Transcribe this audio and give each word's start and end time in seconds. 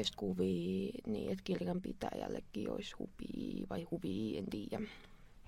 oikeasti 0.00 0.16
kuvia, 0.16 0.92
niin 1.06 1.32
että 1.32 1.44
kirjanpitäjällekin 1.44 2.70
olisi 2.70 2.96
hupi 2.98 3.64
vai 3.70 3.82
huvi, 3.82 4.38
en 4.38 4.46
tiedä. 4.50 4.80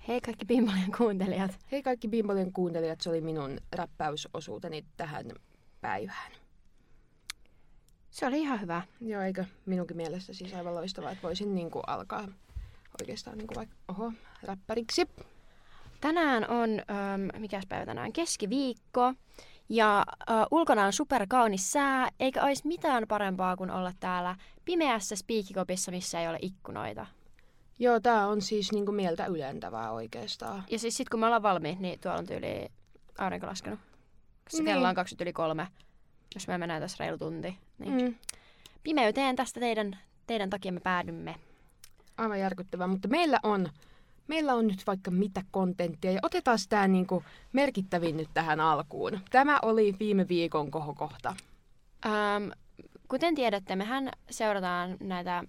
Hei 0.07 0.21
kaikki 0.21 0.45
Bimbolien 0.45 0.91
kuuntelijat. 0.97 1.59
Hei 1.71 1.83
kaikki 1.83 2.07
Bimbolien 2.07 2.53
kuuntelijat, 2.53 3.01
se 3.01 3.09
oli 3.09 3.21
minun 3.21 3.57
räppäysosuuteni 3.71 4.85
tähän 4.97 5.25
päivään. 5.81 6.31
Se 8.11 8.25
oli 8.25 8.39
ihan 8.39 8.61
hyvä. 8.61 8.81
Joo, 9.01 9.21
eikö 9.21 9.45
minunkin 9.65 9.97
mielestä 9.97 10.33
siis 10.33 10.53
aivan 10.53 10.75
loistavaa, 10.75 11.11
että 11.11 11.23
voisin 11.23 11.55
niin 11.55 11.71
kuin 11.71 11.83
alkaa 11.87 12.27
oikeastaan 13.01 13.37
niin 13.37 13.47
kuin 13.47 13.55
vaikka, 13.55 13.75
oho, 13.87 14.11
räppäriksi. 14.43 15.07
Tänään 16.01 16.49
on, 16.49 16.69
ähm, 16.69 17.41
mikäs 17.41 17.63
päivä 17.69 17.85
tänään, 17.85 18.13
keskiviikko. 18.13 19.13
Ja 19.69 20.05
äh, 20.31 20.37
ulkona 20.51 20.85
on 20.85 20.93
superkaunis 20.93 21.71
sää, 21.71 22.09
eikä 22.19 22.43
olisi 22.43 22.67
mitään 22.67 23.07
parempaa 23.07 23.57
kuin 23.57 23.71
olla 23.71 23.91
täällä 23.99 24.35
pimeässä 24.65 25.15
spiikikopissa, 25.15 25.91
missä 25.91 26.21
ei 26.21 26.27
ole 26.27 26.39
ikkunoita. 26.41 27.05
Joo, 27.79 27.99
tää 27.99 28.27
on 28.27 28.41
siis 28.41 28.71
niinku 28.71 28.91
mieltä 28.91 29.25
ylentävää 29.25 29.91
oikeastaan. 29.91 30.63
Ja 30.69 30.79
siis 30.79 30.97
sit 30.97 31.09
kun 31.09 31.19
me 31.19 31.25
ollaan 31.25 31.43
valmiit, 31.43 31.79
niin 31.79 31.99
tuolla 31.99 32.19
on 32.19 32.25
tyyli 32.25 32.69
aurinko 33.17 33.47
laskenut. 33.47 33.79
Se 34.49 34.57
Niin. 34.57 34.65
kello 34.65 34.87
on 34.87 34.95
20 34.95 35.23
yli 35.23 35.33
kolme, 35.33 35.67
jos 36.35 36.47
me 36.47 36.57
mennään 36.57 36.81
tässä 36.81 36.97
reilu 36.99 37.17
tunti. 37.17 37.57
Niin. 37.79 38.01
Mm. 38.01 38.15
Pimeyteen 38.83 39.35
tästä 39.35 39.59
teidän, 39.59 39.97
teidän 40.27 40.49
takia 40.49 40.71
me 40.71 40.79
päädymme. 40.79 41.35
Aivan 42.17 42.39
järkyttävää, 42.39 42.87
mutta 42.87 43.07
meillä 43.07 43.39
on, 43.43 43.69
meillä 44.27 44.53
on 44.53 44.67
nyt 44.67 44.87
vaikka 44.87 45.11
mitä 45.11 45.41
kontenttia 45.51 46.11
ja 46.11 46.19
otetaan 46.23 46.57
tämä 46.69 46.87
niinku 46.87 47.23
merkittävin 47.53 48.17
nyt 48.17 48.29
tähän 48.33 48.59
alkuun. 48.59 49.19
Tämä 49.31 49.59
oli 49.61 49.95
viime 49.99 50.27
viikon 50.27 50.71
kohokohta. 50.71 51.35
Ähm, 52.05 52.49
kuten 53.07 53.35
tiedätte, 53.35 53.75
mehän 53.75 54.09
seurataan 54.29 54.97
näitä 54.99 55.43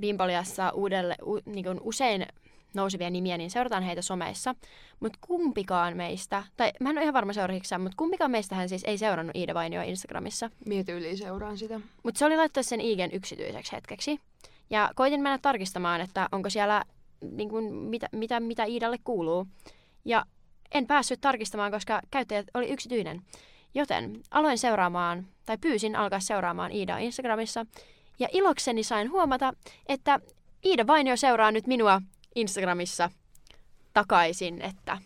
Bimboliassa 0.00 0.70
uudelle, 0.70 1.16
u, 1.26 1.40
niin 1.46 1.64
kuin 1.64 1.80
usein 1.82 2.26
nousevia 2.74 3.10
nimiä, 3.10 3.38
niin 3.38 3.50
seurataan 3.50 3.82
heitä 3.82 4.02
someissa. 4.02 4.54
Mutta 5.00 5.18
kumpikaan 5.26 5.96
meistä, 5.96 6.42
tai 6.56 6.72
mä 6.80 6.90
en 6.90 6.96
ole 6.96 7.02
ihan 7.02 7.14
varma 7.14 7.32
seuraavaksi, 7.32 7.78
mutta 7.78 7.96
kumpikaan 7.96 8.30
meistä 8.30 8.54
hän 8.54 8.68
siis 8.68 8.84
ei 8.84 8.98
seurannut 8.98 9.36
Iida 9.36 9.54
Vainioa 9.54 9.84
Instagramissa. 9.84 10.50
Mieti 10.66 10.92
yli 10.92 11.16
seuraan 11.16 11.58
sitä. 11.58 11.80
Mutta 12.02 12.18
se 12.18 12.24
oli 12.24 12.36
laittaa 12.36 12.62
sen 12.62 12.80
Igen 12.80 13.10
yksityiseksi 13.12 13.72
hetkeksi. 13.72 14.20
Ja 14.70 14.90
koitin 14.94 15.22
mennä 15.22 15.38
tarkistamaan, 15.38 16.00
että 16.00 16.28
onko 16.32 16.50
siellä 16.50 16.84
niin 17.30 17.48
kuin, 17.48 17.74
mitä, 17.74 18.08
mitä, 18.12 18.40
mitä 18.40 18.64
Iidalle 18.64 18.98
kuuluu. 19.04 19.46
Ja 20.04 20.24
en 20.74 20.86
päässyt 20.86 21.20
tarkistamaan, 21.20 21.72
koska 21.72 22.00
käyttäjä 22.10 22.44
oli 22.54 22.68
yksityinen. 22.68 23.22
Joten 23.74 24.20
aloin 24.30 24.58
seuraamaan, 24.58 25.26
tai 25.46 25.58
pyysin 25.58 25.96
alkaa 25.96 26.20
seuraamaan 26.20 26.72
Iidaa 26.72 26.98
Instagramissa. 26.98 27.66
Ja 28.18 28.28
ilokseni 28.32 28.82
sain 28.82 29.10
huomata, 29.10 29.52
että 29.88 30.20
Iida 30.64 30.86
Vainio 30.86 31.16
seuraa 31.16 31.52
nyt 31.52 31.66
minua 31.66 32.02
Instagramissa 32.34 33.10
takaisin, 33.94 34.62
että... 34.62 34.98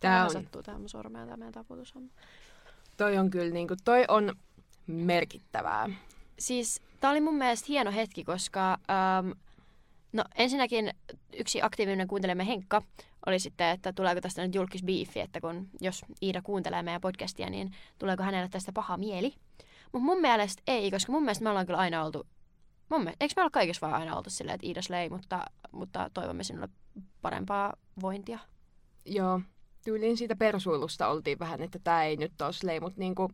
Tää 0.00 0.24
on, 0.24 0.30
sattuu 0.30 0.62
tähän 0.62 0.80
mun 0.80 0.88
sormeen, 0.88 1.26
tämä 1.26 1.36
meidän 1.36 1.52
taputus 1.52 1.96
on. 1.96 2.10
toi 2.96 3.18
on 3.18 3.30
kyllä 3.30 3.52
niinku, 3.52 3.74
toi 3.84 4.04
on 4.08 4.32
merkittävää. 4.86 5.90
Siis 6.38 6.82
tämä 7.04 7.12
oli 7.12 7.20
mun 7.20 7.34
mielestä 7.34 7.66
hieno 7.68 7.92
hetki, 7.92 8.24
koska 8.24 8.72
ähm, 8.72 9.30
no 10.12 10.24
ensinnäkin 10.34 10.90
yksi 11.38 11.62
aktiivinen 11.62 12.08
kuuntelemme 12.08 12.46
Henkka 12.46 12.82
oli 13.26 13.38
sitten, 13.38 13.66
että 13.66 13.92
tuleeko 13.92 14.20
tästä 14.20 14.42
nyt 14.42 14.54
julkisbiifi, 14.54 15.20
että 15.20 15.40
kun 15.40 15.68
jos 15.80 16.04
Iida 16.22 16.42
kuuntelee 16.42 16.82
meidän 16.82 17.00
podcastia, 17.00 17.50
niin 17.50 17.72
tuleeko 17.98 18.22
hänelle 18.22 18.48
tästä 18.48 18.72
paha 18.72 18.96
mieli. 18.96 19.34
Mutta 19.92 20.04
mun 20.04 20.20
mielestä 20.20 20.62
ei, 20.66 20.90
koska 20.90 21.12
mun 21.12 21.22
mielestä 21.22 21.44
me 21.44 21.50
ollaan 21.50 21.66
kyllä 21.66 21.78
aina 21.78 22.04
oltu, 22.04 22.26
mun 22.88 23.00
mielestä, 23.00 23.24
eikö 23.24 23.32
me 23.36 23.42
olla 23.42 23.50
kaikessa 23.50 23.86
vaan 23.86 24.00
aina 24.00 24.16
oltu 24.16 24.30
silleen, 24.30 24.54
että 24.54 24.66
Iida 24.66 24.82
slei, 24.82 25.08
mutta, 25.08 25.44
mutta 25.72 26.10
toivomme 26.14 26.44
sinulle 26.44 26.68
parempaa 27.22 27.72
vointia. 28.00 28.38
Joo, 29.04 29.40
tyyliin 29.84 30.16
siitä 30.16 30.36
persuilusta 30.36 31.08
oltiin 31.08 31.38
vähän, 31.38 31.62
että 31.62 31.78
tämä 31.84 32.04
ei 32.04 32.16
nyt 32.16 32.42
ole 32.42 32.52
slay, 32.52 32.80
mutta 32.80 33.00
niinku, 33.00 33.30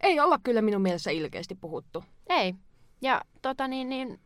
ei 0.00 0.20
olla 0.20 0.38
kyllä 0.42 0.62
minun 0.62 0.82
mielessä 0.82 1.10
ilkeästi 1.10 1.54
puhuttu. 1.54 2.04
Ei. 2.28 2.54
Ja 3.00 3.22
tota 3.42 3.68
niin, 3.68 3.88
niin 3.88 4.20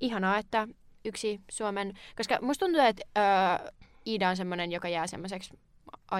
ihanaa, 0.00 0.38
että 0.38 0.68
yksi 1.04 1.40
Suomen, 1.50 1.94
koska 2.16 2.38
musta 2.42 2.66
tuntuu, 2.66 2.80
että 2.82 3.02
öö, 3.18 3.72
Iida 4.06 4.28
on 4.28 4.36
semmoinen, 4.36 4.72
joka 4.72 4.88
jää 4.88 5.06
semmoiseksi 5.06 5.58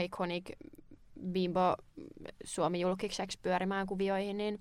iconic 0.05 0.51
bimbo 1.33 1.77
Suomi-julkiseksi 2.45 3.39
pyörimään 3.43 3.87
kuvioihin, 3.87 4.39
niin 4.39 4.61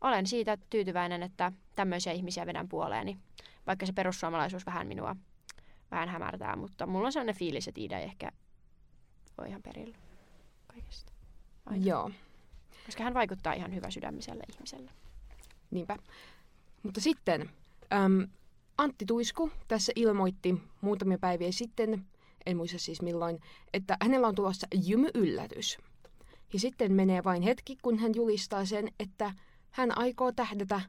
olen 0.00 0.26
siitä 0.26 0.58
tyytyväinen, 0.70 1.22
että 1.22 1.52
tämmöisiä 1.74 2.12
ihmisiä 2.12 2.46
vedän 2.46 2.68
puoleeni. 2.68 3.18
Vaikka 3.66 3.86
se 3.86 3.92
perussuomalaisuus 3.92 4.66
vähän 4.66 4.86
minua 4.86 5.16
vähän 5.90 6.08
hämärtää, 6.08 6.56
mutta 6.56 6.86
mulla 6.86 7.06
on 7.06 7.12
sellainen 7.12 7.34
fiilis, 7.34 7.68
että 7.68 7.80
Iida 7.80 7.98
ei 7.98 8.04
ehkä 8.04 8.32
ole 9.38 9.48
ihan 9.48 9.62
perillä 9.62 9.96
kaikesta. 10.66 11.12
Aina. 11.66 11.84
Joo, 11.84 12.10
Koska 12.86 13.04
hän 13.04 13.14
vaikuttaa 13.14 13.52
ihan 13.52 13.74
hyvä 13.74 13.90
sydämiselle 13.90 14.42
ihmiselle. 14.54 14.90
Niinpä. 15.70 15.96
Mutta 16.82 17.00
sitten 17.00 17.50
äm, 17.92 18.28
Antti 18.78 19.06
Tuisku 19.06 19.50
tässä 19.68 19.92
ilmoitti 19.96 20.54
muutamia 20.80 21.18
päiviä 21.18 21.52
sitten, 21.52 22.06
en 22.46 22.56
muista 22.56 22.78
siis 22.78 23.02
milloin, 23.02 23.40
että 23.72 23.96
hänellä 24.02 24.28
on 24.28 24.34
tulossa 24.34 24.66
jymy-yllätys. 24.86 25.78
Ja 26.52 26.58
sitten 26.58 26.92
menee 26.92 27.24
vain 27.24 27.42
hetki, 27.42 27.76
kun 27.82 27.98
hän 27.98 28.12
julistaa 28.14 28.64
sen, 28.64 28.88
että 29.00 29.34
hän 29.70 29.98
aikoo 29.98 30.32
tähdätä 30.32 30.80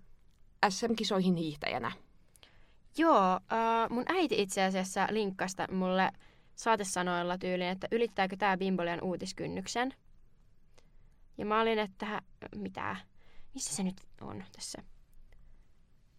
SM-kisoihin 0.69 1.35
hiihtäjänä. 1.35 1.91
Joo, 2.97 3.33
äh, 3.33 3.89
mun 3.89 4.03
äiti 4.07 4.41
itse 4.41 4.63
asiassa 4.63 5.07
linkkasta 5.09 5.67
mulle 5.71 6.11
saatesanoilla 6.55 7.37
tyyliin, 7.37 7.69
että 7.69 7.87
ylittääkö 7.91 8.35
tämä 8.37 8.57
Bimbolian 8.57 9.03
uutiskynnyksen. 9.03 9.93
Ja 11.37 11.45
mä 11.45 11.61
olin, 11.61 11.79
että 11.79 12.21
mitä? 12.55 12.95
Missä 13.57 13.75
se 13.75 13.83
nyt 13.83 14.01
on 14.21 14.43
tässä? 14.51 14.83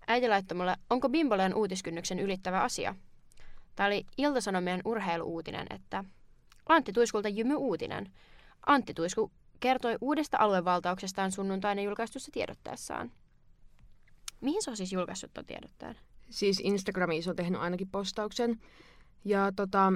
Äiti 0.06 0.28
laittoi 0.28 0.56
mulle, 0.56 0.76
onko 0.91 1.09
Bimbolian 1.09 1.54
uutiskynnyksen 1.54 2.19
ylittävä 2.19 2.60
asia? 2.62 2.94
Tämä 3.76 3.87
oli 3.87 4.06
Iltasanomien 4.16 4.81
urheiluuutinen, 4.84 5.66
että 5.71 6.04
Antti 6.69 6.93
Tuiskulta 6.93 7.28
jymy 7.28 7.54
uutinen. 7.54 8.12
Antti 8.66 8.94
Tuisku 8.94 9.32
kertoi 9.60 9.97
uudesta 10.00 10.37
aluevaltauksestaan 10.41 11.32
sunnuntaina 11.32 11.82
julkaistussa 11.82 12.32
tiedotteessaan. 12.32 13.12
Mihin 14.41 14.62
se 14.62 14.70
on 14.70 14.76
siis 14.76 14.93
julkaissut 14.93 15.34
tuon 15.34 15.47
tiedotteen? 15.47 15.97
Siis 16.31 16.60
Instagramiin 16.65 17.22
se 17.22 17.31
on 17.31 17.37
tehnyt 17.37 17.60
ainakin 17.60 17.88
postauksen. 17.88 18.60
Ja 19.25 19.53
tota, 19.56 19.93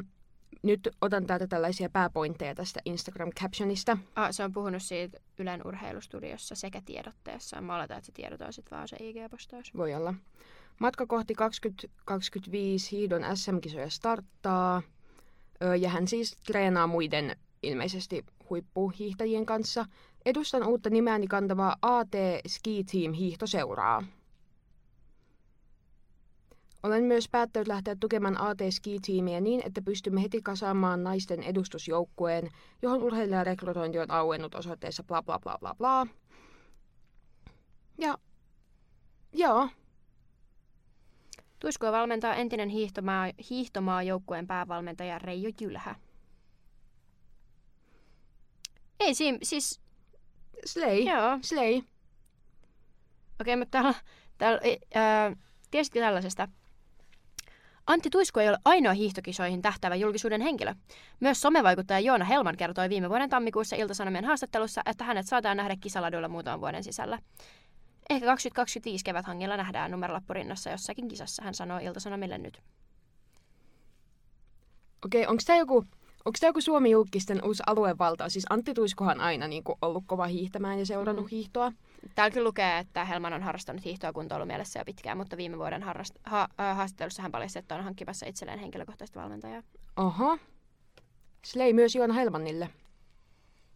nyt 0.63 0.89
otan 1.01 1.27
täältä 1.27 1.47
tällaisia 1.47 1.91
pääpointteja 1.91 2.55
tästä 2.55 2.81
Instagram-captionista. 2.89 3.99
Ah, 4.15 4.29
se 4.31 4.45
on 4.45 4.53
puhunut 4.53 4.83
siitä 4.83 5.19
Ylen 5.39 5.67
urheilustudiossa 5.67 6.55
sekä 6.55 6.83
tiedotteessa. 6.85 7.61
Mä 7.61 7.77
oletan, 7.77 7.99
että 7.99 8.07
se 8.07 8.13
tiedot 8.13 8.41
on 8.41 8.53
sitten 8.53 8.77
vaan 8.77 8.89
se 8.89 8.97
IG-postaus. 8.97 9.77
Voi 9.77 9.95
olla. 9.95 10.15
Matka 10.81 11.07
kohti 11.07 11.35
2025 11.35 12.97
hiidon 12.97 13.37
SM-kisoja 13.37 13.91
starttaa. 13.91 14.83
Ja 15.81 15.89
hän 15.89 16.09
siis 16.09 16.37
treenaa 16.47 16.87
muiden 16.87 17.37
ilmeisesti 17.63 18.25
huippuhiihtäjien 18.51 19.47
kanssa. 19.47 19.87
Edustan 20.27 20.67
uutta 20.67 20.91
nimeäni 20.91 21.27
kantavaa 21.27 21.77
AT 21.83 22.13
Ski 22.47 22.85
Team 22.85 23.13
hiihtoseuraa. 23.13 24.03
Olen 26.83 27.05
myös 27.05 27.29
päättänyt 27.29 27.69
lähteä 27.69 27.97
tukemaan 28.01 28.41
AT 28.41 28.59
Ski-tiimiä 28.71 29.41
niin, 29.41 29.63
että 29.67 29.83
pystymme 29.83 30.23
heti 30.23 30.43
kasaamaan 30.43 31.05
naisten 31.05 31.43
edustusjoukkueen, 31.43 32.51
johon 32.83 33.03
urheilijarekrytointi 33.03 33.99
on 33.99 34.11
auennut 34.11 34.55
osoitteessa 34.55 35.03
bla 35.03 35.23
bla 35.23 35.39
bla 35.39 35.59
bla 35.61 35.75
bla. 35.75 36.07
Ja 37.99 38.19
joo, 39.33 39.69
Tuiskua 41.63 41.93
valmentaa 41.93 42.35
entinen 42.35 42.69
hiihtomaa, 42.69 43.31
hiihtomaa 43.51 44.03
joukkueen 44.03 44.47
päävalmentaja 44.47 45.19
Reijo 45.19 45.51
Jylhä. 45.61 45.95
Ei 49.01 49.15
siinä, 49.15 49.39
siis, 49.43 49.81
slay, 50.67 50.99
joo. 50.99 51.39
slay. 51.43 51.83
Okei, 53.41 53.57
mutta 53.57 53.71
täällä, 53.71 53.95
täällä 54.39 54.61
ää, 54.95 55.37
tiesitkö 55.71 56.01
tällaisesta? 56.01 56.49
Antti 57.87 58.11
Tuisku 58.11 58.41
ei 58.41 58.49
ole 58.49 58.59
ainoa 58.65 58.93
hiihtokisoihin 58.93 59.63
tähtäävä 59.63 59.95
julkisuuden 59.95 60.41
henkilö. 60.41 60.75
Myös 61.21 61.41
somevaikuttaja 61.41 62.01
Joona 62.01 62.25
Helman 62.25 62.57
kertoi 62.57 62.89
viime 62.89 63.09
vuoden 63.09 63.31
tammikuussa 63.31 63.77
Ilta-Sanomien 63.77 64.25
haastattelussa, 64.25 64.83
että 64.87 65.05
hänet 65.05 65.27
saadaan 65.27 65.57
nähdä 65.57 65.77
kisaladuilla 65.81 66.29
muutaman 66.29 66.61
vuoden 66.61 66.85
sisällä. 66.85 67.19
Ehkä 68.11 68.27
2025 68.27 69.05
keväthangilla 69.05 69.57
nähdään 69.57 69.91
numerolappu 69.91 70.33
rinnassa 70.33 70.71
jossakin 70.71 71.09
kisassa, 71.09 71.43
hän 71.43 71.55
sanoo 71.55 71.79
Ilta-Sanomille 71.79 72.39
nyt. 72.39 72.63
Okei, 75.05 75.27
onko 75.27 75.43
tämä 75.47 75.59
joku, 75.59 75.85
Onko 76.25 76.37
tämä 76.41 76.49
joku 76.49 76.61
Suomi-julkisten 76.61 77.45
uusi 77.45 77.63
aluevaltaus? 77.67 78.33
Siis 78.33 78.47
Antti 78.51 78.75
Tuiskohan 78.75 79.21
aina 79.21 79.49
niin 79.49 79.65
kuin, 79.65 79.79
ollut 79.83 80.05
kova 80.07 80.27
hiihtämään 80.27 80.79
ja 80.79 80.87
seurannut 80.87 81.25
mm. 81.25 81.31
hiihtoa. 81.31 81.73
Täällä 82.15 82.35
kyllä 82.35 82.49
lukee, 82.49 82.79
että 82.79 83.05
Helman 83.05 83.33
on 83.33 83.43
harrastanut 83.43 83.85
hiihtoa 83.85 84.13
kuntoilumielessä 84.13 84.79
jo 84.81 84.85
pitkään, 84.85 85.19
mutta 85.19 85.37
viime 85.37 85.59
vuoden 85.59 85.83
harrast- 85.83 86.21
ha- 86.25 86.49
haastattelussa 86.57 87.23
hän 87.23 87.33
paljasti, 87.33 87.59
että 87.59 87.75
on 87.75 87.85
hankkimassa 87.85 88.27
itselleen 88.27 88.59
henkilökohtaista 88.59 89.21
valmentajaa. 89.21 89.63
Oho. 89.97 90.39
Slei 91.45 91.73
myös 91.73 91.95
Joona 91.95 92.15
Helmannille. 92.15 92.71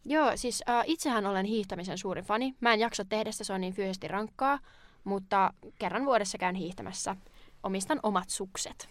Joo, 0.04 0.32
siis 0.34 0.62
äh, 0.68 0.84
itsehän 0.86 1.26
olen 1.26 1.46
hiihtämisen 1.46 1.98
suuri 1.98 2.22
fani. 2.22 2.54
Mä 2.60 2.72
en 2.72 2.80
jaksa 2.80 3.04
tehdä 3.04 3.32
sitä, 3.32 3.44
se 3.44 3.52
on 3.52 3.60
niin 3.60 3.72
fyysisesti 3.72 4.08
rankkaa, 4.08 4.58
mutta 5.04 5.52
kerran 5.78 6.04
vuodessa 6.04 6.38
käyn 6.38 6.54
hiihtämässä. 6.54 7.16
Omistan 7.62 8.00
omat 8.02 8.30
sukset. 8.30 8.88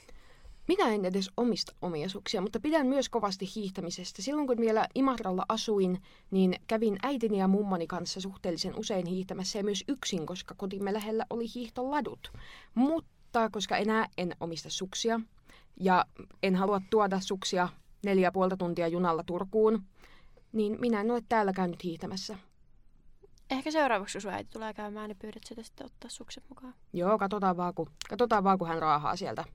Minä 0.67 0.89
en 0.89 1.05
edes 1.05 1.31
omista 1.37 1.73
omia 1.81 2.09
suksia, 2.09 2.41
mutta 2.41 2.59
pidän 2.59 2.87
myös 2.87 3.09
kovasti 3.09 3.49
hiihtämisestä. 3.55 4.21
Silloin 4.21 4.47
kun 4.47 4.57
vielä 4.57 4.87
Imatralla 4.95 5.45
asuin, 5.49 6.01
niin 6.31 6.55
kävin 6.67 6.97
äitini 7.03 7.39
ja 7.39 7.47
mummoni 7.47 7.87
kanssa 7.87 8.21
suhteellisen 8.21 8.79
usein 8.79 9.05
hiihtämässä 9.05 9.59
ja 9.59 9.63
myös 9.63 9.83
yksin, 9.87 10.25
koska 10.25 10.55
kotimme 10.57 10.93
lähellä 10.93 11.25
oli 11.29 11.45
hiihtoladut. 11.55 12.31
Mutta 12.75 13.49
koska 13.49 13.77
enää 13.77 14.07
en 14.17 14.35
omista 14.39 14.69
suksia 14.69 15.19
ja 15.79 16.05
en 16.43 16.55
halua 16.55 16.81
tuoda 16.89 17.19
suksia 17.19 17.69
neljä 18.05 18.31
puolta 18.31 18.57
tuntia 18.57 18.87
junalla 18.87 19.23
Turkuun, 19.23 19.83
niin 20.51 20.77
minä 20.79 21.01
en 21.01 21.11
ole 21.11 21.21
täällä 21.29 21.53
käynyt 21.53 21.83
hiihtämässä. 21.83 22.37
Ehkä 23.49 23.71
seuraavaksi, 23.71 24.13
kun 24.13 24.21
sun 24.21 24.33
äiti 24.33 24.49
tulee 24.53 24.73
käymään, 24.73 25.07
niin 25.07 25.17
pyydät 25.17 25.43
sitä 25.45 25.63
sitten 25.63 25.85
ottaa 25.85 26.09
sukset 26.09 26.43
mukaan. 26.49 26.73
Joo, 26.93 27.17
katsotaan 27.17 27.57
vaan, 27.57 27.73
kun, 27.73 27.91
katsotaan 28.09 28.43
vaan, 28.43 28.57
kun 28.57 28.67
hän 28.67 28.79
raahaa 28.79 29.15
sieltä 29.15 29.45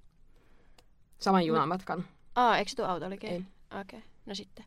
saman 1.21 1.47
junamatkan. 1.47 2.05
Aa, 2.35 2.59
eikö 2.59 2.71
se 2.71 2.85
autolikin? 2.85 3.31
Ei. 3.31 3.45
Okei, 3.81 3.99
okay. 3.99 4.01
no 4.27 4.35
sitten. 4.35 4.65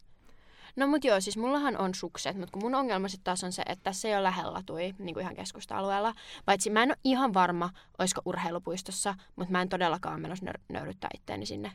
No 0.75 0.87
mut 0.87 1.03
joo, 1.03 1.21
siis 1.21 1.37
mullahan 1.37 1.77
on 1.77 1.95
sukset, 1.95 2.37
mutta 2.37 2.51
kun 2.51 2.61
mun 2.61 2.75
ongelma 2.75 3.07
sitten 3.07 3.23
taas 3.23 3.43
on 3.43 3.51
se, 3.51 3.61
että 3.65 3.83
tässä 3.83 4.07
ei 4.07 4.13
ole 4.13 4.23
lähellä 4.23 4.63
tui, 4.65 4.95
niin 4.99 5.13
kuin 5.13 5.21
ihan 5.21 5.35
keskusta-alueella. 5.35 6.13
Paitsi 6.45 6.69
mä 6.69 6.83
en 6.83 6.89
ole 6.89 6.97
ihan 7.03 7.33
varma, 7.33 7.69
olisiko 7.99 8.21
urheilupuistossa, 8.25 9.15
mutta 9.35 9.51
mä 9.51 9.61
en 9.61 9.69
todellakaan 9.69 10.21
menossa 10.21 10.45
nör- 10.45 10.61
nöyryttää 10.69 11.09
itteeni 11.15 11.45
sinne. 11.45 11.71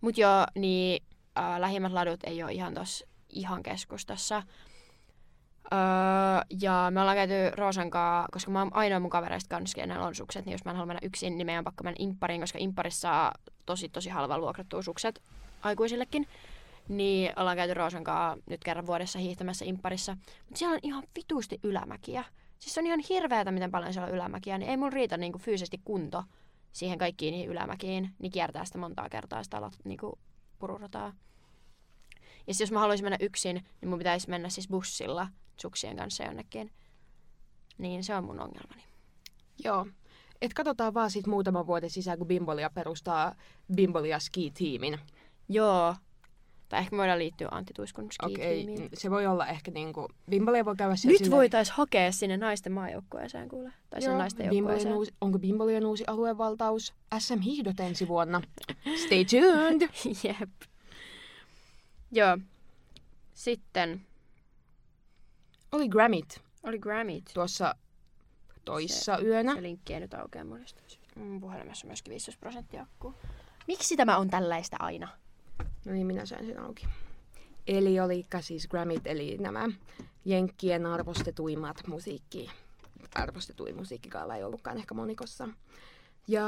Mut 0.00 0.18
joo, 0.18 0.46
niin 0.54 1.02
äh, 1.38 1.60
lähimmät 1.60 1.92
ladut 1.92 2.24
ei 2.24 2.42
ole 2.42 2.52
ihan 2.52 2.74
tossa 2.74 3.06
ihan 3.28 3.62
keskustassa. 3.62 4.42
Öö, 5.72 5.78
ja 6.60 6.86
me 6.90 7.00
ollaan 7.00 7.16
käyty 7.16 7.34
Roosan 7.56 7.90
kanssa, 7.90 8.28
koska 8.32 8.50
mä 8.50 8.58
oon 8.58 8.74
ainoa 8.74 9.00
mun 9.00 9.10
kavereista 9.10 9.56
kanssa, 9.56 9.74
kenellä 9.74 10.06
on 10.06 10.14
sukset, 10.14 10.44
niin 10.44 10.52
jos 10.52 10.64
mä 10.64 10.70
en 10.70 10.76
halua 10.76 10.86
mennä 10.86 11.00
yksin, 11.02 11.38
niin 11.38 11.46
meidän 11.46 11.60
on 11.60 11.64
pakko 11.64 11.84
mennä 11.84 11.96
imppariin, 11.98 12.40
koska 12.40 12.58
impparissa 12.58 13.00
saa 13.00 13.32
tosi 13.66 13.88
tosi 13.88 14.10
halvalla 14.10 14.42
vuokrattua 14.42 14.82
sukset 14.82 15.22
aikuisillekin. 15.62 16.28
Niin 16.88 17.32
ollaan 17.36 17.56
käyty 17.56 17.74
Roosan 17.74 18.04
kanssa 18.04 18.42
nyt 18.50 18.64
kerran 18.64 18.86
vuodessa 18.86 19.18
hiihtämässä 19.18 19.64
impparissa. 19.64 20.16
Mutta 20.44 20.58
siellä 20.58 20.74
on 20.74 20.80
ihan 20.82 21.04
vituusti 21.16 21.60
ylämäkiä. 21.62 22.24
Siis 22.58 22.78
on 22.78 22.86
ihan 22.86 23.00
hirveätä, 23.08 23.52
miten 23.52 23.70
paljon 23.70 23.92
siellä 23.92 24.08
on 24.08 24.14
ylämäkiä, 24.14 24.58
niin 24.58 24.70
ei 24.70 24.76
mun 24.76 24.92
riitä 24.92 25.16
niinku 25.16 25.38
fyysisesti 25.38 25.80
kunto 25.84 26.24
siihen 26.72 26.98
kaikkiin 26.98 27.32
niihin 27.32 27.50
ylämäkiin, 27.50 28.10
niin 28.18 28.32
kiertää 28.32 28.64
sitä 28.64 28.78
montaa 28.78 29.08
kertaa 29.08 29.44
sitä 29.44 29.70
niinku 29.84 30.18
pururataa. 30.58 31.12
Ja 32.46 32.54
siis 32.54 32.60
jos 32.60 32.72
mä 32.72 32.80
haluaisin 32.80 33.04
mennä 33.04 33.18
yksin, 33.20 33.66
niin 33.80 33.88
mun 33.88 33.98
pitäisi 33.98 34.30
mennä 34.30 34.48
siis 34.48 34.68
bussilla 34.68 35.28
suksien 35.60 35.96
kanssa 35.96 36.24
jonnekin. 36.24 36.70
Niin 37.78 38.04
se 38.04 38.14
on 38.14 38.24
mun 38.24 38.40
ongelmani. 38.40 38.82
Joo. 39.64 39.86
Et 40.42 40.54
katsotaan 40.54 40.94
vaan 40.94 41.10
sit 41.10 41.26
muutaman 41.26 41.66
vuoden 41.66 41.90
sisään, 41.90 42.18
kun 42.18 42.26
Bimbolia 42.26 42.70
perustaa 42.70 43.34
Bimbolia 43.74 44.18
Ski-tiimin. 44.18 44.98
Joo. 45.48 45.94
Tai 46.68 46.80
ehkä 46.80 46.96
me 46.96 47.00
voidaan 47.00 47.18
liittyä 47.18 47.48
Antti 47.50 47.74
Tuiskun 47.74 48.08
Okei, 48.22 48.62
ski-tiimiin. 48.62 48.90
se 48.94 49.10
voi 49.10 49.26
olla 49.26 49.46
ehkä 49.46 49.70
niinku... 49.70 50.08
Bimbolia 50.30 50.64
voi 50.64 50.76
käydä 50.76 50.94
Nyt 51.04 51.30
voitaisiin 51.30 51.76
hakea 51.76 52.12
sinne 52.12 52.36
naisten 52.36 52.72
maajoukkueeseen 52.72 53.48
kuule. 53.48 53.72
Tai 53.90 54.02
sen 54.02 54.18
naisten 54.18 54.50
Bimbolien 54.50 54.58
joukkueeseen. 54.58 54.94
uusi, 54.94 55.14
onko 55.20 55.38
Bimbolien 55.38 55.86
uusi 55.86 56.04
aluevaltaus? 56.06 56.94
SM-hiihdot 57.18 57.80
ensi 57.80 58.08
vuonna. 58.08 58.42
Stay 59.04 59.24
tuned! 59.24 59.88
Jep. 60.24 60.50
Joo. 62.12 62.38
Sitten 63.34 64.06
Oli 65.72 65.88
Grammit 65.88 66.40
oli 66.62 66.78
Grammit. 66.78 67.30
tuossa 67.34 67.74
toissa 68.64 69.18
yönä. 69.18 69.54
Se 69.54 69.62
linkki 69.62 69.94
ei 69.94 70.00
nyt 70.00 70.14
aukea 70.14 70.44
mun 70.44 70.60
mm, 71.16 71.40
Puhelimessa 71.40 71.86
on 71.86 71.88
myöskin 71.88 72.10
15 72.10 72.40
prosenttia 72.40 72.82
akkuu. 72.82 73.14
Miksi 73.68 73.96
tämä 73.96 74.18
on 74.18 74.30
tällaista 74.30 74.76
aina? 74.80 75.08
No 75.84 75.92
niin, 75.92 76.06
minä 76.06 76.26
sain 76.26 76.46
sen 76.46 76.60
auki. 76.60 76.86
Eli 77.66 78.00
oli 78.00 78.26
siis 78.40 78.68
Grammit, 78.68 79.06
eli 79.06 79.38
nämä 79.40 79.68
Jenkkien 80.24 80.86
arvostetuimmat 80.86 81.86
musiikki, 81.86 82.50
arvostetuin 83.14 83.76
musiikkikaala 83.76 84.36
ei 84.36 84.44
ollutkaan 84.44 84.78
ehkä 84.78 84.94
monikossa. 84.94 85.48
Ja 86.28 86.42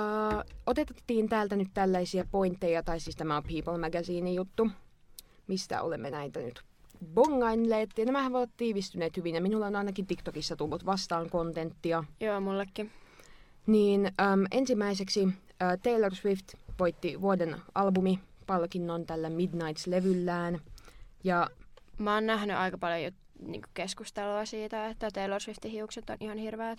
otettiin 0.67 1.29
täältä 1.29 1.57
nyt 1.57 1.69
tällaisia 1.75 2.25
pointteja, 2.31 2.83
tai 2.83 3.01
siis 3.01 3.17
tämä 3.17 3.37
on 3.37 3.43
People 3.43 3.79
Magazine 3.79 4.33
juttu, 4.33 4.71
mistä 5.47 5.83
olemme 5.83 6.11
näitä 6.11 6.41
nyt 6.41 6.63
bongailleet. 7.05 7.91
Ja 7.99 8.05
nämähän 8.05 8.37
ovat 8.37 8.51
tiivistyneet 8.57 9.17
hyvin, 9.17 9.35
ja 9.35 9.41
minulla 9.41 9.67
on 9.67 9.77
ainakin 9.77 10.07
TikTokissa 10.07 10.57
tullut 10.57 10.87
vastaan 10.87 11.31
kontenttia. 11.31 12.05
Joo, 12.21 12.41
mullekin. 12.41 12.91
Niin 13.67 14.07
äm, 14.21 14.45
ensimmäiseksi 14.51 15.29
ä, 15.63 15.77
Taylor 15.77 16.15
Swift 16.15 16.55
voitti 16.79 17.21
vuoden 17.21 17.57
albumipalkinnon 17.75 19.07
tällä 19.07 19.29
Midnights-levyllään. 19.29 20.61
Ja 21.25 21.51
Mä 21.99 22.15
oon 22.15 22.27
nähnyt 22.27 22.57
aika 22.57 22.79
paljon 22.79 23.13
jut- 23.13 23.47
niinku 23.49 23.69
keskustelua 23.75 24.45
siitä, 24.45 24.87
että 24.87 25.09
Taylor 25.11 25.41
Swiftin 25.41 25.71
hiukset 25.71 26.11
on 26.11 26.17
ihan 26.21 26.39
hirveät. 26.39 26.79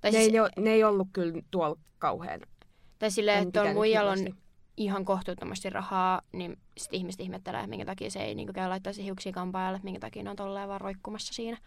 Tai, 0.00 0.10
ne, 0.10 0.18
siis, 0.18 0.34
ei, 0.34 0.62
ne 0.64 0.70
ei 0.70 0.84
ollut 0.84 1.08
kyllä 1.12 1.42
tuolla 1.50 1.76
kauhean. 1.98 2.40
tai 2.98 3.10
silleen, 3.10 3.38
en 3.38 3.46
että 3.46 3.60
pitänyt 3.60 3.74
muijalla 3.74 4.10
on. 4.10 4.18
Ihan 4.78 5.04
kohtuuttomasti 5.04 5.70
rahaa, 5.70 6.22
niin 6.32 6.58
sit 6.76 6.94
ihmiset 6.94 7.20
ihmettelee, 7.20 7.66
minkä 7.66 7.84
takia 7.84 8.10
se 8.10 8.22
ei 8.22 8.34
niinku 8.34 8.52
käy 8.52 8.68
laittaisi 8.68 9.04
hiuksia 9.04 9.32
kampaajalle, 9.32 9.80
minkä 9.82 10.00
takia 10.00 10.22
ne 10.22 10.30
on 10.30 10.36
tolleen 10.36 10.68
vaan 10.68 10.80
roikkumassa 10.80 11.34
siinä. 11.34 11.58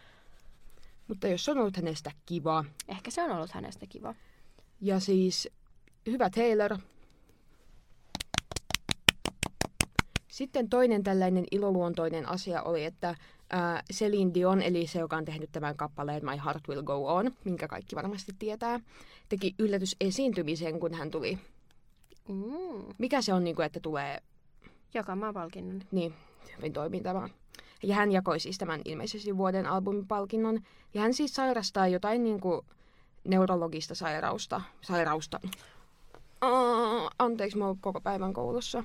Mutta 1.07 1.27
jos 1.27 1.49
on 1.49 1.57
ollut 1.57 1.77
hänestä 1.77 2.11
kiva. 2.25 2.65
Ehkä 2.87 3.11
se 3.11 3.23
on 3.23 3.31
ollut 3.31 3.51
hänestä 3.51 3.85
kiva. 3.89 4.15
Ja 4.81 4.99
siis 4.99 5.49
hyvä 6.05 6.29
Taylor. 6.29 6.77
Sitten 10.27 10.69
toinen 10.69 11.03
tällainen 11.03 11.45
iloluontoinen 11.51 12.29
asia 12.29 12.61
oli, 12.61 12.83
että 12.83 13.15
ää, 13.49 13.83
Celine 13.93 14.33
Dion, 14.33 14.61
eli 14.61 14.87
se, 14.87 14.99
joka 14.99 15.17
on 15.17 15.25
tehnyt 15.25 15.51
tämän 15.51 15.77
kappaleen 15.77 16.25
My 16.25 16.37
Heart 16.45 16.67
Will 16.67 16.83
Go 16.83 17.05
On, 17.05 17.31
minkä 17.43 17.67
kaikki 17.67 17.95
varmasti 17.95 18.31
tietää, 18.39 18.79
teki 19.29 19.55
yllätysesiintymisen, 19.59 20.79
kun 20.79 20.93
hän 20.93 21.11
tuli. 21.11 21.39
Mm. 22.31 22.85
Mikä 22.97 23.21
se 23.21 23.33
on, 23.33 23.43
niin 23.43 23.55
kuin, 23.55 23.65
että 23.65 23.79
tulee 23.79 24.21
Jakamaan 24.93 25.33
palkinnon. 25.33 25.81
niin, 25.91 26.13
hyvin 26.57 26.73
toimii 26.73 27.01
tämä. 27.01 27.29
Ja 27.83 27.95
hän 27.95 28.11
jakoi 28.11 28.39
siis 28.39 28.57
tämän 28.57 28.81
ilmeisesti 28.85 29.37
vuoden 29.37 29.65
albumipalkinnon. 29.65 30.59
Ja 30.93 31.01
hän 31.01 31.13
siis 31.13 31.33
sairastaa 31.33 31.87
jotain 31.87 32.23
niin 32.23 32.39
kuin 32.39 32.61
neurologista 33.23 33.95
sairausta. 33.95 34.61
Sairausta. 34.81 35.39
Uh, 36.45 37.09
anteeksi, 37.19 37.57
mä 37.57 37.65
oon 37.65 37.77
koko 37.77 38.01
päivän 38.01 38.33
koulussa. 38.33 38.83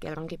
Kerronkin. 0.00 0.40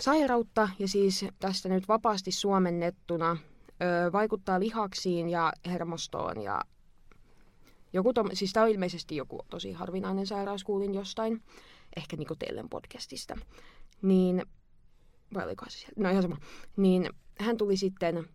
Sairautta, 0.00 0.68
ja 0.78 0.88
siis 0.88 1.24
tästä 1.38 1.68
nyt 1.68 1.88
vapaasti 1.88 2.32
suomennettuna, 2.32 3.36
ö, 3.82 4.12
vaikuttaa 4.12 4.60
lihaksiin 4.60 5.28
ja 5.28 5.52
hermostoon. 5.66 6.42
Ja 6.42 6.60
joku 7.96 8.12
tom, 8.12 8.28
siis 8.32 8.52
tämä 8.52 8.64
on 8.64 8.70
ilmeisesti 8.70 9.16
joku 9.16 9.40
tosi 9.50 9.72
harvinainen 9.72 10.26
sairaus, 10.26 10.64
kuulin 10.64 10.94
jostain. 10.94 11.42
Ehkä 11.96 12.16
niinku 12.16 12.36
Tellen 12.36 12.68
podcastista 12.68 13.36
niin, 14.02 14.46
vai 15.34 15.44
oliko 15.44 15.64
se 15.68 15.78
siellä? 15.78 16.02
No 16.02 16.10
ihan 16.10 16.22
sama. 16.22 16.36
Niin 16.76 17.10
hän 17.40 17.56
tuli 17.56 17.76
sitten 17.76 18.28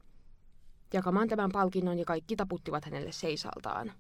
jakamaan 0.94 1.27
tämän 1.27 1.51
palkinnon 1.51 2.00
ja 2.00 2.06
kaikki 2.06 2.36
taputtivat 2.36 2.86
hänelle 2.86 3.12
seisaltaan. 3.12 3.91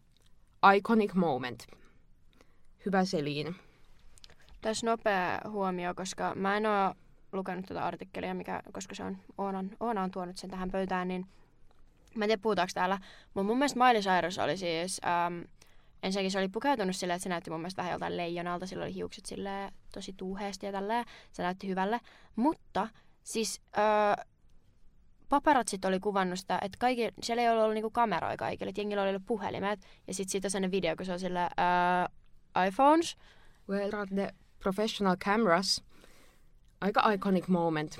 Iconic 0.75 1.13
moment. 1.13 1.67
Hyvä 2.85 3.05
Selin. 3.05 3.55
Tässä 4.61 4.87
nopea 4.87 5.41
huomio, 5.49 5.93
koska 5.95 6.35
mä 6.35 6.57
en 6.57 6.65
oo 6.65 6.93
lukenut 7.31 7.65
tätä 7.65 7.85
artikkelia, 7.85 8.33
mikä, 8.33 8.63
koska 8.73 8.95
se 8.95 9.03
on, 9.03 9.17
Oona, 9.37 9.63
Oona 9.79 10.03
on 10.03 10.11
tuonut 10.11 10.37
sen 10.37 10.49
tähän 10.49 10.71
pöytään, 10.71 11.07
niin 11.07 11.25
mä 12.15 12.25
en 12.25 12.29
tiedä 12.29 12.41
puhutaanko 12.41 12.71
täällä, 12.73 12.99
mutta 13.33 13.43
mun 13.43 13.57
mielestä 13.57 13.79
Miley 13.79 14.01
Cyrus 14.01 14.39
oli 14.39 14.57
siis, 14.57 15.01
äm, 15.27 15.43
ensinnäkin 16.03 16.31
se 16.31 16.39
oli 16.39 16.47
pukeutunut 16.47 16.95
silleen, 16.95 17.15
että 17.15 17.23
se 17.23 17.29
näytti 17.29 17.49
mun 17.49 17.59
mielestä 17.59 17.81
vähän 17.81 17.91
joltain 17.91 18.17
leijonalta, 18.17 18.65
sillä 18.65 18.83
oli 18.83 18.93
hiukset 18.93 19.25
silleen 19.25 19.71
tosi 19.93 20.13
tuuheesti 20.17 20.65
ja 20.65 20.71
tälleen, 20.71 21.05
se 21.31 21.43
näytti 21.43 21.67
hyvälle, 21.67 21.99
mutta 22.35 22.87
siis 23.23 23.61
äh, 23.77 24.25
paparatsit 25.29 25.85
oli 25.85 25.99
kuvannut 25.99 26.39
sitä, 26.39 26.59
että 26.61 26.77
kaikki, 26.79 27.09
siellä 27.23 27.43
ei 27.43 27.49
ollut, 27.49 27.63
ollut 27.63 27.73
niinku 27.73 27.91
kameroja 27.91 28.37
kaikille, 28.37 28.69
että 28.69 28.81
jengillä 28.81 29.01
oli 29.01 29.09
ollut 29.09 29.25
puhelimet, 29.25 29.79
ja 30.07 30.13
sitten 30.13 30.31
siitä 30.31 30.45
on 30.45 30.51
sellainen 30.51 30.71
video, 30.71 30.95
kun 30.95 31.05
se 31.05 31.13
on 31.13 31.19
sillä 31.19 31.43
äh, 32.55 32.67
iPhones, 32.67 33.17
Where 33.69 33.97
are 33.97 34.05
the 34.05 34.33
professional 34.59 35.15
cameras? 35.15 35.83
Aika 36.81 37.11
iconic 37.11 37.47
moment. 37.47 37.99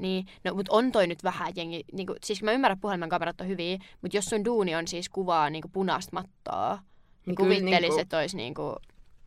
Niin, 0.00 0.26
no 0.44 0.54
mut 0.54 0.68
on 0.68 0.92
toi 0.92 1.06
nyt 1.06 1.24
vähän 1.24 1.52
jengi, 1.56 1.84
niinku, 1.92 2.14
siis 2.24 2.42
mä 2.42 2.52
ymmärrän 2.52 2.80
puhelimen 2.80 3.08
kamerat 3.08 3.40
on 3.40 3.48
hyviä, 3.48 3.78
mutta 4.02 4.16
jos 4.16 4.24
sun 4.24 4.44
duuni 4.44 4.74
on 4.74 4.88
siis 4.88 5.08
kuvaa 5.08 5.50
niinku 5.50 5.68
punaista 5.72 6.10
mattoa, 6.12 6.74
niin 6.76 6.82
Niin 7.26 7.36
kuvittelis, 7.36 7.80
niinku- 7.80 8.00
että 8.00 8.18
olisi 8.18 8.36
niinku 8.36 8.76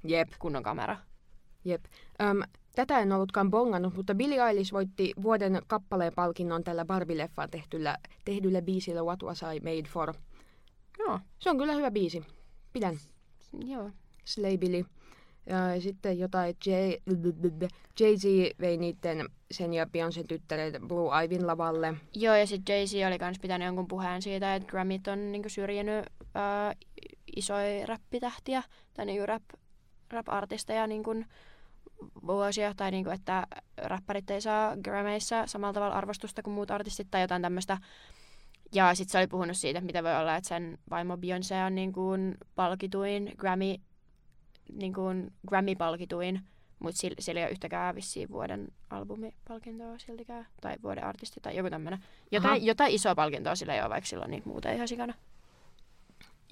Jep, 0.03 0.29
kunnon 0.39 0.63
kamera. 0.63 0.97
jep. 1.65 1.85
Öm, 2.21 2.41
tätä 2.75 2.99
en 2.99 3.11
ollutkaan 3.11 3.51
bongannut, 3.51 3.95
mutta 3.95 4.15
Billie 4.15 4.47
Eilish 4.47 4.73
voitti 4.73 5.13
vuoden 5.23 5.61
kappaleen 5.67 6.13
palkinnon 6.15 6.63
tällä 6.63 6.83
Barbie-leffaan 6.83 7.49
tehtyllä, 7.51 7.97
tehdyllä 8.25 8.61
biisillä 8.61 9.01
What 9.03 9.23
Was 9.23 9.41
I 9.41 9.59
Made 9.59 9.89
For. 9.89 10.13
Joo, 10.99 11.19
Se 11.39 11.49
on 11.49 11.57
kyllä 11.57 11.73
hyvä 11.73 11.91
biisi. 11.91 12.23
Pidän. 12.73 12.97
joo. 13.65 13.91
Slay 14.25 14.57
Billy. 14.57 14.85
Ja 15.45 15.81
sitten 15.81 16.19
jotain 16.19 16.55
J- 16.65 17.11
Jay-Z 17.99 18.25
vei 18.59 18.77
niiden 18.77 19.29
sen 19.51 19.73
ja 19.73 19.85
Beyoncé 19.85 20.23
tyttären 20.27 20.87
Blue 20.87 21.25
Ivyn 21.25 21.47
lavalle. 21.47 21.93
Joo, 22.15 22.35
ja 22.35 22.47
sitten 22.47 22.73
Jay-Z 22.73 23.07
oli 23.07 23.19
kans 23.19 23.39
pitänyt 23.39 23.65
jonkun 23.65 23.87
puheen 23.87 24.21
siitä, 24.21 24.55
että 24.55 24.69
Grammit 24.69 25.07
on 25.07 25.31
niinku 25.31 25.49
syrjinyt 25.49 26.05
ää, 26.33 26.73
isoja 27.35 27.85
räppitähtiä, 27.85 28.63
tai 28.93 29.05
niinku 29.05 29.25
rap, 29.25 29.43
rap-artisteja 30.09 30.87
niinku 30.87 31.15
vuosia, 32.27 32.73
tai 32.77 32.91
niinku, 32.91 33.09
että 33.09 33.47
räppärit 33.77 34.29
ei 34.29 34.41
saa 34.41 34.77
Grammeissa 34.83 35.47
samalla 35.47 35.73
tavalla 35.73 35.95
arvostusta 35.95 36.43
kuin 36.43 36.53
muut 36.53 36.71
artistit 36.71 37.07
tai 37.11 37.21
jotain 37.21 37.41
tämmöistä. 37.41 37.77
Ja 38.73 38.95
sitten 38.95 39.11
se 39.11 39.17
oli 39.17 39.27
puhunut 39.27 39.57
siitä, 39.57 39.81
mitä 39.81 40.03
voi 40.03 40.15
olla, 40.15 40.35
että 40.35 40.47
sen 40.47 40.77
vaimo 40.89 41.15
Beyoncé 41.15 41.65
on 41.67 41.75
niinku 41.75 42.11
palkituin 42.55 43.31
Grammy, 43.37 43.75
niinku 44.75 45.01
Grammy-palkituin, 45.47 46.39
mutta 46.79 47.01
sillä, 47.01 47.15
sillä 47.19 47.39
ei 47.39 47.45
ole 47.45 47.51
yhtäkään 47.51 47.95
vissiin 47.95 48.29
vuoden 48.29 48.67
albumipalkintoa 48.89 49.97
siltikään, 49.97 50.47
tai 50.61 50.75
vuoden 50.83 51.03
artisti 51.03 51.39
tai 51.41 51.55
joku 51.55 51.69
tämmöinen. 51.69 51.99
Jotain, 52.31 52.61
Aha. 52.61 52.65
jotain 52.65 52.93
isoa 52.93 53.15
palkintoa 53.15 53.55
sillä 53.55 53.75
ei 53.75 53.81
ole, 53.81 53.89
vaikka 53.89 54.07
sillä 54.07 54.23
on 54.23 54.31
niitä 54.31 54.49
muuta 54.49 54.71
ihan 54.71 54.87
sikana. 54.87 55.13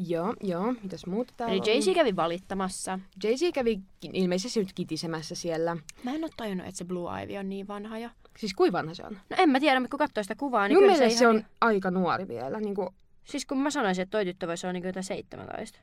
Joo, 0.07 0.35
joo. 0.43 0.73
Mitäs 0.83 1.05
muuta 1.05 1.33
täällä 1.37 1.55
Eli? 1.55 1.61
Jay-Z 1.65 1.95
kävi 1.95 2.15
valittamassa. 2.15 2.99
Jay-Z 3.23 3.51
kävi 3.53 3.81
ilmeisesti 4.13 4.59
nyt 4.59 4.73
kitisemässä 4.73 5.35
siellä. 5.35 5.77
Mä 6.03 6.13
en 6.13 6.23
ole 6.23 6.31
tajunnut, 6.37 6.67
että 6.67 6.77
se 6.77 6.85
Blue 6.85 7.23
Ivy 7.23 7.37
on 7.37 7.49
niin 7.49 7.67
vanha 7.67 7.99
jo. 7.99 8.09
Siis 8.37 8.53
kuinka 8.53 8.77
vanha 8.77 8.93
se 8.93 9.03
on? 9.03 9.17
No 9.29 9.35
en 9.39 9.49
mä 9.49 9.59
tiedä, 9.59 9.79
mutta 9.79 9.91
kun 9.91 10.05
katsoo 10.05 10.23
sitä 10.23 10.35
kuvaa, 10.35 10.67
niin 10.67 10.77
kyllä 10.77 10.93
se, 10.93 10.99
mielestä 10.99 11.19
se 11.19 11.25
ihan 11.25 11.35
on 11.35 11.43
aika 11.61 11.91
nuori 11.91 12.27
vielä. 12.27 12.59
Niin 12.59 12.75
kuin 12.75 12.89
Siis 13.23 13.45
kun 13.45 13.57
mä 13.57 13.69
sanoisin, 13.69 14.01
että 14.01 14.11
toi 14.11 14.25
tyttö 14.25 14.47
voisi 14.47 14.67
olla 14.67 14.73
niin 14.73 14.83
jotain 14.83 15.03
17. 15.03 15.79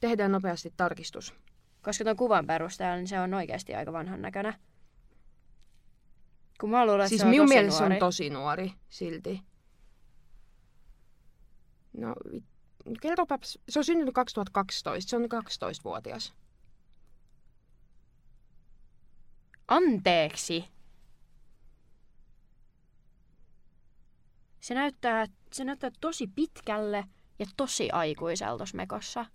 tehdään 0.00 0.32
nopeasti 0.32 0.72
tarkistus. 0.76 1.34
Koska 1.82 2.04
tuon 2.04 2.16
kuvan 2.16 2.46
perusteella 2.46 2.96
niin 2.96 3.08
se 3.08 3.20
on 3.20 3.34
oikeasti 3.34 3.74
aika 3.74 3.92
vanhan 3.92 4.22
näköinen. 4.22 4.54
Kun 6.60 6.70
mä 6.70 6.86
luulen, 6.86 7.00
että 7.00 7.08
Siis 7.08 7.20
se 7.20 7.24
on 7.26 7.30
minun 7.30 7.46
tosi 7.46 7.54
mielestä 7.54 7.78
se 7.78 7.84
nuori. 7.84 7.94
on 7.94 8.00
tosi 8.00 8.30
nuori 8.30 8.72
silti. 8.88 9.42
No, 11.92 12.14
kerropaps. 13.02 13.58
Se 13.68 13.78
on 13.78 13.84
syntynyt 13.84 14.14
2012. 14.14 15.10
Se 15.10 15.16
on 15.16 15.22
12-vuotias. 15.22 16.34
Anteeksi. 19.68 20.64
Se 24.60 24.74
näyttää, 24.74 25.26
se 25.52 25.64
näyttää 25.64 25.90
tosi 26.00 26.26
pitkälle 26.26 27.04
ja 27.38 27.46
tosi 27.56 27.90
aikuiselta 27.90 28.64
mekossa. 28.74 29.26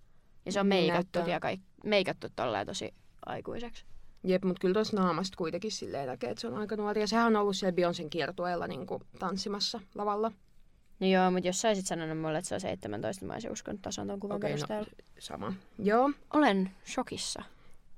Ja 0.45 0.51
se 0.51 0.59
on 0.59 0.69
Niin 0.69 0.93
meikattu 0.93 1.19
ja 1.29 1.39
kaik, 1.39 1.61
meikattu 1.83 2.27
tolleen 2.35 2.67
tosi 2.67 2.93
aikuiseksi. 3.25 3.85
Jep, 4.23 4.43
mutta 4.43 4.59
kyllä 4.59 4.73
tuossa 4.73 4.97
naamasta 4.97 5.37
kuitenkin 5.37 5.71
silleen 5.71 6.07
näkee, 6.07 6.29
että 6.29 6.41
se 6.41 6.47
on 6.47 6.57
aika 6.57 6.75
nuori. 6.75 7.01
Ja 7.01 7.07
sehän 7.07 7.27
on 7.27 7.35
ollut 7.35 7.55
siellä 7.55 7.75
Beyoncén 7.75 8.09
kiertueella 8.09 8.67
niin 8.67 8.87
kuin, 8.87 9.03
tanssimassa 9.19 9.79
lavalla. 9.95 10.31
No 10.99 11.07
joo, 11.07 11.31
mutta 11.31 11.47
jos 11.47 11.61
sä 11.61 11.67
olisit 11.67 11.85
sanonut 11.85 12.19
mulle, 12.19 12.37
että 12.37 12.49
se 12.49 12.55
on 12.55 12.61
17, 12.61 13.25
mä 13.25 13.33
olisin 13.33 13.51
uskonut 13.51 13.81
tasan 13.81 14.07
ton 14.07 14.19
kuvan 14.19 14.37
Okei, 14.37 14.55
no. 14.55 14.85
Sama. 15.19 15.53
Joo. 15.79 16.11
Olen 16.33 16.71
shokissa. 16.85 17.43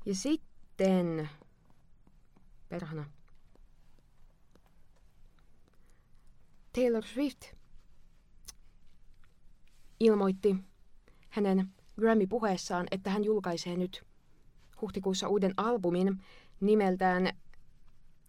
Ja 0.05 0.15
sitten... 0.15 1.29
Perhana. 2.69 3.05
Taylor 6.73 7.03
Swift 7.03 7.45
ilmoitti 9.99 10.55
hänen 11.29 11.74
Grammy-puheessaan, 11.99 12.87
että 12.91 13.09
hän 13.09 13.23
julkaisee 13.23 13.77
nyt 13.77 14.03
huhtikuussa 14.81 15.27
uuden 15.27 15.53
albumin 15.57 16.23
nimeltään 16.59 17.29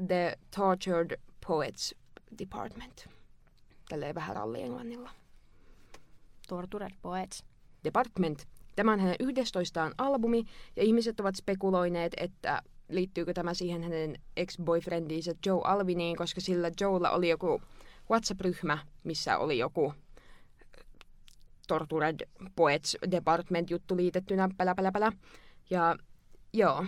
The 0.06 0.38
Tortured 0.56 1.20
Poets 1.46 1.94
Department. 2.38 3.08
Tälleen 3.88 4.14
vähän 4.14 4.36
ralli-englannilla. 4.36 5.10
Tortured 6.48 6.92
Poets. 7.02 7.44
Department. 7.84 8.48
Tämä 8.76 8.92
on 8.92 9.00
hänen 9.00 9.16
11. 9.20 9.90
albumi, 9.98 10.44
ja 10.76 10.82
ihmiset 10.82 11.20
ovat 11.20 11.36
spekuloineet, 11.36 12.12
että 12.16 12.62
liittyykö 12.88 13.32
tämä 13.32 13.54
siihen 13.54 13.82
hänen 13.82 14.16
ex-boyfriendiinsa 14.36 15.34
Joe 15.46 15.60
Alviniin, 15.64 16.16
koska 16.16 16.40
sillä 16.40 16.70
Joella 16.80 17.10
oli 17.10 17.28
joku 17.28 17.62
WhatsApp-ryhmä, 18.10 18.78
missä 19.04 19.38
oli 19.38 19.58
joku 19.58 19.94
Tortured 21.66 22.28
Poets 22.56 22.96
Department-juttu 23.10 23.96
liitettynä, 23.96 24.48
pälä, 24.56 24.74
pälä, 24.74 24.92
pälä. 24.92 25.12
Ja 25.70 25.96
joo, 26.52 26.84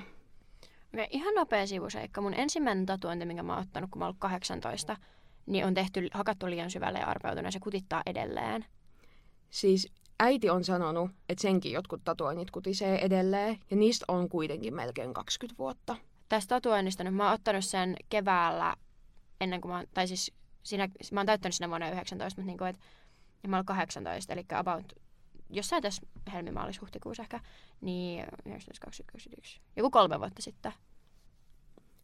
Okei, 0.95 1.07
ihan 1.11 1.35
nopea 1.35 1.67
sivuseikka. 1.67 2.21
Mun 2.21 2.35
ensimmäinen 2.35 2.87
tatuointi, 2.87 3.25
minkä 3.25 3.43
mä 3.43 3.53
oon 3.53 3.63
ottanut, 3.63 3.91
kun 3.91 3.99
mä 3.99 4.05
oon 4.05 4.09
ollut 4.09 4.21
18, 4.21 4.97
niin 5.47 5.65
on 5.67 5.75
tehty, 5.75 6.09
hakattu 6.13 6.47
liian 6.47 6.71
syvälle 6.71 6.99
ja 6.99 7.07
arpeutunut 7.07 7.45
ja 7.45 7.51
se 7.51 7.61
kutittaa 7.61 8.03
edelleen. 8.07 8.65
siis 9.51 9.93
äiti 10.21 10.51
on 10.51 10.65
sanonut, 10.65 11.11
että 11.29 11.43
senkin 11.43 11.73
jotkut 11.73 12.05
tatuoinnit 12.05 12.51
kutisee 12.51 13.05
edelleen, 13.05 13.59
ja 13.71 13.77
niistä 13.77 14.05
on 14.09 14.29
kuitenkin 14.29 14.75
melkein 14.75 15.15
20 15.15 15.59
vuotta. 15.59 15.97
Tästä 16.29 16.55
tatuoinnista 16.55 17.05
nyt 17.05 17.15
mä 17.15 17.25
oon 17.25 17.35
ottanut 17.35 17.65
sen 17.65 17.97
keväällä 18.09 18.77
ennen 19.41 19.61
kuin 19.61 19.73
mä 19.73 19.85
tai 19.95 20.09
siis 20.09 20.33
siinä, 20.63 20.89
mä 21.13 21.21
oon 21.21 21.27
täyttänyt 21.27 21.55
sinä 21.55 21.69
vuonna 21.69 21.91
19, 21.91 22.41
mutta 22.41 22.47
niin 22.47 22.59
kuin, 22.59 22.69
et, 22.69 22.79
ja 23.43 23.49
mä 23.49 23.57
oon 23.57 23.65
18, 23.65 24.33
eli 24.33 24.45
about 24.55 24.93
jossain 25.51 25.83
tässä 25.83 26.03
helmimaalis-huhtikuussa 26.33 27.23
ehkä, 27.23 27.41
niin 27.81 28.25
19, 28.47 28.85
20, 28.85 29.13
21, 29.13 29.61
joku 29.77 29.91
kolme 29.91 30.21
vuotta 30.21 30.43
sitten. 30.43 30.73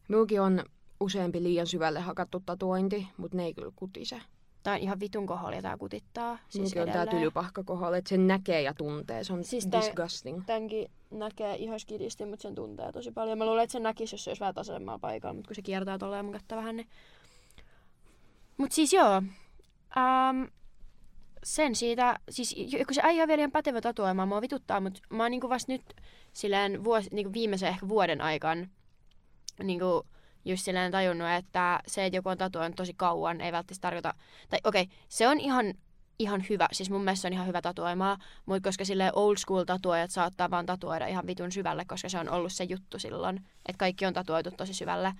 Minullakin 0.07 0.41
on 0.41 0.63
useampi 0.99 1.43
liian 1.43 1.67
syvälle 1.67 1.99
hakattu 1.99 2.43
tatuointi, 2.45 3.07
mutta 3.17 3.37
ne 3.37 3.45
ei 3.45 3.53
kyllä 3.53 3.71
kutise. 3.75 4.21
Tää 4.63 4.73
on 4.73 4.79
ihan 4.79 4.99
vitun 4.99 5.25
koholla 5.25 5.55
ja 5.55 5.61
tää 5.61 5.77
kutittaa. 5.77 6.39
Siis 6.49 6.73
on 6.73 6.81
edelleen. 6.83 7.09
tylypahka 7.09 7.63
kohdalla, 7.63 7.97
että 7.97 8.09
sen 8.09 8.27
näkee 8.27 8.61
ja 8.61 8.73
tuntee. 8.73 9.23
Se 9.23 9.33
on 9.33 9.43
Siis 9.43 9.67
tää- 9.67 9.81
disgusting. 9.81 10.43
Tämänkin 10.45 10.91
näkee 11.11 11.55
ihan 11.55 11.79
skidisti, 11.79 12.25
mutta 12.25 12.43
sen 12.43 12.55
tuntee 12.55 12.91
tosi 12.91 13.11
paljon. 13.11 13.37
Mä 13.37 13.45
luulen, 13.45 13.63
että 13.63 13.71
sen 13.71 13.83
näkisi, 13.83 14.13
jos 14.15 14.23
se 14.23 14.29
olisi 14.29 14.39
vähän 14.39 14.55
tasaisemmalla 14.55 14.99
paikalla, 14.99 15.33
mutta 15.33 15.47
kun 15.47 15.55
se 15.55 15.61
kiertää 15.61 15.97
tolleen 15.97 16.25
mun 16.25 16.39
vähän, 16.51 16.75
niin... 16.75 16.87
Mut 18.57 18.71
siis 18.71 18.93
joo. 18.93 19.17
Um, 19.17 20.47
sen 21.45 21.75
siitä, 21.75 22.19
siis 22.29 22.55
kun 22.85 22.93
se 22.95 23.01
äijä 23.03 23.23
on 23.23 23.27
vielä 23.27 23.39
ihan 23.39 23.51
pätevä 23.51 23.81
tatuoimaan, 23.81 24.27
mua 24.27 24.41
vituttaa, 24.41 24.79
mutta 24.79 24.99
mä 25.09 25.23
oon 25.23 25.31
niinku 25.31 25.49
vasta 25.49 25.71
nyt 25.71 25.81
silleen 26.33 26.83
vuosi, 26.83 27.09
niinku 27.11 27.33
viimeisen 27.33 27.69
ehkä 27.69 27.87
vuoden 27.87 28.21
aikaan 28.21 28.69
niinku 29.63 30.05
just 30.45 30.65
silleen 30.65 30.91
tajunnut, 30.91 31.27
että 31.29 31.79
se, 31.87 32.05
että 32.05 32.17
joku 32.17 32.29
on 32.29 32.37
tatuoinut 32.37 32.75
tosi 32.75 32.93
kauan, 32.93 33.41
ei 33.41 33.51
välttämättä 33.51 33.81
tarkoita, 33.81 34.13
tai 34.49 34.59
okei, 34.63 34.81
okay, 34.81 34.95
se 35.09 35.27
on 35.27 35.39
ihan, 35.39 35.73
ihan 36.19 36.45
hyvä, 36.49 36.67
siis 36.71 36.89
mun 36.89 37.03
mielestä 37.03 37.21
se 37.21 37.27
on 37.27 37.33
ihan 37.33 37.47
hyvä 37.47 37.61
tatuoimaa, 37.61 38.17
mutta 38.45 38.69
koska 38.69 38.85
sille 38.85 39.11
old 39.15 39.37
school 39.37 39.63
tatuoijat 39.63 40.11
saattaa 40.11 40.51
vaan 40.51 40.65
tatuoida 40.65 41.07
ihan 41.07 41.27
vitun 41.27 41.51
syvälle, 41.51 41.85
koska 41.85 42.09
se 42.09 42.19
on 42.19 42.29
ollut 42.29 42.53
se 42.53 42.63
juttu 42.63 42.99
silloin, 42.99 43.37
että 43.37 43.77
kaikki 43.77 44.05
on 44.05 44.13
tatuoitu 44.13 44.51
tosi 44.51 44.73
syvälle. 44.73 45.13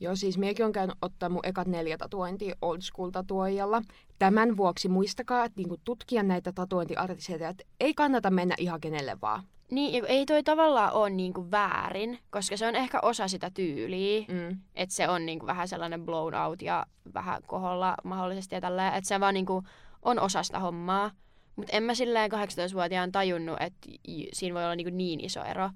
Joo, 0.00 0.16
siis 0.16 0.38
minäkin 0.38 0.66
on 0.66 0.72
käynyt 0.72 0.96
ottaa 1.02 1.28
mun 1.28 1.46
ekat 1.46 1.66
neljä 1.68 1.98
tatuointia 1.98 2.54
old 2.62 2.80
school 2.80 3.10
tatuoijalla. 3.10 3.82
Tämän 4.18 4.56
vuoksi 4.56 4.88
muistakaa, 4.88 5.44
että 5.44 5.60
niinku 5.60 5.76
tutkia 5.84 6.22
näitä 6.22 6.52
tatuointiartisteja, 6.52 7.48
että 7.48 7.64
ei 7.80 7.94
kannata 7.94 8.30
mennä 8.30 8.54
ihan 8.58 8.80
kenelle 8.80 9.16
vaan. 9.22 9.42
Niin, 9.70 10.04
ei 10.04 10.26
toi 10.26 10.42
tavallaan 10.42 10.92
ole 10.92 11.10
niinku 11.10 11.50
väärin, 11.50 12.18
koska 12.30 12.56
se 12.56 12.66
on 12.66 12.76
ehkä 12.76 13.00
osa 13.02 13.28
sitä 13.28 13.50
tyyliä, 13.54 14.24
Mm. 14.28 14.58
että 14.74 14.94
se 14.94 15.08
on 15.08 15.26
niinku 15.26 15.46
vähän 15.46 15.68
sellainen 15.68 16.04
blown 16.04 16.34
out 16.34 16.62
ja 16.62 16.86
vähän 17.14 17.42
koholla 17.46 17.94
mahdollisesti 18.04 18.54
ja 18.54 18.60
tälleen, 18.60 18.94
että 18.94 19.08
se 19.08 19.20
vaan 19.20 19.34
niinku 19.34 19.62
on 20.02 20.18
osa 20.20 20.42
sitä 20.42 20.58
hommaa. 20.58 21.10
Mutta 21.56 21.76
en 21.76 21.82
mä 21.82 21.94
silleen 21.94 22.30
18-vuotiaan 22.32 23.12
tajunnut, 23.12 23.56
että 23.60 23.88
siinä 24.32 24.54
voi 24.54 24.64
olla 24.64 24.76
niinku 24.76 24.96
niin 24.96 25.24
iso 25.24 25.44
ero. 25.44 25.70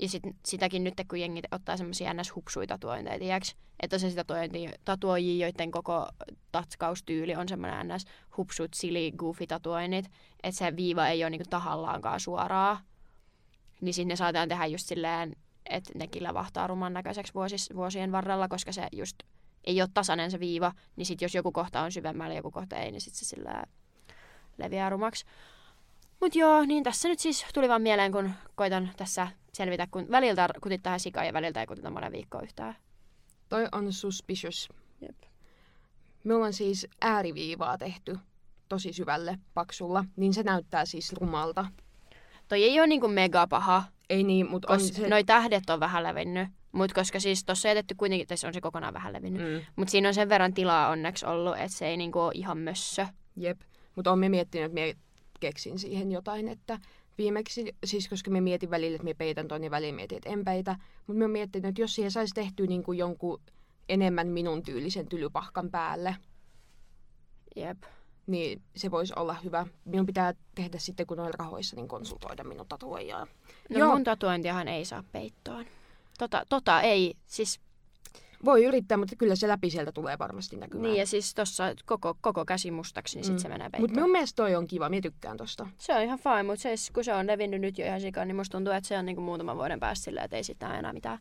Ja 0.00 0.08
sit, 0.08 0.22
sitäkin 0.46 0.84
nyt, 0.84 0.94
kun 1.08 1.20
jengi 1.20 1.42
ottaa 1.50 1.76
semmoisia 1.76 2.14
ns. 2.14 2.34
hupsuja 2.34 2.66
tatuointeja? 2.66 3.40
Että 3.82 3.98
se 3.98 4.10
sitä 4.10 4.24
tatuoijia, 4.84 5.46
joiden 5.46 5.70
koko 5.70 6.08
tatskaustyyli 6.52 7.36
on 7.36 7.48
semmoinen 7.48 7.88
ns. 7.88 8.04
hupsut, 8.36 8.74
silly, 8.74 9.10
goofy 9.10 9.46
tatuoinnit. 9.46 10.10
Että 10.42 10.58
se 10.58 10.76
viiva 10.76 11.08
ei 11.08 11.24
ole 11.24 11.30
niinku 11.30 11.48
tahallaankaan 11.50 12.20
suoraa. 12.20 12.80
Niin 13.80 13.94
sinne 13.94 14.16
saatetaan 14.16 14.48
tehdä 14.48 14.66
just 14.66 14.86
silleen, 14.86 15.36
että 15.66 15.90
nekin 15.94 16.22
lävahtaa 16.22 16.66
ruman 16.66 16.92
näköiseksi 16.92 17.34
vuosis, 17.34 17.70
vuosien 17.74 18.12
varrella, 18.12 18.48
koska 18.48 18.72
se 18.72 18.88
just 18.92 19.16
ei 19.64 19.82
ole 19.82 19.88
tasainen 19.94 20.30
se 20.30 20.40
viiva, 20.40 20.72
niin 20.96 21.06
sit 21.06 21.22
jos 21.22 21.34
joku 21.34 21.52
kohta 21.52 21.80
on 21.80 21.92
syvemmällä 21.92 22.34
joku 22.34 22.50
kohta 22.50 22.76
ei, 22.76 22.90
niin 22.90 23.00
sit 23.00 23.14
se 23.14 23.24
sillä 23.24 23.64
leviää 24.58 24.90
rumaksi. 24.90 25.24
Mut 26.20 26.34
joo, 26.34 26.64
niin 26.64 26.84
tässä 26.84 27.08
nyt 27.08 27.18
siis 27.18 27.46
tuli 27.54 27.68
vaan 27.68 27.82
mieleen, 27.82 28.12
kun 28.12 28.30
koitan 28.54 28.90
tässä 28.96 29.28
selvitä, 29.54 29.86
kun 29.90 30.06
väliltä 30.10 30.48
kutittaa 30.62 30.98
sikaa 30.98 31.24
ja 31.24 31.32
väliltä 31.32 31.60
ei 31.60 31.66
kutita 31.66 31.90
monen 31.90 32.12
viikkoa 32.12 32.42
yhtään. 32.42 32.76
Toi 33.48 33.68
on 33.72 33.92
suspicious. 33.92 34.68
Jep. 35.00 35.16
Me 36.24 36.34
ollaan 36.34 36.52
siis 36.52 36.86
ääriviivaa 37.00 37.78
tehty 37.78 38.18
tosi 38.68 38.92
syvälle 38.92 39.38
paksulla, 39.54 40.04
niin 40.16 40.34
se 40.34 40.42
näyttää 40.42 40.84
siis 40.84 41.12
rumalta. 41.12 41.66
Toi 42.48 42.62
ei 42.62 42.80
ole 42.80 42.86
niinku 42.86 43.08
mega 43.08 43.46
paha, 43.46 43.84
Ei 44.10 44.22
niin, 44.22 44.50
mutta 44.50 44.72
on 44.72 44.80
se... 44.80 45.08
noi 45.08 45.24
tähdet 45.24 45.70
on 45.70 45.80
vähän 45.80 46.02
levinnyt. 46.02 46.48
Mutta 46.72 46.94
koska 46.94 47.20
siis 47.20 47.44
tossa 47.44 47.68
ei 47.68 47.70
jätetty 47.70 47.94
kuitenkin, 47.94 48.26
tässä 48.28 48.46
on 48.48 48.54
se 48.54 48.60
kokonaan 48.60 48.94
vähän 48.94 49.12
levinnyt. 49.12 49.42
Mm, 49.42 49.64
Mutta 49.76 49.90
siinä 49.92 50.08
on 50.08 50.14
sen 50.14 50.28
verran 50.28 50.54
tilaa 50.54 50.88
onneksi 50.88 51.26
ollut, 51.26 51.56
että 51.56 51.68
se 51.78 51.86
ei 51.86 51.96
niinku 51.96 52.20
ole 52.20 52.32
ihan 52.34 52.58
mössö. 52.58 53.06
jep. 53.36 53.60
Mutta 53.96 54.10
olemme 54.10 54.28
miettinyt, 54.28 54.64
että 54.66 54.74
me 54.74 54.94
keksin 55.40 55.78
siihen 55.78 56.12
jotain, 56.12 56.48
että 56.48 56.78
viimeksi, 57.20 57.74
siis 57.84 58.08
koska 58.08 58.30
me 58.30 58.40
mietin 58.40 58.70
välillä, 58.70 58.94
että 58.94 59.04
me 59.04 59.14
peitän 59.14 59.48
ton 59.48 59.64
ja 59.64 59.70
välillä 59.70 59.96
mietin, 59.96 60.16
että 60.16 60.30
en 60.30 60.44
peitä. 60.44 60.76
Mutta 61.06 61.18
me 61.18 61.24
on 61.24 61.30
miettinyt, 61.30 61.68
että 61.68 61.80
jos 61.80 61.94
siihen 61.94 62.10
saisi 62.10 62.34
tehtyä 62.34 62.66
niin 62.66 62.82
kuin 62.82 62.98
jonkun 62.98 63.40
enemmän 63.88 64.28
minun 64.28 64.62
tyylisen 64.62 65.06
tylypahkan 65.06 65.70
päälle, 65.70 66.16
Jep. 67.56 67.82
niin 68.26 68.62
se 68.76 68.90
voisi 68.90 69.12
olla 69.16 69.34
hyvä. 69.34 69.66
Minun 69.84 70.06
pitää 70.06 70.34
tehdä 70.54 70.78
sitten, 70.78 71.06
kun 71.06 71.20
olen 71.20 71.34
rahoissa, 71.34 71.76
niin 71.76 71.88
konsultoida 71.88 72.44
minun 72.44 72.66
tatuoijaa. 72.68 73.26
No 73.70 73.78
Joo. 73.78 73.92
mun 73.92 74.04
tatuointiahan 74.04 74.68
ei 74.68 74.84
saa 74.84 75.04
peittoon. 75.12 75.64
Tota, 76.18 76.42
tota 76.48 76.80
ei, 76.80 77.14
siis 77.26 77.60
Voi 78.44 78.64
yrittää, 78.64 78.96
mutta 78.96 79.16
kyllä 79.16 79.36
se 79.36 79.48
läpi 79.48 79.70
sieltä 79.70 79.92
tulee 79.92 80.18
varmasti 80.18 80.56
näkymään. 80.56 80.82
niin 80.90 80.98
ja 80.98 81.06
siis 81.06 81.34
tossa 81.34 81.64
koko, 81.86 82.14
koko 82.20 82.44
käsi 82.44 82.70
mustaksi, 82.70 83.16
niin 83.16 83.24
sit 83.24 83.34
Mm. 83.34 83.38
se 83.38 83.48
menee 83.48 83.66
Mutta 83.66 83.78
peittoon. 83.78 83.96
minun 83.96 84.10
mielestä 84.12 84.36
toi 84.36 84.54
on 84.54 84.66
kiva, 84.66 84.88
minä 84.88 85.00
tykkään 85.00 85.36
tosta. 85.36 85.66
Se 85.78 85.94
on 85.94 86.02
ihan 86.02 86.18
fine, 86.18 86.42
mutta 86.42 86.62
se, 86.62 86.74
kun 86.94 87.04
se 87.04 87.14
on 87.14 87.26
levinnyt 87.26 87.60
nyt 87.60 87.78
jo 87.78 87.86
ihan 87.86 88.00
sikaan, 88.00 88.28
niin 88.28 88.36
musta 88.36 88.52
tuntuu, 88.58 88.72
että 88.72 88.88
se 88.88 88.98
on 88.98 89.06
niinku 89.06 89.22
muutaman 89.22 89.56
vuoden 89.56 89.80
päästä 89.80 90.04
silleen, 90.04 90.24
että 90.24 90.36
ei 90.36 90.44
sitten 90.44 90.70
enää 90.70 90.92
mitään. 90.92 91.18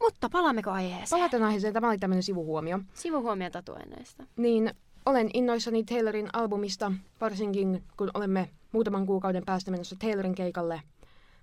Mutta 0.00 0.28
palaammeko 0.30 0.70
aiheeseen? 0.70 1.20
Palataan 1.20 1.42
aiheeseen, 1.42 1.74
tämä 1.74 1.88
oli 1.88 1.98
tämmöinen 1.98 2.22
sivuhuomio. 2.22 2.78
Sivuhuomio 2.94 3.50
tatuoinneista. 3.50 4.24
Niin 4.36 4.74
olen 5.06 5.30
innoissani 5.34 5.84
Taylorin 5.84 6.28
albumista, 6.32 6.92
varsinkin 7.20 7.84
kun 7.96 8.10
olemme 8.14 8.50
muutaman 8.72 9.06
kuukauden 9.06 9.44
päästä 9.46 9.70
menossa 9.70 9.96
Taylorin 9.98 10.34
keikalle. 10.34 10.82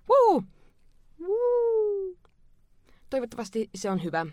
Woo! 0.09 0.43
Woo! 1.21 2.15
Toivottavasti 3.09 3.69
se 3.75 3.89
on 3.89 4.03
hyvä. 4.03 4.25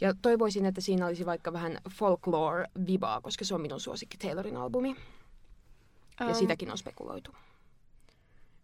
Ja 0.00 0.14
toivoisin, 0.22 0.66
että 0.66 0.80
siinä 0.80 1.06
olisi 1.06 1.26
vaikka 1.26 1.52
vähän 1.52 1.78
folklore-vibaa, 1.88 3.20
koska 3.22 3.44
se 3.44 3.54
on 3.54 3.60
minun 3.60 3.80
suosikki 3.80 4.16
Taylorin 4.16 4.56
albumi. 4.56 4.96
Ja 6.20 6.26
Ähm, 6.26 6.34
sitäkin 6.34 6.70
on 6.70 6.78
spekuloitu. 6.78 7.30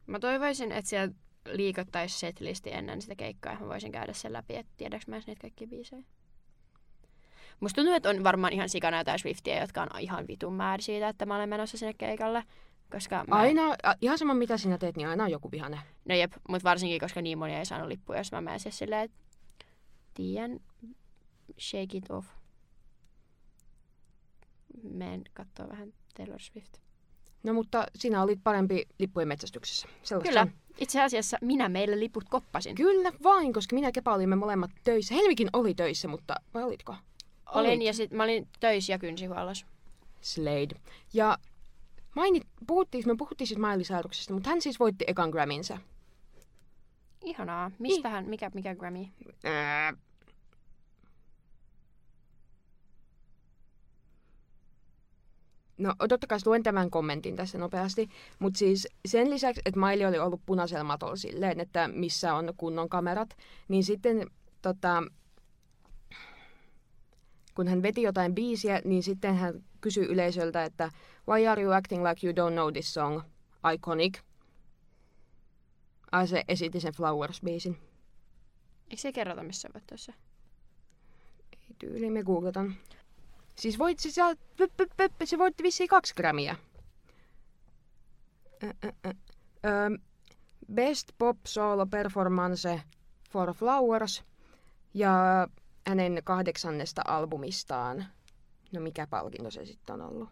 Mä 0.07 0.19
toivoisin, 0.19 0.73
että 0.73 0.89
siellä 0.89 1.15
liikottaisi 1.53 2.19
setlisti 2.19 2.73
ennen 2.73 3.03
sitä 3.03 3.15
keikkaa, 3.15 3.53
ja 3.53 3.59
mä 3.59 3.69
voisin 3.69 3.93
käydä 3.93 4.13
sen 4.13 4.33
läpi, 4.33 4.57
että 4.57 4.73
tiedäks 4.77 5.07
mä 5.07 5.19
niitä 5.27 5.41
kaikkia 5.41 5.67
biisejä. 5.67 6.03
Musta 7.61 7.77
tuntuu, 7.77 7.95
että 7.95 8.09
on 8.09 8.25
varmaan 8.25 8.53
ihan 8.53 8.69
sikana 8.69 8.99
jotain 8.99 9.19
Swiftiä, 9.19 9.61
jotka 9.61 9.83
on 9.83 10.01
ihan 10.01 10.27
vitun 10.29 10.55
määrin 10.55 10.85
siitä, 10.85 11.09
että 11.09 11.27
mä 11.27 11.37
olen 11.37 11.49
menossa 11.49 11.79
sinne 11.79 11.95
keikalle. 11.95 12.45
Koska 12.93 13.25
mä... 13.29 13.37
Aina, 13.37 13.63
ihan 14.01 14.19
sama 14.19 14.35
mitä 14.35 14.57
sinä 14.57 14.79
teet, 14.79 14.97
niin 14.97 15.09
aina 15.09 15.25
on 15.25 15.31
joku 15.31 15.51
vihane. 15.51 15.81
No 16.05 16.15
jep, 16.15 16.33
mutta 16.49 16.69
varsinkin, 16.69 17.01
koska 17.01 17.23
niin 17.23 17.39
moni 17.39 17.55
ei 17.55 17.67
saanut 17.67 17.89
lippuja, 17.89 18.19
jos 18.19 18.33
mä 18.33 18.41
menen 18.41 18.61
siis 18.61 18.79
silleen, 18.79 19.03
että 19.03 19.17
tiedän, 20.15 20.61
shake 21.59 21.97
it 21.97 22.11
off. 22.11 22.29
Menen 24.83 25.23
kattoo 25.35 25.69
vähän 25.69 25.93
Taylor 26.17 26.41
Swift. 26.41 26.79
No 27.43 27.53
mutta 27.53 27.87
sinä 27.97 28.23
olit 28.23 28.41
parempi 28.45 28.87
lippujen 28.99 29.29
metsästyksessä. 29.29 29.89
Sellaista 30.03 30.29
Kyllä. 30.29 30.43
on. 30.43 30.51
Itse 30.79 31.03
asiassa 31.03 31.39
minä 31.41 31.69
meille 31.69 32.01
liput 32.01 32.25
koppasin. 32.29 32.75
Kyllä 32.75 33.13
vain, 33.23 33.53
koska 33.53 33.75
minä 33.75 33.89
ja 33.89 33.93
Kepa 33.93 34.15
olimme 34.15 34.37
molemmat 34.37 34.71
töissä. 34.85 35.15
Helmikin 35.15 35.49
oli 35.53 35.75
töissä, 35.75 36.09
mutta 36.09 36.35
vai 36.55 36.63
olitko? 36.63 36.97
Olin 37.55 37.71
Olit. 37.71 37.83
ja 37.83 37.95
sit 37.95 38.11
mä 38.11 38.23
olin 38.23 38.49
töissä 38.61 38.93
ja 38.93 38.99
kynsihuollossa. 38.99 39.67
Slade. 40.21 40.81
Ja 41.15 41.39
mainit, 42.17 42.43
puhuttiin, 42.67 43.05
me 43.07 43.17
puhuttiin 43.17 43.49
siis 43.49 43.61
Miley 43.61 43.83
Cyruksesta, 43.83 44.35
mutta 44.35 44.51
hän 44.51 44.61
siis 44.63 44.81
voitti 44.81 45.05
ekan 45.09 45.31
Grammynsä. 45.31 45.79
Ihanaa. 47.25 47.71
Mistähän, 47.79 48.29
mikä, 48.29 48.51
mikä 48.55 48.75
Grammy? 48.75 49.07
Ää... 49.45 49.93
No 55.81 55.95
totta 56.09 56.27
kai 56.27 56.39
luen 56.47 56.63
tämän 56.63 56.91
kommentin 56.91 57.37
tässä 57.37 57.59
nopeasti, 57.59 58.09
mutta 58.39 58.59
siis 58.59 58.89
sen 59.07 59.31
lisäksi, 59.31 59.63
että 59.65 59.81
Miley 59.81 60.07
oli 60.07 60.19
ollut 60.19 60.41
punaisella 60.47 60.85
matolla 60.85 61.17
silleen, 61.17 61.61
että 61.61 61.89
missä 61.89 62.35
on 62.35 62.55
kunnon 62.57 62.89
kamerat, 62.89 63.37
niin 63.69 63.85
sitten 63.85 64.31
tota, 64.63 65.03
kun 67.55 67.69
hän 67.69 67.83
veti 67.83 68.03
jotain 68.03 68.35
biisiä, 68.35 68.81
niin 68.85 69.03
sitten 69.03 69.37
hän 69.37 69.65
kysyi 69.81 70.07
yleisöltä, 70.07 70.65
että 70.65 70.91
Why 71.29 71.47
are 71.47 71.63
you 71.63 71.73
acting 71.73 72.09
like 72.09 72.27
you 72.27 72.35
don't 72.35 72.53
know 72.53 72.73
this 72.73 72.95
song? 72.95 73.21
Iconic. 73.75 74.19
Ai 76.13 76.29
se 76.29 76.45
esitti 76.49 76.81
sen 76.81 76.93
Flowers-biisin. 76.95 77.77
Eikö 78.91 79.01
se 79.01 79.13
kerrota 79.13 79.43
missään 79.43 79.75
vaiheessa? 79.75 80.13
Ei 81.53 81.75
tyyli, 81.79 82.11
me 82.11 82.23
googletan. 82.23 82.75
Siis 83.57 83.79
voit, 83.79 83.99
se, 83.99 84.11
saa, 84.11 84.35
pö, 84.57 84.69
pö, 84.77 84.87
pö, 84.97 85.09
pö, 85.19 85.27
se 85.27 85.39
voitti 85.39 85.63
vissiin 85.63 85.89
kaksi 85.89 86.15
ö. 86.15 86.57
Ö, 89.65 89.99
Best 90.75 91.09
Pop 91.19 91.37
Solo 91.47 91.87
Performance 91.87 92.83
for 93.31 93.55
Flowers 93.55 94.25
ja 94.95 95.47
hänen 95.87 96.21
kahdeksannesta 96.25 97.03
albumistaan. 97.07 98.07
No 98.73 98.81
mikä 98.81 99.07
palkinto 99.07 99.51
se 99.51 99.65
sitten 99.65 99.95
on 99.95 100.09
ollut? 100.09 100.29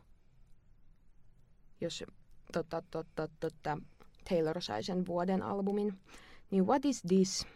Jos 1.81 2.05
tota, 2.53 2.83
tota, 2.91 3.29
tota, 3.41 3.79
Taylor 4.29 4.63
sai 4.63 4.83
sen 4.83 5.07
vuoden 5.07 5.43
albumin. 5.43 5.99
Niin 6.51 6.67
what 6.67 6.85
is 6.85 7.03
this? 7.03 7.47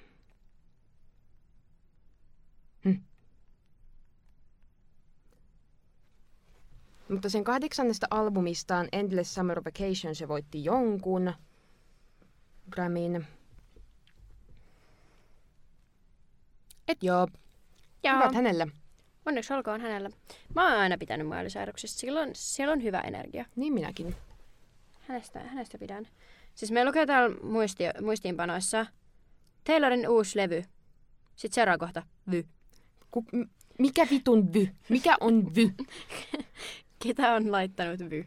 Mutta 7.12 7.28
sen 7.28 7.44
kahdeksannesta 7.44 8.06
albumistaan 8.10 8.88
Endless 8.92 9.34
Summer 9.34 9.64
Vacation 9.64 10.14
se 10.14 10.28
voitti 10.28 10.64
jonkun 10.64 11.32
Grammyn. 12.70 13.26
Et 16.88 17.02
joo, 17.02 17.28
Joo. 18.04 18.16
hyvät 18.16 18.34
hänelle. 18.34 18.68
Onneksi 19.26 19.54
olkoon 19.54 19.80
hänellä. 19.80 20.10
Mä 20.54 20.68
oon 20.70 20.80
aina 20.80 20.98
pitänyt 20.98 21.26
maalisairauksesta. 21.26 22.00
Sillä 22.00 22.20
on, 22.20 22.30
siellä 22.32 22.72
on 22.72 22.82
hyvä 22.82 23.00
energia. 23.00 23.44
Niin 23.56 23.72
minäkin. 23.72 24.16
Hänestä, 25.00 25.40
hänestä 25.40 25.78
pidän. 25.78 26.08
Siis 26.54 26.70
me 26.72 26.84
lukee 26.84 27.06
täällä 27.06 27.36
muisti, 27.42 27.84
muistiinpanoissa 28.02 28.86
Taylorin 29.64 30.08
uusi 30.08 30.38
levy. 30.38 30.64
Sitten 31.36 31.54
seuraava 31.54 31.78
kohta. 31.78 32.02
Vy. 32.30 32.44
Ku, 33.10 33.24
mikä 33.78 34.06
vitun 34.10 34.52
vy? 34.52 34.68
Mikä 34.88 35.16
on 35.20 35.54
vy? 35.54 35.70
Ketä 37.02 37.34
on 37.34 37.52
laittanut 37.52 38.00
vy? 38.00 38.24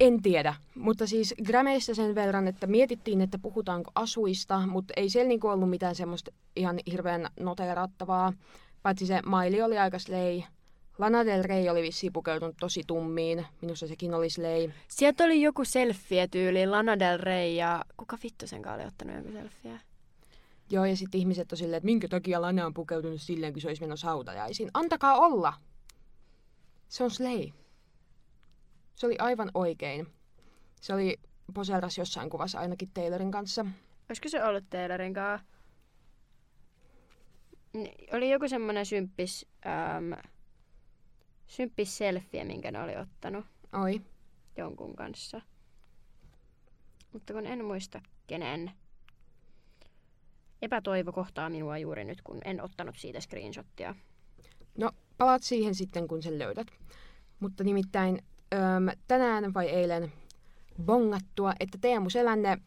En 0.00 0.22
tiedä, 0.22 0.54
mutta 0.74 1.06
siis 1.06 1.34
Grameista 1.46 1.94
sen 1.94 2.14
verran, 2.14 2.48
että 2.48 2.66
mietittiin, 2.66 3.20
että 3.20 3.38
puhutaanko 3.38 3.90
asuista, 3.94 4.66
mutta 4.66 4.94
ei 4.96 5.10
siellä 5.10 5.28
niinku 5.28 5.48
ollut 5.48 5.70
mitään 5.70 5.94
semmoista 5.94 6.30
ihan 6.56 6.78
hirveän 6.90 7.28
noteerattavaa. 7.40 8.32
Paitsi 8.82 9.06
se 9.06 9.22
Miley 9.22 9.62
oli 9.62 9.78
aika 9.78 9.98
slay. 9.98 10.42
Lana 10.98 11.24
Del 11.24 11.42
Rey 11.42 11.68
oli 11.68 11.82
vissiin 11.82 12.12
pukeutunut 12.12 12.56
tosi 12.60 12.82
tummiin. 12.86 13.46
Minusta 13.60 13.86
sekin 13.86 14.14
oli 14.14 14.30
slay. 14.30 14.70
Sieltä 14.88 15.24
oli 15.24 15.42
joku 15.42 15.64
selfie 15.64 16.28
tyyli 16.28 16.66
Lana 16.66 16.98
Del 16.98 17.18
Rey 17.18 17.48
ja 17.48 17.84
kuka 17.96 18.18
vittu 18.22 18.46
sen 18.46 18.68
oli 18.68 18.84
ottanut 18.84 19.16
joku 19.16 19.32
selfie? 19.32 19.80
Joo, 20.70 20.84
ja 20.84 20.96
sitten 20.96 21.20
ihmiset 21.20 21.52
on 21.52 21.58
silleen, 21.58 21.76
että 21.76 21.84
minkä 21.84 22.08
takia 22.08 22.42
Lana 22.42 22.66
on 22.66 22.74
pukeutunut 22.74 23.20
silleen, 23.20 23.52
kun 23.52 23.62
se 23.62 23.68
olisi 23.68 23.82
menossa 23.82 24.06
hautajaisiin. 24.06 24.70
Antakaa 24.74 25.16
olla! 25.18 25.52
Se 26.88 27.04
on 27.04 27.10
slay. 27.10 27.50
Se 28.98 29.06
oli 29.06 29.16
aivan 29.18 29.50
oikein. 29.54 30.06
Se 30.80 30.94
oli 30.94 31.20
poseeras 31.54 31.98
jossain 31.98 32.30
kuvassa 32.30 32.58
ainakin 32.60 32.90
Taylorin 32.94 33.30
kanssa. 33.30 33.66
Olisiko 34.08 34.28
se 34.28 34.44
ollut 34.44 34.64
Taylorin 34.70 35.14
kanssa? 35.14 35.46
Ni- 37.72 37.94
Oli 38.12 38.30
joku 38.30 38.48
semmonen 38.48 38.86
symppis, 38.86 39.46
äm, 39.66 40.12
symppis 41.46 41.98
selfie, 41.98 42.44
minkä 42.44 42.70
ne 42.70 42.82
oli 42.82 42.96
ottanut 42.96 43.46
Oi. 43.82 44.00
jonkun 44.56 44.96
kanssa. 44.96 45.40
Mutta 47.12 47.32
kun 47.32 47.46
en 47.46 47.64
muista 47.64 48.00
kenen. 48.26 48.70
epätoivo 50.62 51.12
kohtaa 51.12 51.50
minua 51.50 51.78
juuri 51.78 52.04
nyt, 52.04 52.22
kun 52.22 52.38
en 52.44 52.62
ottanut 52.62 52.96
siitä 52.98 53.20
screenshottia. 53.20 53.94
No, 54.78 54.90
palaat 55.18 55.42
siihen 55.42 55.74
sitten, 55.74 56.08
kun 56.08 56.22
sen 56.22 56.38
löydät. 56.38 56.66
Mutta 57.40 57.64
nimittäin 57.64 58.18
öm, 58.54 58.88
tänään 59.08 59.54
vai 59.54 59.68
eilen 59.68 60.12
bongattua, 60.84 61.52
että 61.60 61.78
Teemu 61.80 62.10
Selänne 62.10 62.58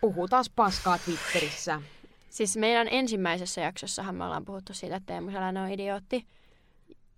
puhuu 0.00 0.28
taas 0.28 0.50
paskaa 0.50 0.98
Twitterissä. 0.98 1.82
Siis 2.30 2.56
meidän 2.56 2.88
ensimmäisessä 2.90 3.60
jaksossahan 3.60 4.14
me 4.14 4.24
ollaan 4.24 4.44
puhuttu 4.44 4.74
siitä, 4.74 4.96
että 4.96 5.06
Teemu 5.06 5.30
Selänne 5.30 5.60
on 5.62 5.70
idiootti. 5.70 6.26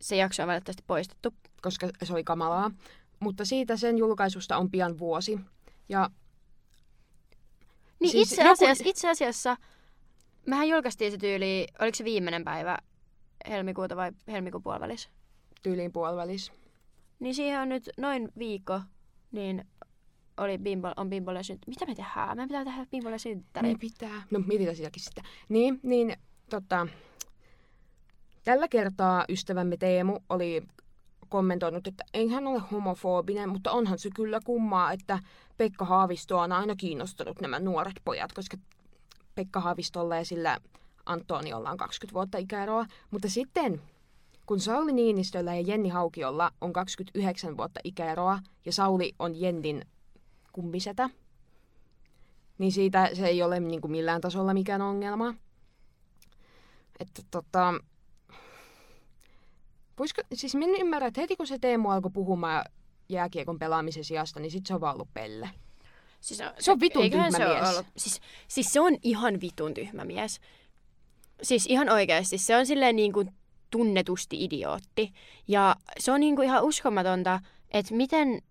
Se 0.00 0.16
jakso 0.16 0.42
on 0.42 0.46
valitettavasti 0.48 0.84
poistettu. 0.86 1.34
koska 1.62 1.88
se 2.02 2.12
oli 2.12 2.24
kamalaa. 2.24 2.70
Mutta 3.20 3.44
siitä 3.44 3.76
sen 3.76 3.98
julkaisusta 3.98 4.56
on 4.56 4.70
pian 4.70 4.98
vuosi. 4.98 5.40
Ja 5.88 6.10
Niin 8.00 8.10
Siis 8.10 8.30
itse, 8.32 8.42
joku- 8.42 8.52
asiassa, 8.52 8.84
itse 8.86 9.10
asiassa, 9.10 9.56
mehän 10.46 10.68
julkaistiin 10.68 11.12
se 11.12 11.18
tyyli, 11.18 11.66
oliko 11.78 11.94
se 11.94 12.04
viimeinen 12.04 12.44
päivä 12.44 12.78
helmikuuta 13.48 13.96
vai 13.96 14.12
helmikuun 14.28 14.62
puolivälissä? 14.62 15.08
tyyliin 15.62 15.92
puolivälis. 15.92 16.52
Niin 17.22 17.34
siihen 17.34 17.60
on 17.60 17.68
nyt 17.68 17.90
noin 17.98 18.28
viikko, 18.38 18.80
niin 19.32 19.64
oli 20.36 20.58
bimbo, 20.58 20.92
on 20.96 21.10
Bimbolle 21.10 21.42
synttäri. 21.42 21.70
Mitä 21.70 21.86
me 21.86 21.94
tehdään? 21.94 22.28
Meidän 22.28 22.48
pitää 22.48 22.64
tehdä 22.64 22.86
Bimbolle 22.90 23.18
synttäri. 23.18 23.68
Niin 23.68 23.78
pitää. 23.78 24.22
No 24.30 24.40
mietitään 24.46 24.76
sitäkin 24.76 25.02
sitä. 25.02 25.22
Niin, 25.48 25.80
niin 25.82 26.16
tota, 26.50 26.86
tällä 28.44 28.68
kertaa 28.68 29.24
ystävämme 29.28 29.76
Teemu 29.76 30.18
oli 30.28 30.62
kommentoinut, 31.28 31.86
että 31.86 32.04
ei 32.14 32.28
hän 32.28 32.46
ole 32.46 32.62
homofobinen, 32.72 33.48
mutta 33.48 33.72
onhan 33.72 33.98
se 33.98 34.10
kyllä 34.14 34.40
kummaa, 34.44 34.92
että 34.92 35.18
Pekka 35.56 35.84
Haavistoa 35.84 36.42
on 36.42 36.52
aina 36.52 36.76
kiinnostanut 36.76 37.40
nämä 37.40 37.58
nuoret 37.58 38.00
pojat, 38.04 38.32
koska 38.32 38.56
Pekka 39.34 39.60
Haavistolla 39.60 40.16
ja 40.16 40.24
sillä 40.24 40.58
Antoniolla 41.06 41.70
on 41.70 41.76
20 41.76 42.14
vuotta 42.14 42.38
ikäeroa. 42.38 42.86
Mutta 43.10 43.28
sitten, 43.28 43.80
kun 44.52 44.60
Sauli 44.60 44.92
Niinistöllä 44.92 45.54
ja 45.54 45.60
Jenni 45.60 45.88
Haukiolla 45.88 46.52
on 46.60 46.72
29 46.72 47.56
vuotta 47.56 47.80
ikäeroa 47.84 48.38
ja 48.64 48.72
Sauli 48.72 49.14
on 49.18 49.40
Jennin 49.40 49.84
kummisetä, 50.52 51.10
niin 52.58 52.72
siitä 52.72 53.10
se 53.14 53.26
ei 53.26 53.42
ole 53.42 53.60
niin 53.60 53.80
kuin 53.80 53.90
millään 53.90 54.20
tasolla 54.20 54.54
mikään 54.54 54.82
ongelma. 54.82 55.34
Että 57.00 57.22
tota... 57.30 57.74
Voisiko, 59.98 60.22
siis 60.34 60.54
minä 60.54 60.78
ymmärrän, 60.80 61.08
että 61.08 61.20
heti 61.20 61.36
kun 61.36 61.46
se 61.46 61.58
Teemu 61.58 61.90
alkoi 61.90 62.10
puhumaan 62.10 62.64
jääkiekon 63.08 63.58
pelaamisen 63.58 64.04
sijasta, 64.04 64.40
niin 64.40 64.50
sit 64.50 64.66
se 64.66 64.74
on 64.74 64.80
vaan 64.80 64.94
ollut 64.94 65.14
pelle. 65.14 65.50
Siis 66.20 66.40
on, 66.40 66.50
Se 66.58 66.72
on 66.72 66.80
vitun 66.80 67.10
tyhmä 67.10 67.30
se 67.30 67.44
mies. 67.44 67.68
Ollut, 67.68 67.86
siis, 67.96 68.20
siis 68.48 68.72
se 68.72 68.80
on 68.80 68.96
ihan 69.02 69.40
vitun 69.40 69.74
tyhmä 69.74 70.04
mies. 70.04 70.40
Siis 71.42 71.66
ihan 71.66 71.88
oikeasti. 71.88 72.38
Se 72.38 72.56
on 72.56 72.66
silleen 72.66 72.96
niin 72.96 73.12
kuin 73.12 73.41
tunnetusti 73.72 74.44
idiootti. 74.44 75.12
Ja 75.48 75.76
se 75.98 76.12
on 76.12 76.20
niin 76.20 76.36
kuin 76.36 76.46
ihan 76.48 76.62
uskomatonta, 76.64 77.40
että 77.70 77.94
miten, 77.94 78.42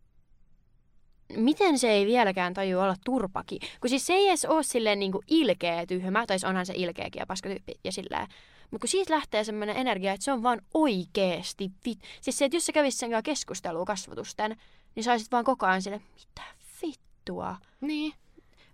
miten 1.37 1.79
se 1.79 1.91
ei 1.91 2.05
vieläkään 2.05 2.53
taju 2.53 2.79
olla 2.79 2.95
turpaki. 3.05 3.59
Kun 3.81 3.89
siis 3.89 4.05
se 4.07 4.13
ei 4.13 4.27
edes 4.27 4.45
ole 4.45 4.63
silleen 4.63 4.99
niin 4.99 5.11
kuin 5.11 5.23
ilkeä 5.27 5.85
tyhmä, 5.85 6.25
tai 6.27 6.39
siis 6.39 6.49
onhan 6.49 6.65
se 6.65 6.73
ilkeäkin 6.75 7.19
ja 7.19 7.25
paskatyyppi 7.25 7.73
ja 7.83 7.91
silleen. 7.91 8.27
Mutta 8.71 8.81
kun 8.81 8.89
siitä 8.89 9.13
lähtee 9.13 9.43
semmoinen 9.43 9.75
energia, 9.77 10.13
että 10.13 10.23
se 10.23 10.31
on 10.31 10.43
vaan 10.43 10.61
oikeesti 10.73 11.71
vit... 11.85 11.99
Siis 12.21 12.37
se, 12.37 12.45
että 12.45 12.55
jos 12.55 12.65
sä 12.65 12.71
kävisit 12.71 12.99
sen 12.99 13.09
kanssa 13.09 13.21
keskustelua 13.23 13.85
kasvatusten, 13.85 14.55
niin 14.95 15.03
saisit 15.03 15.31
vaan 15.31 15.43
koko 15.43 15.65
ajan 15.65 15.81
sille, 15.81 16.01
mitä 16.13 16.41
vittua? 16.81 17.55
Niin. 17.81 18.13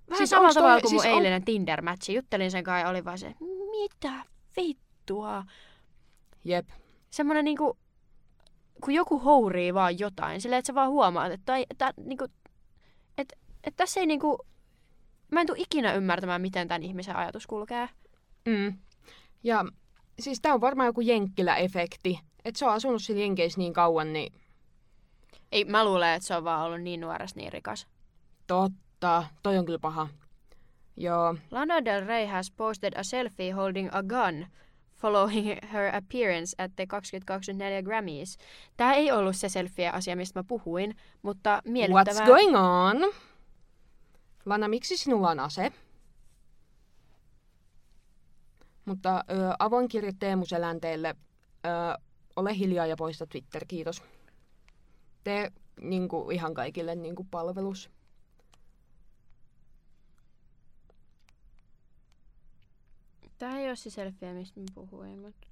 Vähän 0.09 0.17
Siis 0.17 0.29
samalla 0.29 0.47
onks 0.47 0.53
toi- 0.53 0.61
tavalla 0.63 0.81
kuin 0.81 0.89
siis 0.89 1.03
mun 1.03 1.11
on- 1.11 1.17
eilinen 1.17 1.43
Tinder-matchi. 1.45 2.13
Juttelin 2.15 2.51
sen 2.51 2.63
kanssa 2.63 2.79
ja 2.79 2.89
oli 2.89 3.05
vaan 3.05 3.17
se, 3.19 3.35
mitä 3.81 4.13
vittua? 4.57 5.43
Jep. 6.47 6.69
Semmoinen 7.09 7.45
niinku, 7.45 7.77
kun 8.83 8.93
joku 8.93 9.19
hourii 9.19 9.73
vaan 9.73 9.99
jotain, 9.99 10.41
silleen, 10.41 10.59
että 10.59 10.67
sä 10.67 10.75
vaan 10.75 10.89
huomaat, 10.89 11.31
että, 11.31 11.45
tai, 11.45 11.65
että, 11.69 11.93
niinku, 11.97 12.25
että, 13.17 13.35
että 13.63 13.77
tässä 13.77 13.99
ei 13.99 14.05
niinku, 14.05 14.45
mä 15.31 15.41
en 15.41 15.47
tule 15.47 15.57
ikinä 15.59 15.93
ymmärtämään, 15.93 16.41
miten 16.41 16.67
tämän 16.67 16.83
ihmisen 16.83 17.15
ajatus 17.15 17.47
kulkee. 17.47 17.89
Mm. 18.45 18.77
Ja 19.43 19.65
siis 20.19 20.41
tää 20.41 20.53
on 20.53 20.61
varmaan 20.61 20.87
joku 20.87 21.01
jenkkilä-efekti. 21.01 22.19
Että 22.45 22.59
se 22.59 22.65
on 22.65 22.73
asunut 22.73 23.03
siellä 23.03 23.21
Jenkeissä 23.21 23.59
niin 23.59 23.73
kauan, 23.73 24.13
niin 24.13 24.33
Ei, 25.51 25.65
mä 25.65 25.85
luulen, 25.85 26.13
että 26.13 26.27
se 26.27 26.35
on 26.35 26.43
vaan 26.43 26.65
ollut 26.65 26.81
niin 26.81 27.01
nuoresta 27.01 27.39
niin 27.39 27.53
rikas. 27.53 27.87
totta. 28.47 29.23
Toi 29.43 29.57
on 29.57 29.65
kyllä 29.65 29.79
paha. 29.79 30.07
Joo. 30.97 31.35
Lana 31.51 31.85
Del 31.85 32.05
Rey 32.05 32.25
has 32.25 32.51
posted 32.51 32.93
a 32.95 33.03
selfie 33.03 33.51
holding 33.51 33.89
a 33.91 34.03
gun 34.03 34.47
following 34.97 35.57
her 35.73 35.95
appearance 35.95 36.55
at 36.57 36.71
the 36.75 36.87
2024 36.87 37.81
Grammys. 37.81 38.37
Tämä 38.77 38.93
ei 38.93 39.11
ollut 39.11 39.35
se 39.35 39.49
selfie-asia, 39.49 40.15
mistä 40.15 40.39
mä 40.39 40.43
puhuin, 40.43 40.95
mutta 41.21 41.61
miellyttävää. 41.65 42.21
What's 42.21 42.25
going 42.25 42.57
on? 42.57 43.13
Lana, 44.45 44.67
miksi 44.67 44.97
sinulla 44.97 45.29
on 45.29 45.39
ase? 45.39 45.71
Mutta 48.85 49.23
ö, 49.31 49.33
avoin 49.59 49.87
kirje 49.87 50.11
Teemu 50.19 50.45
Selänteelle. 50.45 51.15
Ö, 51.65 51.99
ole 52.35 52.57
hiljaa 52.57 52.85
ja 52.85 52.95
poista 52.95 53.27
Twitter, 53.27 53.65
kiitos. 53.67 54.03
Tee 55.23 55.51
niin 55.81 56.07
kuin, 56.07 56.35
ihan 56.35 56.53
kaikille 56.53 56.95
niin 56.95 57.15
kuin, 57.15 57.27
palvelus. 57.31 57.89
Tämä 63.37 63.59
ei 63.59 63.67
ole 63.67 63.75
se 63.75 63.89
selfie, 63.89 64.33
mistä 64.33 64.59
mä 64.59 64.65
puhuin, 64.75 65.19
mutta 65.19 65.47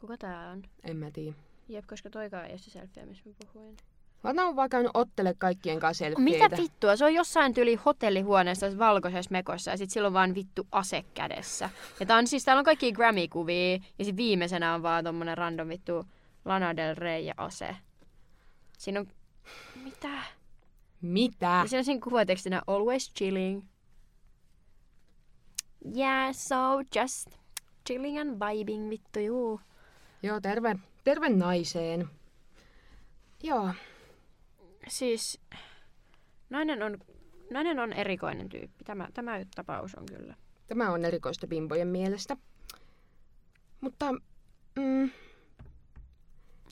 kuka 0.00 0.16
tää 0.18 0.50
on? 0.50 0.62
En 0.84 0.96
mä 0.96 1.10
tiedä. 1.10 1.36
Jep, 1.68 1.86
koska 1.86 2.10
toikaan 2.10 2.44
ei 2.44 2.50
ole 2.50 2.58
se 2.58 2.70
selfie, 2.70 3.06
mistä 3.06 3.28
mä 3.28 3.34
puhuin. 3.52 3.76
Lana 4.24 4.44
on 4.44 4.56
vaan 4.56 4.70
käynyt 4.70 4.90
ottele 4.94 5.34
kaikkien 5.38 5.80
kanssa 5.80 6.04
selfieitä. 6.04 6.44
Mitä 6.46 6.62
vittua? 6.62 6.96
Se 6.96 7.04
on 7.04 7.14
jossain 7.14 7.54
tyli 7.54 7.74
hotellihuoneessa 7.74 8.78
valkoisessa 8.78 9.30
mekossa 9.30 9.70
ja 9.70 9.76
sit 9.76 9.90
sillä 9.90 10.06
on 10.06 10.12
vaan 10.12 10.34
vittu 10.34 10.66
ase 10.72 11.04
kädessä. 11.14 11.70
Ja 12.00 12.06
tää 12.06 12.18
on 12.18 12.26
siis, 12.26 12.44
täällä 12.44 12.58
on 12.58 12.64
kaikki 12.64 12.92
Grammy-kuvia 12.92 13.78
ja 13.98 14.04
sit 14.04 14.16
viimeisenä 14.16 14.74
on 14.74 14.82
vaan 14.82 15.04
tommonen 15.04 15.38
random 15.38 15.68
vittu 15.68 16.04
Lana 16.44 16.76
Del 16.76 16.94
Rey 16.94 17.20
ja 17.20 17.34
ase. 17.36 17.76
Siinä 18.78 19.00
on... 19.00 19.06
Mitä? 19.84 20.22
Mitä? 21.00 21.46
Ja 21.46 21.68
siinä 21.68 21.78
on 21.78 21.84
siinä 21.84 22.00
kuvatekstinä 22.04 22.62
always 22.66 23.12
chilling. 23.14 23.62
Yeah, 25.96 26.34
so 26.34 26.56
just 27.00 27.28
chilling 27.88 28.18
and 28.18 28.40
vibing, 28.40 28.90
vittu 28.90 29.20
juu. 29.20 29.60
Joo, 30.22 30.40
terve, 30.40 30.76
terve 31.04 31.28
naiseen. 31.28 32.08
Joo, 33.42 33.70
Siis 34.88 35.40
nainen 36.50 36.82
on, 36.82 36.98
nainen 37.50 37.78
on 37.78 37.92
erikoinen 37.92 38.48
tyyppi. 38.48 38.84
Tämä, 38.84 39.08
tämä 39.14 39.40
tapaus 39.54 39.94
on 39.94 40.06
kyllä. 40.06 40.34
tämä 40.66 40.90
on 40.90 41.04
erikoista 41.04 41.46
bimbojen 41.46 41.88
mielestä. 41.88 42.36
Mutta 43.80 44.12
mm, 44.76 45.10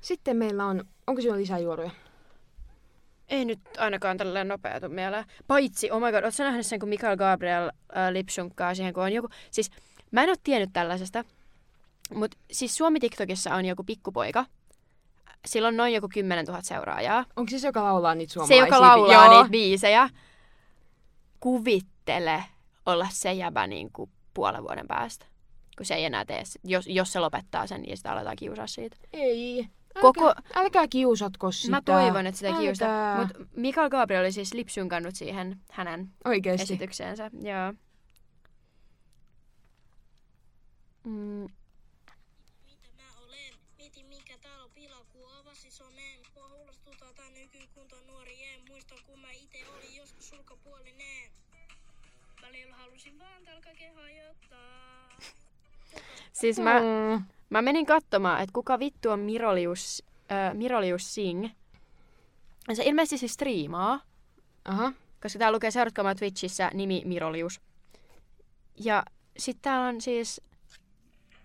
sitten 0.02 0.36
meillä 0.36 0.66
on, 0.66 0.84
onko 1.06 1.20
sinulla 1.20 1.40
lisää 1.40 1.58
juoruja? 1.58 1.90
Ei 3.28 3.44
nyt 3.44 3.60
ainakaan 3.78 4.16
tälleen 4.16 4.48
nopeutu 4.48 4.88
mieleen. 4.88 5.24
Paitsi, 5.46 5.90
oh 5.90 6.00
my 6.00 6.12
god, 6.12 6.24
ootko 6.24 6.42
nähnyt 6.42 6.66
sen, 6.66 6.80
kun 6.80 6.88
Mikael 6.88 7.16
Gabriel 7.16 7.66
äh, 7.68 8.12
lipsunkkaa 8.12 8.74
siihen, 8.74 8.94
kun 8.94 9.02
on 9.02 9.12
joku... 9.12 9.28
Siis, 9.50 9.70
mä 10.10 10.22
en 10.22 10.28
ole 10.28 10.36
tiennyt 10.42 10.70
tällaisesta, 10.72 11.24
mutta 12.14 12.36
siis 12.52 12.76
Suomi 12.76 13.00
TikTokissa 13.00 13.54
on 13.54 13.64
joku 13.64 13.84
pikkupoika. 13.84 14.44
Sillä 15.46 15.68
on 15.68 15.76
noin 15.76 15.94
joku 15.94 16.08
10 16.08 16.44
000 16.44 16.62
seuraajaa. 16.62 17.24
Onko 17.36 17.50
se 17.50 17.58
se, 17.58 17.68
joka 17.68 17.84
laulaa 17.84 18.14
niitä 18.14 18.30
Se, 18.30 18.34
suomalaisia? 18.34 18.64
joka 18.66 18.80
laulaa 18.80 19.24
Joo. 19.24 19.36
niitä 19.36 19.50
biisejä. 19.50 20.10
Kuvittele 21.40 22.44
olla 22.86 23.06
se 23.10 23.32
jäbä 23.32 23.66
niin 23.66 23.92
kuin 23.92 24.10
puolen 24.34 24.62
vuoden 24.62 24.86
päästä. 24.86 25.26
Kun 25.76 25.86
se 25.86 25.94
ei 25.94 26.04
enää 26.04 26.24
tee, 26.24 26.42
jos, 26.64 26.86
jos 26.86 27.12
se 27.12 27.20
lopettaa 27.20 27.66
sen, 27.66 27.82
niin 27.82 27.96
sitä 27.96 28.12
aletaan 28.12 28.36
kiusaa 28.36 28.66
siitä. 28.66 28.96
Ei. 29.12 29.68
Älkää, 29.96 30.02
Koko- 30.02 30.34
älkää 30.54 30.88
kiusatko 30.88 31.52
sitä. 31.52 31.70
Mä 31.70 31.82
toivon, 31.82 32.26
että 32.26 32.36
sitä 32.38 32.48
Älkää. 32.48 32.62
kiusaa. 32.62 33.18
Mutta 33.20 33.38
Mikael 33.56 33.90
Gabriel 33.90 34.22
oli 34.22 34.32
siis 34.32 34.54
lipsynkannut 34.54 35.14
siihen 35.14 35.60
hänen 35.70 36.10
Oikeesti. 36.24 36.62
esitykseensä. 36.62 37.30
Joo. 37.42 37.72
Mm, 41.04 41.46
Mitä 42.66 42.88
mä 42.96 43.02
olen? 43.26 43.52
Mietin 43.78 44.06
mikä 44.06 44.38
täällä 44.42 44.64
on 44.64 44.70
pila, 44.74 45.04
kun 45.12 45.22
avasi 45.40 45.70
somen. 45.70 46.18
Mua 46.34 46.48
huolestuttaa 46.48 47.12
tää 47.16 47.30
nykykunto 47.30 47.96
nuori 48.06 48.44
en 48.44 48.60
muista 48.68 48.94
kun 49.06 49.20
mä 49.20 49.28
ite 49.32 49.58
olin 49.76 49.96
joskus 49.96 50.28
sulkapuolinen. 50.28 51.30
Välillä 52.42 52.76
halusin 52.76 53.18
vaan 53.18 53.42
talkake 53.44 53.88
hajottaa. 53.94 55.08
siis 56.32 56.58
mä, 56.58 56.80
Mm. 56.80 57.24
Mä 57.50 57.62
menin 57.62 57.86
katsomaan, 57.86 58.42
että 58.42 58.52
kuka 58.52 58.78
vittu 58.78 59.10
on 59.10 59.20
Mirolius, 59.20 60.02
äh, 60.32 60.54
Mirolius 60.54 61.14
Singh. 61.14 61.54
Ja 62.68 62.76
se 62.76 62.82
ilmeisesti 62.84 63.18
siis 63.18 63.34
striimaa, 63.34 64.00
Aha. 64.64 64.92
koska 65.22 65.38
täällä 65.38 65.56
lukee 65.56 65.70
seuratkaa 65.70 66.14
Twitchissä 66.14 66.70
nimi 66.74 67.02
Mirolius. 67.04 67.60
Ja 68.84 69.04
sitten 69.38 69.62
täällä 69.62 69.88
on 69.88 70.00
siis... 70.00 70.40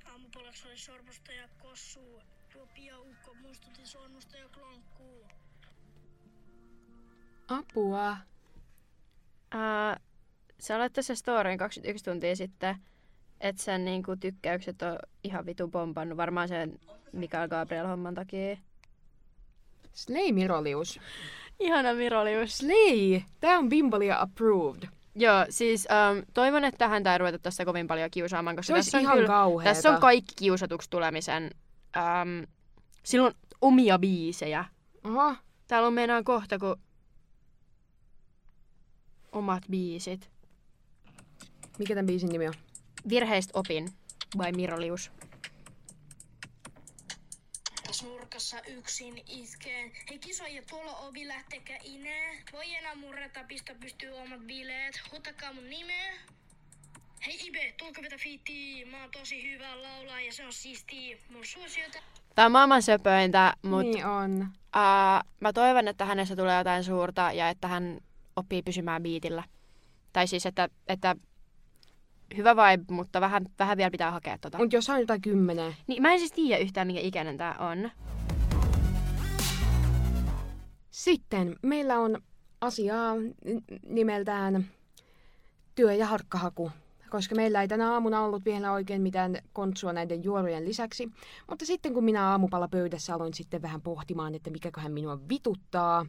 Aamupalaksi 0.05 0.67
oli 0.67 0.77
sormusta 0.77 1.31
ja 1.31 1.47
kossuu. 1.61 2.21
Tuo 2.53 2.67
piaukko 2.75 3.35
muistutti 3.41 3.85
sormusta 3.85 4.37
ja 4.37 4.49
klankkuu. 4.49 5.25
Apua. 7.47 8.17
Uh, 9.55 10.01
sä 10.59 10.79
laittoi 10.79 11.03
se 11.03 11.15
storyin 11.15 11.57
21 11.57 12.05
tuntia 12.05 12.35
sitten, 12.35 12.75
että 13.41 13.63
sen 13.63 13.85
niinku 13.85 14.15
tykkäykset 14.15 14.81
on 14.81 14.99
ihan 15.23 15.45
vitu 15.45 15.67
pompannut. 15.67 16.17
Varmaan 16.17 16.47
sen 16.47 16.79
Mikael 17.13 17.47
Gabriel-homman 17.47 18.15
takia. 18.15 18.57
Slay 19.93 20.31
Mirolius. 20.31 20.99
Ihana 21.59 21.93
Mirolius. 21.93 22.57
Slay! 22.57 23.21
Tää 23.39 23.57
on 23.57 23.69
Bimbolia 23.69 24.21
approved. 24.21 24.83
Joo, 25.15 25.45
siis 25.49 25.87
um, 25.91 26.23
toivon, 26.33 26.65
että 26.65 26.87
häntä 26.87 27.11
ei 27.11 27.17
ruveta 27.17 27.39
tässä 27.39 27.65
kovin 27.65 27.87
paljon 27.87 28.11
kiusaamaan, 28.11 28.55
koska 28.55 28.73
tässä 28.73 28.97
on, 28.97 29.01
ihan 29.01 29.15
kyllä, 29.15 29.27
kauheeta. 29.27 29.73
tässä 29.73 29.91
on 29.91 30.01
kaikki 30.01 30.33
kiusatuksi 30.35 30.89
tulemisen. 30.89 31.51
Um, 31.97 32.47
sillä 33.03 33.27
on 33.27 33.33
omia 33.61 33.99
biisejä. 33.99 34.65
Oho. 35.03 35.35
Täällä 35.67 35.87
on 35.87 35.93
meinaan 35.93 36.23
kohta, 36.23 36.59
kun 36.59 36.75
omat 39.31 39.63
biisit. 39.69 40.29
Mikä 41.79 41.93
tämän 41.93 42.05
biisin 42.05 42.29
nimi 42.29 42.47
on? 42.47 42.53
Virheistä 43.09 43.59
opin 43.59 43.89
by 44.37 44.51
Mirolius. 44.57 45.11
Taas 47.83 48.03
nurkassa 48.03 48.57
yksin 48.67 49.23
iskeen. 49.27 49.91
Hei 50.09 50.19
kisoja 50.19 50.61
tuolla 50.69 50.95
ovi 50.97 51.27
lähtekä 51.27 51.77
inee. 51.83 52.43
Voi 52.53 52.73
enää 52.75 52.95
murreta, 52.95 53.43
pistä 53.47 53.75
pystyy 53.75 54.09
omat 54.11 54.39
bileet. 54.39 55.01
Huutakaa 55.11 55.53
mun 55.53 55.69
nimeä. 55.69 56.13
Hei 57.25 57.47
Ibe, 57.47 57.73
tulko 57.79 58.01
vetä 58.01 58.17
fiittiä? 58.17 58.85
Mä 58.85 59.01
oon 59.01 59.11
tosi 59.11 59.51
hyvä 59.53 59.81
laulaa 59.81 60.21
ja 60.21 60.33
se 60.33 60.45
on 60.45 60.53
siistiä. 60.53 61.17
Mun 61.29 61.45
suosiota 61.45 61.99
Tää 62.35 62.45
on 62.45 62.51
maailman 62.51 62.81
söpöintä, 62.83 63.53
mutta 63.61 63.93
Niin 63.93 64.05
on. 64.05 64.41
uh, 64.41 65.29
mä 65.39 65.53
toivon, 65.53 65.87
että 65.87 66.05
hänessä 66.05 66.35
tulee 66.35 66.57
jotain 66.57 66.83
suurta 66.83 67.31
ja 67.31 67.49
että 67.49 67.67
hän 67.67 67.99
oppii 68.35 68.61
pysymään 68.61 69.03
biitillä. 69.03 69.43
Tai 70.13 70.27
siis, 70.27 70.45
että, 70.45 70.69
että 70.87 71.15
hyvä 72.37 72.55
vibe, 72.55 72.93
mutta 72.93 73.21
vähän, 73.21 73.45
vähän 73.59 73.77
vielä 73.77 73.91
pitää 73.91 74.11
hakea 74.11 74.37
tota. 74.37 74.57
Mut 74.57 74.73
jos 74.73 74.89
on 74.89 74.99
jotain 74.99 75.21
kymmenen. 75.21 75.75
Niin, 75.87 76.01
mä 76.01 76.13
en 76.13 76.19
siis 76.19 76.31
tiedä 76.31 76.63
yhtään, 76.63 76.87
minkä 76.87 77.01
ikäinen 77.01 77.37
tää 77.37 77.55
on. 77.59 77.91
Sitten 80.91 81.55
meillä 81.61 81.99
on 81.99 82.17
asiaa 82.61 83.15
nimeltään 83.85 84.65
työ- 85.75 85.93
ja 85.93 86.05
harkkahaku, 86.05 86.71
koska 87.09 87.35
meillä 87.35 87.61
ei 87.61 87.67
tänä 87.67 87.93
aamuna 87.93 88.21
ollut 88.21 88.45
vielä 88.45 88.71
oikein 88.71 89.01
mitään 89.01 89.37
kontsua 89.53 89.93
näiden 89.93 90.23
juorujen 90.23 90.65
lisäksi. 90.65 91.11
Mutta 91.49 91.65
sitten 91.65 91.93
kun 91.93 92.03
minä 92.03 92.29
aamupala 92.29 92.67
pöydässä 92.67 93.15
aloin 93.15 93.33
sitten 93.33 93.61
vähän 93.61 93.81
pohtimaan, 93.81 94.35
että 94.35 94.49
mikäköhän 94.49 94.91
minua 94.91 95.19
vituttaa, 95.29 96.05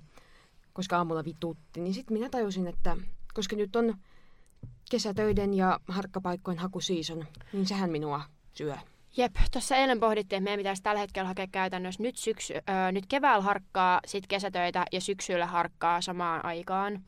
koska 0.72 0.96
aamulla 0.96 1.24
vitutti, 1.24 1.80
niin 1.80 1.94
sitten 1.94 2.16
minä 2.16 2.28
tajusin, 2.30 2.66
että 2.66 2.96
koska 3.34 3.56
nyt 3.56 3.76
on 3.76 3.94
kesätöiden 4.90 5.54
ja 5.54 5.80
harkkapaikkojen 5.88 6.58
hakuseason, 6.58 7.26
niin 7.52 7.66
sehän 7.66 7.90
minua 7.90 8.20
syö. 8.52 8.76
Jep, 9.16 9.34
tuossa 9.52 9.76
eilen 9.76 10.00
pohdittiin, 10.00 10.38
että 10.38 10.44
meidän 10.44 10.58
pitäisi 10.58 10.82
tällä 10.82 11.00
hetkellä 11.00 11.28
hakea 11.28 11.46
käytännössä 11.46 12.02
nyt, 12.02 12.16
syksy, 12.16 12.54
öö, 12.54 12.92
nyt 12.92 13.06
keväällä 13.06 13.42
harkkaa, 13.42 14.00
sitten 14.06 14.28
kesätöitä 14.28 14.84
ja 14.92 15.00
syksyllä 15.00 15.46
harkkaa 15.46 16.00
samaan 16.00 16.44
aikaan. 16.44 17.04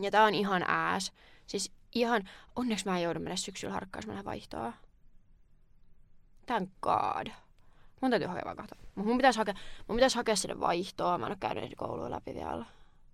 Ja 0.00 0.10
tää 0.10 0.24
on 0.24 0.34
ihan 0.34 0.64
ääs. 0.68 1.12
Siis 1.46 1.72
ihan, 1.94 2.28
onneksi 2.56 2.84
mä 2.84 2.96
en 2.96 3.02
joudu 3.02 3.20
mennä 3.20 3.36
syksyllä 3.36 3.74
harkkaan, 3.74 4.02
jos 4.06 4.16
mä 4.16 4.24
vaihtoa. 4.24 4.72
Thank 6.46 6.70
god. 6.82 7.26
Mun 8.00 8.10
täytyy 8.10 8.28
hakea 8.28 8.42
vaan 8.44 8.56
kahta. 8.56 8.76
Mun 8.94 9.16
pitäisi 9.16 9.38
hakea, 9.38 9.54
mun 9.88 9.96
pitäisi 9.96 10.16
hakea 10.16 10.36
sinne 10.36 10.60
vaihtoa. 10.60 11.18
Mä 11.18 11.26
en 11.26 11.32
ole 11.32 11.36
käynyt 11.40 11.62
niitä 11.62 11.76
kouluja 11.76 12.10
läpi 12.10 12.34
vielä. 12.34 12.66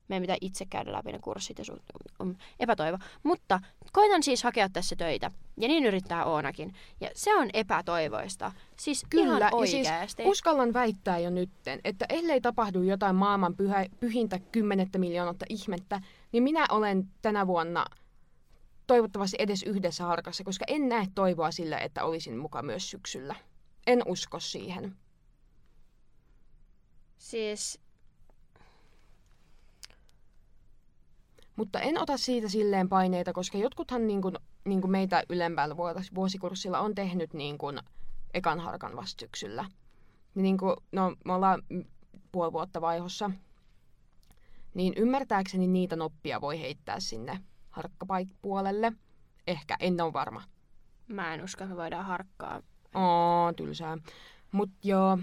Meidän 0.09 0.23
pitää 0.23 0.37
itse 0.41 0.67
käydä 0.71 0.93
läpi 0.93 1.13
ne 1.13 1.19
kurssit 1.19 1.59
ja 1.59 1.65
sun, 1.65 1.81
on 2.19 2.37
epätoivo. 2.61 2.99
Mutta 3.23 3.61
koitan 3.93 4.23
siis 4.23 4.43
hakea 4.43 4.69
tässä 4.69 4.97
töitä. 4.97 5.31
Ja 5.61 5.69
niin 5.69 5.87
yrittää 5.87 6.25
Oonakin. 6.25 6.75
Ja 7.01 7.11
se 7.15 7.37
on 7.37 7.51
epätoivoista. 7.55 8.53
Siis 8.79 9.05
Kyllä, 9.11 9.25
ihan 9.25 9.41
ja 9.41 9.67
siis 9.67 9.87
oikeasti. 9.87 10.23
uskallan 10.27 10.73
väittää 10.73 11.19
jo 11.19 11.31
nytten, 11.31 11.81
että 11.85 12.07
ellei 12.09 12.41
tapahdu 12.41 12.83
jotain 12.83 13.17
maailman 13.17 13.57
pyhä, 13.57 13.87
pyhintä 14.01 14.39
kymmenettä 14.39 14.99
miljoonatta 14.99 15.47
ihmettä, 15.49 16.01
niin 16.33 16.43
minä 16.43 16.67
olen 16.71 17.09
tänä 17.23 17.47
vuonna 17.47 17.85
toivottavasti 18.87 19.37
edes 19.41 19.63
yhdessä 19.63 20.05
harkassa, 20.05 20.45
koska 20.45 20.65
en 20.69 20.89
näe 20.89 21.07
toivoa 21.15 21.51
sillä, 21.51 21.79
että 21.79 22.05
olisin 22.05 22.39
mukaan 22.39 22.67
myös 22.67 22.91
syksyllä. 22.91 23.35
En 23.87 24.03
usko 24.07 24.41
siihen. 24.41 24.97
Siis 27.19 27.84
Mutta 31.57 31.81
en 31.81 32.03
ota 32.03 32.17
siitä 32.17 32.49
silleen 32.49 32.89
paineita, 32.89 33.33
koska 33.33 33.59
jotkuthan 33.59 34.07
niin 34.07 34.23
kuin, 34.23 34.35
niin 34.65 34.81
kuin 34.81 34.91
meitä 34.91 35.23
ylempäällä 35.29 35.77
vuosikurssilla 36.15 36.81
on 36.81 36.95
tehnyt 36.95 37.35
niin 37.35 37.59
kuin 37.59 37.81
ekan 38.35 38.61
harkan 38.61 38.97
vasta 38.97 39.21
syksyllä. 39.21 39.65
Niin, 40.35 40.59
kuin, 40.59 40.77
no, 40.93 41.17
me 41.25 41.33
ollaan 41.33 41.63
puoli 42.33 42.53
vuotta 42.53 42.81
vaihossa, 42.81 43.31
niin 44.75 44.93
ymmärtääkseni 44.97 45.67
niitä 45.67 45.97
noppia 45.97 46.41
voi 46.41 46.61
heittää 46.61 47.01
sinne 47.01 47.41
harkkapaikpuolelle. 47.71 48.93
Ehkä, 49.47 49.77
en 49.81 50.01
ole 50.01 50.13
varma. 50.13 50.43
mä 51.09 51.35
en 51.35 51.45
usko, 51.45 51.65
että 51.65 51.75
me 51.75 51.81
voidaan 51.81 52.05
harkkaa. 52.05 52.63
Oo, 52.95 53.53
tylsää. 53.57 53.99
Mut 54.53 54.71
joo, 54.83 55.19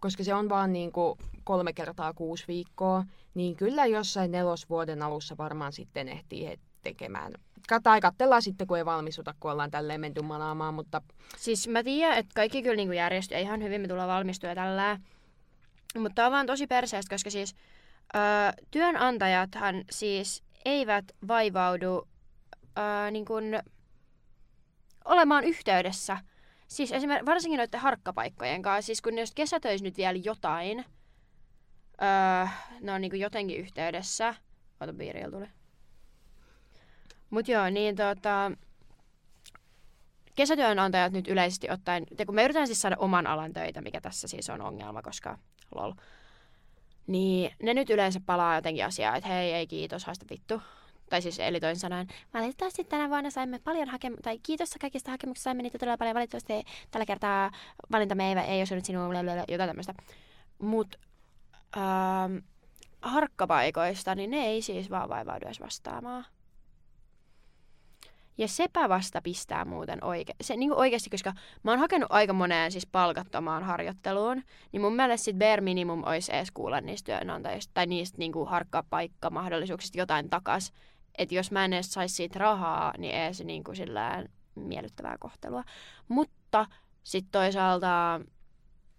koska 0.00 0.24
se 0.24 0.34
on 0.34 0.48
vaan 0.48 0.72
niinku 0.72 1.18
kolme 1.48 1.72
kertaa 1.72 2.14
kuusi 2.14 2.44
viikkoa, 2.48 3.04
niin 3.34 3.56
kyllä 3.56 3.86
jossain 3.86 4.30
nelosvuoden 4.30 5.02
alussa 5.02 5.36
varmaan 5.38 5.72
sitten 5.72 6.08
ehtii 6.08 6.58
tekemään. 6.82 7.32
Tai 7.82 8.00
katsellaan 8.00 8.42
sitten, 8.42 8.66
kun 8.66 8.78
ei 8.78 8.84
valmistuta, 8.84 9.34
kun 9.40 9.50
ollaan 9.50 9.70
tälleen 9.70 10.00
menty 10.00 10.22
manaamaan, 10.22 10.74
mutta 10.74 11.02
Siis 11.36 11.68
mä 11.68 11.82
tiedän, 11.82 12.18
että 12.18 12.32
kaikki 12.34 12.62
kyllä 12.62 12.76
niinku 12.76 12.92
järjestyy 12.92 13.38
ihan 13.38 13.62
hyvin, 13.62 13.80
me 13.80 13.88
tullaan 13.88 14.08
valmistua 14.08 14.54
tällä. 14.54 14.98
Mutta 15.98 16.26
on 16.26 16.32
vaan 16.32 16.46
tosi 16.46 16.66
perseestä, 16.66 17.14
koska 17.14 17.30
siis 17.30 17.54
öö, 18.16 18.20
työnantajathan 18.70 19.84
siis 19.90 20.42
eivät 20.64 21.04
vaivaudu 21.28 22.08
öö, 22.78 23.10
niin 23.10 23.24
kun 23.24 23.44
olemaan 25.04 25.44
yhteydessä. 25.44 26.18
Siis 26.68 26.92
esimerkiksi 26.92 27.26
varsinkin 27.26 27.58
noiden 27.58 27.80
harkkapaikkojen 27.80 28.62
kanssa, 28.62 28.86
siis 28.86 29.02
kun 29.02 29.14
ne 29.14 29.20
jos 29.20 29.32
kesätöissä 29.34 29.84
nyt 29.84 29.96
vielä 29.96 30.18
jotain, 30.24 30.84
öö, 32.02 32.46
ne 32.80 32.92
on 32.92 33.00
niinku 33.00 33.16
jotenkin 33.16 33.56
yhteydessä. 33.56 34.34
Ota 34.80 34.92
piirillä 34.92 35.30
tuli. 35.30 35.46
Mut 37.30 37.48
joo, 37.48 37.70
niin 37.70 37.96
tota, 37.96 38.52
kesätyönantajat 40.34 41.12
nyt 41.12 41.28
yleisesti 41.28 41.70
ottaen, 41.70 42.06
te 42.16 42.26
kun 42.26 42.34
me 42.34 42.44
yritetään 42.44 42.66
siis 42.66 42.80
saada 42.80 42.96
oman 42.98 43.26
alan 43.26 43.52
töitä, 43.52 43.80
mikä 43.80 44.00
tässä 44.00 44.28
siis 44.28 44.50
on 44.50 44.62
ongelma, 44.62 45.02
koska 45.02 45.38
lol. 45.74 45.92
Niin 47.06 47.52
ne 47.62 47.74
nyt 47.74 47.90
yleensä 47.90 48.20
palaa 48.26 48.54
jotenkin 48.54 48.84
asiaa, 48.84 49.16
että 49.16 49.28
hei, 49.28 49.52
ei 49.52 49.66
kiitos, 49.66 50.04
haista 50.04 50.26
vittu. 50.30 50.62
Tai 51.10 51.22
siis 51.22 51.38
eli 51.38 51.60
toisin 51.60 51.80
sanoen, 51.80 52.06
valitettavasti 52.34 52.84
tänä 52.84 53.08
vuonna 53.08 53.30
saimme 53.30 53.58
paljon 53.58 53.88
hakemuksia, 53.88 54.22
tai 54.22 54.38
kiitos 54.42 54.74
kaikista 54.80 55.10
hakemuksista, 55.10 55.44
saimme 55.44 55.62
niitä 55.62 55.78
todella 55.78 55.98
paljon, 55.98 56.14
valitettavasti 56.14 56.72
tällä 56.90 57.06
kertaa 57.06 57.50
valintamme 57.92 58.32
ei, 58.32 58.38
ei 58.38 58.62
osunut 58.62 58.84
blablabla, 58.84 59.44
jotain 59.48 59.68
tämmöistä. 59.68 59.94
Mutta 60.58 60.98
ähm, 61.76 62.36
harkkapaikoista, 63.02 64.14
niin 64.14 64.30
ne 64.30 64.46
ei 64.46 64.62
siis 64.62 64.90
vaan 64.90 65.08
vaivaudu 65.08 65.46
edes 65.46 65.60
vastaamaan. 65.60 66.24
Ja 68.38 68.48
sepä 68.48 68.88
vasta 68.88 69.22
pistää 69.22 69.64
muuten 69.64 69.98
oike- 70.04 70.34
se, 70.40 70.56
niin 70.56 70.72
oikeasti, 70.72 71.10
koska 71.10 71.32
mä 71.62 71.70
oon 71.70 71.80
hakenut 71.80 72.12
aika 72.12 72.32
moneen 72.32 72.72
siis 72.72 72.86
palkattomaan 72.86 73.62
harjoitteluun, 73.62 74.42
niin 74.72 74.80
mun 74.80 74.96
mielestä 74.96 75.24
sit 75.24 75.38
bare 75.38 75.60
minimum 75.60 76.02
olisi 76.04 76.34
edes 76.34 76.50
kuulla 76.50 76.80
niistä 76.80 77.12
työnantajista 77.12 77.70
tai 77.74 77.86
niistä 77.86 78.18
niin 78.18 78.32
harkkapaikkamahdollisuuksista 78.46 79.98
jotain 79.98 80.30
takas. 80.30 80.72
Että 81.18 81.34
jos 81.34 81.50
mä 81.50 81.64
en 81.64 81.72
edes 81.72 81.92
saisi 81.92 82.14
siitä 82.14 82.38
rahaa, 82.38 82.94
niin 82.98 83.14
ei 83.14 83.34
se 83.34 83.44
niin 83.44 83.64
kuin 83.64 83.76
sillään 83.76 84.28
miellyttävää 84.54 85.16
kohtelua. 85.20 85.64
Mutta 86.08 86.66
sitten 87.02 87.40
toisaalta, 87.40 88.20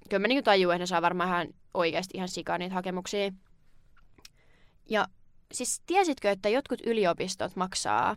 kyllä 0.10 0.22
mä 0.22 0.28
niin 0.28 0.44
tajuun, 0.44 0.74
että 0.74 0.82
ne 0.82 0.86
saa 0.86 1.02
varmaan 1.02 1.30
ihan 1.30 1.48
oikeasti 1.74 2.18
ihan 2.18 2.30
sikaa 2.30 2.58
niitä 2.58 2.76
hakemuksia. 2.76 3.32
Ja 4.90 5.08
siis 5.54 5.82
tiesitkö, 5.86 6.32
että 6.32 6.50
jotkut 6.50 6.82
yliopistot 6.86 7.56
maksaa 7.56 8.16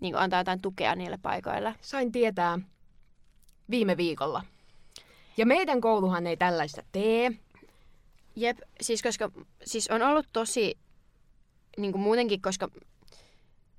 niin 0.00 0.12
kuin 0.12 0.22
antaa 0.22 0.40
jotain 0.40 0.62
tukea 0.62 0.94
niille 0.94 1.18
paikoille. 1.22 1.74
sain 1.80 2.12
tietää 2.12 2.58
viime 3.70 3.96
viikolla. 3.96 4.44
Ja 5.36 5.46
meidän 5.46 5.80
kouluhan 5.80 6.26
ei 6.26 6.36
tällaista 6.36 6.82
tee. 6.92 7.32
Jep, 8.36 8.58
siis 8.80 9.02
koska 9.02 9.30
siis 9.64 9.88
on 9.90 10.02
ollut 10.02 10.26
tosi 10.32 10.78
niin 11.76 11.92
kuin 11.92 12.02
muutenkin, 12.02 12.42
koska 12.42 12.68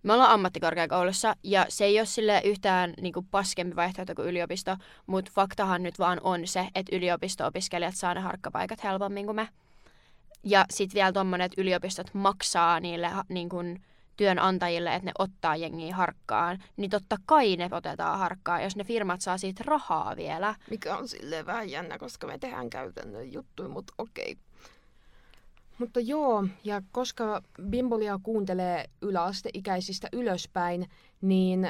Me 0.04 0.14
ollaan 0.14 0.32
ammattikorkeakoulussa 0.32 1.36
ja 1.44 1.66
se 1.70 1.86
ei 1.86 2.00
ole 2.00 2.06
sille 2.06 2.42
yhtään 2.46 2.94
niin 3.02 3.14
kuin 3.14 3.28
paskempi 3.32 3.76
vaihtoehto 3.76 4.16
kuin 4.16 4.28
yliopisto, 4.28 4.78
mutta 5.08 5.32
faktahan 5.36 5.84
nyt 5.84 6.00
vaan 6.00 6.20
on 6.24 6.48
se, 6.48 6.68
että 6.76 6.96
yliopisto-opiskelijat 6.96 7.96
saa 7.96 8.14
ne 8.14 8.20
harkkapaikat 8.20 8.84
helpommin 8.84 9.26
kuin 9.26 9.36
me. 9.36 9.48
Ja 10.44 10.66
sitten 10.70 10.94
vielä 10.94 11.12
tuommoinen, 11.12 11.46
että 11.46 11.62
yliopistot 11.62 12.14
maksaa 12.14 12.80
niille 12.80 13.12
niin 13.30 13.50
kuin 13.50 13.82
työnantajille, 14.18 14.96
että 14.96 15.06
ne 15.06 15.12
ottaa 15.20 15.56
jengiä 15.56 15.96
harkkaan, 15.96 16.64
niin 16.78 16.92
totta 16.92 17.18
kai 17.26 17.56
ne 17.56 17.70
otetaan 17.72 18.20
harkkaan, 18.20 18.64
jos 18.64 18.76
ne 18.76 18.84
firmat 18.84 19.22
saa 19.22 19.38
siitä 19.38 19.64
rahaa 19.68 20.16
vielä. 20.16 20.56
Mikä 20.70 20.98
on 20.98 21.08
silleen 21.08 21.46
vähän 21.46 21.70
jännä, 21.70 21.98
koska 21.98 22.28
me 22.28 22.38
tehdään 22.38 22.70
käytännön 22.70 23.34
juttuja, 23.34 23.70
mutta 23.70 23.94
okei. 23.98 24.38
Mutta 25.82 26.00
joo, 26.00 26.46
ja 26.64 26.82
koska 26.92 27.42
Bimbolia 27.70 28.20
kuuntelee 28.24 28.86
yläasteikäisistä 29.02 30.08
ylöspäin, 30.14 30.90
niin 31.22 31.70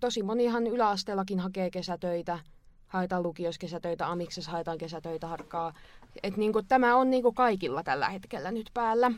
tosi 0.00 0.22
monihan 0.22 0.66
yläasteellakin 0.66 1.40
hakee 1.40 1.70
kesätöitä. 1.70 2.38
Haetaan 2.86 3.22
lukioiskesätöitä, 3.22 4.10
amiksessa 4.10 4.50
haetaan 4.50 4.78
kesätöitä 4.78 5.26
harkkaa. 5.26 5.74
Et 6.22 6.36
niinku, 6.36 6.62
tämä 6.62 6.96
on 6.96 7.10
niinku 7.10 7.32
kaikilla 7.32 7.82
tällä 7.82 8.08
hetkellä 8.08 8.50
nyt 8.50 8.70
päällä. 8.74 9.10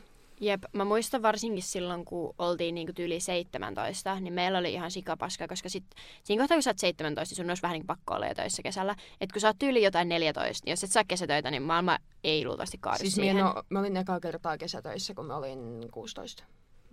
Jep, 0.42 0.62
mä 0.72 0.85
muistan 0.85 1.22
varsinkin 1.22 1.62
silloin, 1.62 2.05
kun 2.05 2.35
oltiin 2.38 2.74
niinku 2.74 2.92
tyyli 2.92 3.20
17, 3.20 4.20
niin 4.20 4.35
meillä 4.35 4.59
oli 4.59 4.72
ihan 4.72 4.90
sikapaska, 4.90 5.48
koska 5.48 5.68
sit, 5.68 5.85
siinä 6.24 6.42
kohtaa, 6.42 6.57
kun 6.57 6.62
sä 6.62 6.70
oot 6.70 6.78
17, 6.78 7.33
niin 7.33 7.37
sun 7.37 7.50
olisi 7.50 7.62
vähän 7.62 7.74
niin 7.74 7.87
pakko 7.87 8.14
olla 8.14 8.26
jo 8.26 8.35
töissä 8.35 8.62
kesällä. 8.62 8.96
Et 9.20 9.33
kun 9.33 9.40
sä 9.40 9.46
oot 9.48 9.59
tyyli 9.59 9.85
jotain 9.85 10.09
14, 10.09 10.64
niin 10.64 10.70
jos 10.72 10.85
et 10.85 10.90
saa 10.90 11.05
kesätöitä, 11.09 11.50
niin 11.50 11.62
maailma 11.62 11.98
ei 12.24 12.44
luultavasti 12.46 12.78
kaadu 12.78 12.98
Siis 12.98 13.14
siihen. 13.14 13.37
no, 13.37 13.62
mä 13.68 13.78
olin 13.78 13.96
ekaa 13.96 14.20
kertaa 14.20 14.59
kesätöissä, 14.59 15.14
kun 15.14 15.26
mä 15.26 15.37
olin 15.37 15.88
16. 15.90 16.44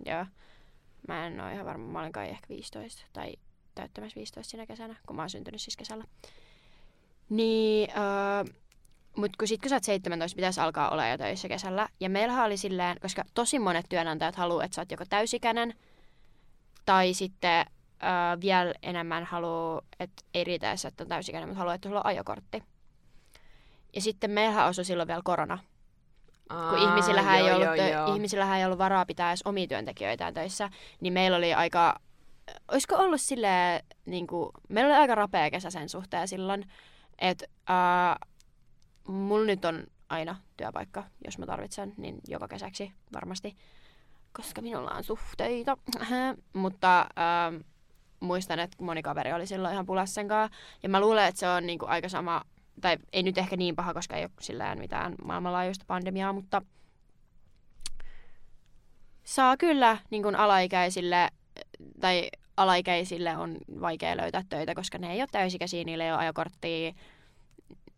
Joo. 0.06 0.26
Mä 1.08 1.26
en 1.26 1.40
ole 1.40 1.52
ihan 1.54 1.66
varma, 1.66 1.92
mä 1.92 2.00
olin 2.00 2.12
kai 2.12 2.28
ehkä 2.28 2.48
15 2.48 3.02
tai 3.12 3.34
täyttämässä 3.74 4.16
15 4.16 4.50
siinä 4.50 4.66
kesänä, 4.66 4.96
kun 5.06 5.16
mä 5.16 5.22
oon 5.22 5.30
syntynyt 5.30 5.60
siis 5.60 5.76
kesällä. 5.76 6.04
Niin, 7.28 7.90
öö, 7.90 8.54
mutta 9.20 9.36
kun 9.38 9.48
sit 9.48 9.60
kun 9.60 9.68
sä 9.68 9.76
oot 9.76 9.84
17, 9.84 10.36
pitäisi 10.36 10.60
alkaa 10.60 10.90
olla 10.90 11.08
jo 11.08 11.18
töissä 11.18 11.48
kesällä. 11.48 11.88
Ja 12.00 12.10
meillähän 12.10 12.46
oli 12.46 12.56
silleen, 12.56 12.96
koska 13.00 13.24
tosi 13.34 13.58
monet 13.58 13.86
työnantajat 13.88 14.36
haluaa, 14.36 14.64
että 14.64 14.74
sä 14.74 14.80
oot 14.80 14.90
joko 14.90 15.04
täysikäinen, 15.08 15.74
tai 16.86 17.14
sitten 17.14 17.66
öö, 18.02 18.40
vielä 18.40 18.74
enemmän 18.82 19.24
haluaa, 19.24 19.82
että 20.00 20.22
ei 20.34 20.44
riitä 20.44 20.72
että 20.72 21.04
on 21.04 21.08
täysikäinen, 21.08 21.48
mutta 21.48 21.58
haluaa, 21.58 21.74
että 21.74 21.88
sulla 21.88 22.00
on 22.00 22.06
ajokortti. 22.06 22.62
Ja 23.94 24.00
sitten 24.00 24.30
meillähän 24.30 24.68
osui 24.68 24.84
silloin 24.84 25.08
vielä 25.08 25.20
korona, 25.24 25.58
kun 26.70 26.78
ihmisillähän, 26.78 27.38
ei 27.38 27.52
ollut, 27.52 27.68
tö- 27.68 28.14
ihmisillähän 28.14 28.58
ei 28.58 28.64
ollut 28.64 28.78
varaa 28.78 29.06
pitää 29.06 29.30
edes 29.30 29.42
omia 29.44 29.66
työntekijöitään 29.66 30.34
töissä, 30.34 30.70
niin 31.00 31.12
meillä 31.12 31.36
oli 31.36 31.54
aika, 31.54 32.00
olisiko 32.68 32.96
ollut 32.96 33.20
silleen, 33.20 33.84
niin 34.06 34.26
kuin, 34.26 34.50
meillä 34.68 34.88
oli 34.88 35.00
aika 35.00 35.14
rapea 35.14 35.50
kesä 35.50 35.70
sen 35.70 35.88
suhteen 35.88 36.28
silloin, 36.28 36.64
että 37.18 37.46
uh, 37.50 38.29
mulla 39.08 39.46
nyt 39.46 39.64
on 39.64 39.84
aina 40.08 40.36
työpaikka, 40.56 41.04
jos 41.24 41.38
mä 41.38 41.46
tarvitsen, 41.46 41.94
niin 41.96 42.20
joka 42.28 42.48
kesäksi 42.48 42.92
varmasti, 43.12 43.56
koska 44.32 44.62
minulla 44.62 44.90
on 44.90 45.04
suhteita, 45.04 45.76
mutta 46.52 47.06
uh, 47.10 47.64
muistan, 48.20 48.58
että 48.58 48.84
moni 48.84 49.02
kaveri 49.02 49.32
oli 49.32 49.46
silloin 49.46 49.72
ihan 49.72 49.86
pulassa 49.86 50.14
sen 50.14 50.28
kanssa, 50.28 50.56
ja 50.82 50.88
mä 50.88 51.00
luulen, 51.00 51.28
että 51.28 51.38
se 51.38 51.48
on 51.48 51.66
niin 51.66 51.78
kuin 51.78 51.88
aika 51.88 52.08
sama 52.08 52.44
tai 52.80 52.96
ei 53.12 53.22
nyt 53.22 53.38
ehkä 53.38 53.56
niin 53.56 53.76
paha, 53.76 53.94
koska 53.94 54.16
ei 54.16 54.24
ole 54.24 54.30
sillään 54.40 54.78
mitään 54.78 55.14
maailmanlaajuista 55.24 55.84
pandemiaa, 55.88 56.32
mutta 56.32 56.62
saa 59.24 59.56
kyllä 59.56 59.98
niin 60.10 60.22
kuin 60.22 60.36
alaikäisille 60.36 61.28
tai 62.00 62.28
alaikäisille 62.56 63.36
on 63.36 63.56
vaikea 63.80 64.16
löytää 64.16 64.42
töitä, 64.48 64.74
koska 64.74 64.98
ne 64.98 65.12
ei 65.12 65.20
ole 65.20 65.28
täysikäisiä, 65.32 65.84
niillä 65.84 66.04
ei 66.04 66.12
ole 66.12 66.18
ajokorttia, 66.18 66.92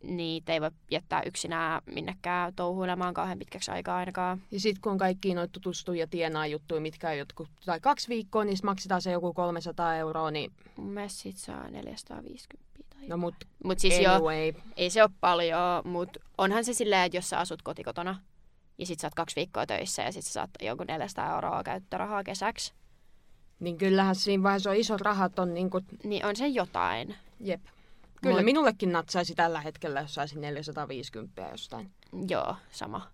niitä 0.03 0.53
ei 0.53 0.61
voi 0.61 0.71
jättää 0.91 1.23
yksinään 1.23 1.83
minnekään 1.87 2.55
touhuilemaan 2.55 3.15
kauhean 3.15 3.39
pitkäksi 3.39 3.71
aikaa 3.71 3.97
ainakaan. 3.97 4.43
Ja 4.51 4.61
sitten 4.61 4.81
kun 4.83 4.93
on 4.93 4.99
kaikki 4.99 5.35
noita 5.35 5.53
tutustuu 5.53 5.95
ja 5.95 6.07
tienaa 6.07 6.47
juttuja, 6.47 6.81
mitkä 6.81 7.09
on 7.09 7.19
jotkut, 7.19 7.49
tai 7.65 7.81
kaksi 7.81 8.09
viikkoa, 8.09 8.45
niin 8.45 8.59
maksetaan 8.63 9.03
se 9.03 9.11
joku 9.13 9.33
300 9.35 9.97
euroa, 9.97 10.31
niin 10.31 10.53
Mun 10.77 10.91
mielestä 10.91 11.19
sit 11.21 11.37
saa 11.37 11.69
450 11.71 12.73
tai 12.91 13.09
no 13.09 13.17
mut 13.17 13.35
Mut 13.65 13.79
siis 13.79 14.07
anyway. 14.07 14.53
ei 14.77 14.91
se 14.91 15.03
ole 15.03 15.11
paljon, 15.21 15.61
mutta 15.85 16.21
onhan 16.39 16.65
se 16.65 16.73
silleen, 16.75 17.03
että 17.07 17.17
jos 17.17 17.29
sä 17.31 17.39
asut 17.39 17.63
kotikotona 17.63 18.21
ja 18.79 18.87
sit 18.87 19.01
sä 19.01 19.07
oot 19.07 19.15
kaksi 19.15 19.37
viikkoa 19.37 19.67
töissä 19.67 20.03
ja 20.03 20.13
sit 20.13 20.25
sä 20.25 20.33
saat 20.33 20.51
jonkun 20.63 20.87
400 20.87 21.35
euroa 21.35 21.63
käyttörahaa 21.63 22.25
kesäksi, 22.25 22.73
Niin 23.61 23.79
kyllähän 23.79 24.15
siinä 24.15 24.43
vaiheessa 24.43 24.71
on 24.71 24.77
isot 24.77 25.01
rahat 25.01 25.39
on 25.39 25.55
niinku, 25.55 25.81
niin 26.05 26.27
on 26.27 26.37
se 26.37 26.47
jotain. 26.47 27.15
jep. 27.41 27.61
Kyllä 28.23 28.41
Mut- 28.41 28.45
minullekin 28.45 28.93
natsaisi 28.93 29.35
tällä 29.35 29.61
hetkellä, 29.61 30.01
jos 30.01 30.15
saisin 30.15 30.41
450 30.41 31.49
jostain. 31.51 31.91
Joo, 32.29 32.57
sama. 32.71 33.11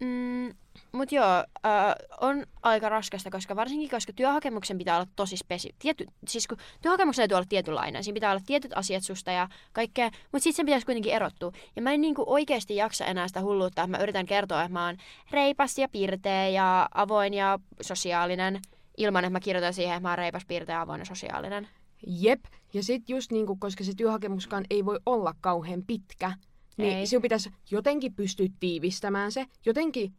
Mm, 0.00 0.54
Mutta 0.92 1.14
joo, 1.14 1.44
äh, 1.66 1.94
on 2.20 2.46
aika 2.62 2.88
raskasta, 2.88 3.30
koska 3.30 3.56
varsinkin 3.56 3.90
koska 3.90 4.12
työhakemuksen 4.12 4.78
pitää 4.78 4.96
olla 4.96 5.06
tosi 5.16 5.36
spesi... 5.36 5.74
Tietty, 5.78 6.06
siis 6.26 6.46
kun 6.46 6.58
työhakemuksen 6.82 7.22
täytyy 7.22 7.34
olla 7.34 7.46
tietynlainen, 7.48 8.04
siinä 8.04 8.14
pitää 8.14 8.30
olla 8.30 8.42
tietyt 8.46 8.72
asiat 8.74 9.02
susta 9.02 9.30
ja 9.30 9.48
kaikkea, 9.72 10.04
mutta 10.04 10.42
sitten 10.42 10.52
sen 10.52 10.66
pitäisi 10.66 10.86
kuitenkin 10.86 11.12
erottua. 11.12 11.52
Ja 11.76 11.82
mä 11.82 11.92
en 11.92 12.00
niinku 12.00 12.24
oikeasti 12.26 12.76
jaksa 12.76 13.04
enää 13.04 13.28
sitä 13.28 13.40
hulluutta, 13.40 13.82
että 13.82 13.96
mä 13.96 14.02
yritän 14.02 14.26
kertoa, 14.26 14.62
että 14.62 14.72
mä 14.72 14.86
oon 14.86 14.96
reipas 15.30 15.78
ja 15.78 15.88
pirteä 15.88 16.48
ja 16.48 16.88
avoin 16.94 17.34
ja 17.34 17.58
sosiaalinen, 17.80 18.60
ilman 18.96 19.24
että 19.24 19.32
mä 19.32 19.40
kirjoitan 19.40 19.74
siihen, 19.74 19.96
että 19.96 20.02
mä 20.02 20.10
oon 20.10 20.18
reipas, 20.18 20.46
pirteä, 20.46 20.80
avoin 20.80 20.98
ja 20.98 21.04
sosiaalinen. 21.04 21.68
Jep. 22.06 22.40
Ja 22.72 22.82
sitten 22.82 23.16
just 23.16 23.32
niinku, 23.32 23.56
koska 23.56 23.84
se 23.84 23.92
työhakemuskaan 23.96 24.64
ei 24.70 24.84
voi 24.84 25.00
olla 25.06 25.34
kauhean 25.40 25.82
pitkä, 25.86 26.32
niin 26.76 26.96
Ei. 26.96 27.06
sinun 27.06 27.22
pitäisi 27.22 27.50
jotenkin 27.70 28.14
pystyä 28.14 28.46
tiivistämään 28.60 29.32
se, 29.32 29.46
jotenkin 29.66 30.12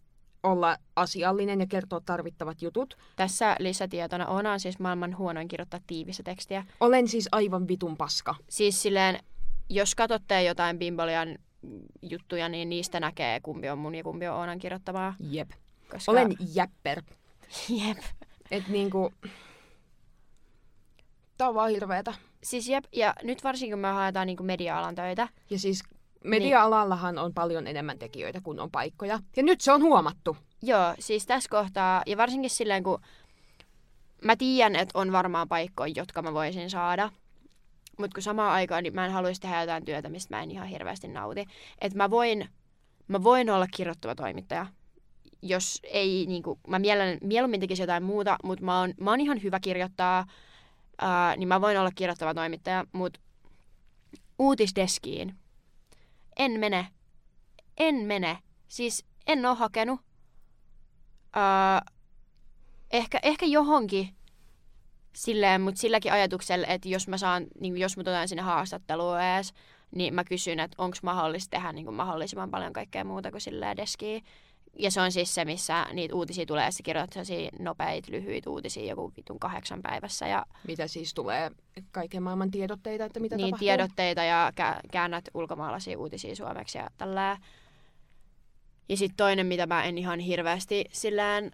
olla 0.44 0.78
asiallinen 0.96 1.60
ja 1.60 1.68
kertoa 1.68 2.02
tarvittavat 2.06 2.62
jutut. 2.62 2.98
Tässä 3.16 3.56
lisätietona 3.60 4.28
on 4.28 4.60
siis 4.60 4.80
maailman 4.80 5.18
huonoin 5.18 5.48
kirjoittaa 5.48 5.80
tiivistä 5.88 6.24
tekstiä. 6.24 6.66
Olen 6.80 7.08
siis 7.08 7.30
aivan 7.32 7.68
vitun 7.68 7.98
paska. 7.98 8.36
Siis 8.50 8.82
silleen, 8.82 9.20
jos 9.70 9.96
katsotte 9.96 10.44
jotain 10.44 10.80
Bimbolian 10.80 11.38
juttuja, 12.02 12.50
niin 12.50 12.70
niistä 12.70 13.00
näkee, 13.00 13.40
kumpi 13.40 13.70
on 13.70 13.78
mun 13.78 13.96
ja 13.96 14.04
kumpi 14.04 14.28
on 14.28 14.36
Oonan 14.36 14.60
kirjoittamaa. 14.60 15.16
Jep. 15.20 15.50
Koska... 15.92 16.12
Olen 16.12 16.36
jäpper. 16.54 17.02
Jep. 17.86 17.98
Et 18.52 18.68
niinku... 18.68 19.14
Tää 21.40 21.50
on 21.50 21.56
vaan 21.56 21.70
hirveetä. 21.70 22.14
Siis 22.44 22.70
jep, 22.70 22.84
ja 22.96 23.14
nyt 23.24 23.44
varsinkin 23.44 23.74
kun 23.74 23.80
me 23.80 23.88
haetaan 23.88 24.28
niin 24.28 24.46
media-alan 24.46 24.96
töitä, 24.96 25.28
Ja 25.50 25.60
siis 25.60 25.84
media-alallahan 26.24 27.18
on 27.18 27.34
paljon 27.34 27.68
enemmän 27.68 28.00
tekijöitä 28.00 28.42
kuin 28.42 28.60
on 28.60 28.72
paikkoja. 28.72 29.20
Ja 29.36 29.44
nyt 29.44 29.62
se 29.62 29.72
on 29.72 29.82
huomattu. 29.82 30.38
joo, 30.62 30.96
siis 31.00 31.26
tässä 31.26 31.50
kohtaa, 31.50 32.04
ja 32.06 32.18
varsinkin 32.18 32.50
silleen 32.50 32.84
kun 32.84 33.02
mä 34.24 34.36
tiedän, 34.36 34.76
että 34.76 35.00
on 35.00 35.12
varmaan 35.12 35.48
paikkoja, 35.48 35.94
jotka 35.96 36.22
mä 36.22 36.34
voisin 36.34 36.70
saada, 36.70 37.10
mutta 38.00 38.16
kun 38.16 38.24
samaan 38.24 38.52
aikaan 38.52 38.84
niin 38.84 38.96
mä 38.96 39.06
en 39.06 39.12
haluaisi 39.12 39.42
tehdä 39.42 39.62
jotain 39.62 39.86
työtä, 39.86 40.10
mistä 40.10 40.36
mä 40.36 40.44
en 40.44 40.52
ihan 40.52 40.68
hirveästi 40.68 41.08
nauti. 41.08 41.46
Että 41.82 41.98
mä 41.98 42.10
voin, 42.10 42.50
mä 43.08 43.24
voin 43.24 43.50
olla 43.50 43.68
kirjoittava 43.76 44.16
toimittaja, 44.16 44.66
jos 45.42 45.80
ei, 45.84 46.26
niin 46.28 46.44
kuin, 46.44 46.60
mä 46.68 46.80
mielen, 46.80 47.18
mieluummin 47.24 47.60
tekisin 47.60 47.84
jotain 47.84 48.04
muuta, 48.04 48.38
mutta 48.44 48.66
mä 48.66 48.80
oon, 48.80 48.94
mä 49.00 49.10
oon 49.10 49.22
ihan 49.22 49.44
hyvä 49.44 49.60
kirjoittaa, 49.60 50.26
ää, 51.02 51.36
niin 51.36 51.48
mä 51.48 51.62
voin 51.62 51.80
olla 51.80 51.92
kirjoittava 51.96 52.34
toimittaja, 52.34 52.86
mutta 52.92 53.20
uutisdeskiin 54.40 55.36
en 56.40 56.60
mene. 56.60 56.88
En 57.78 57.96
mene. 57.96 58.38
Siis 58.68 59.06
en 59.28 59.46
oo 59.46 59.56
hakenut. 59.56 60.00
Ää, 61.34 61.82
ehkä, 62.92 63.20
ehkä 63.24 63.46
johonkin 63.46 64.16
silleen, 65.16 65.62
mutta 65.62 65.82
silläkin 65.82 66.14
ajatuksella, 66.14 66.68
että 66.68 66.90
jos 66.90 67.08
mä 67.08 67.18
saan, 67.18 67.48
niin 67.60 67.78
jos 67.78 67.98
mut 67.98 68.08
otan 68.08 68.28
sinne 68.28 68.42
haastatteluun 68.42 69.22
ees, 69.22 69.54
niin 69.96 70.14
mä 70.14 70.24
kysyn, 70.24 70.60
että 70.60 70.76
onko 70.78 70.98
mahdollista 71.04 71.50
tehdä 71.50 71.72
niin 71.72 71.86
kuin 71.86 71.96
mahdollisimman 71.96 72.52
paljon 72.52 72.74
kaikkea 72.74 73.04
muuta 73.04 73.32
kuin 73.32 73.42
silleen 73.42 73.78
deskiä. 73.78 74.22
Ja 74.78 74.92
se 74.92 75.02
on 75.02 75.12
siis 75.12 75.36
se, 75.36 75.46
missä 75.46 75.86
niitä 75.94 76.16
uutisia 76.16 76.46
tulee, 76.46 76.66
ja 76.66 76.72
sä 76.72 76.84
kirjoitat 76.84 77.28
nopeita, 77.60 78.12
lyhyitä 78.12 78.50
uutisia 78.50 78.90
joku 78.90 79.14
vitun 79.18 79.40
kahdeksan 79.40 79.82
päivässä. 79.82 80.28
Ja 80.28 80.46
Mitä 80.68 80.88
siis 80.88 81.14
tulee 81.14 81.52
kaiken 81.92 82.24
maailman 82.24 82.52
tiedotteita, 82.52 83.06
että 83.06 83.20
mitä 83.20 83.36
niin 83.36 83.48
tapahtuu. 83.48 83.66
tiedotteita 83.66 84.24
ja 84.24 84.52
kä- 84.60 84.80
käännät 84.92 85.30
ulkomaalaisia 85.34 86.00
uutisia 86.00 86.36
suomeksi 86.36 86.78
ja 86.78 86.90
tällä. 86.98 87.38
Ja 88.90 88.98
sitten 88.98 89.18
toinen, 89.18 89.46
mitä 89.46 89.68
mä 89.68 89.84
en 89.84 89.98
ihan 89.98 90.20
hirveästi 90.20 90.86
sillään 90.92 91.52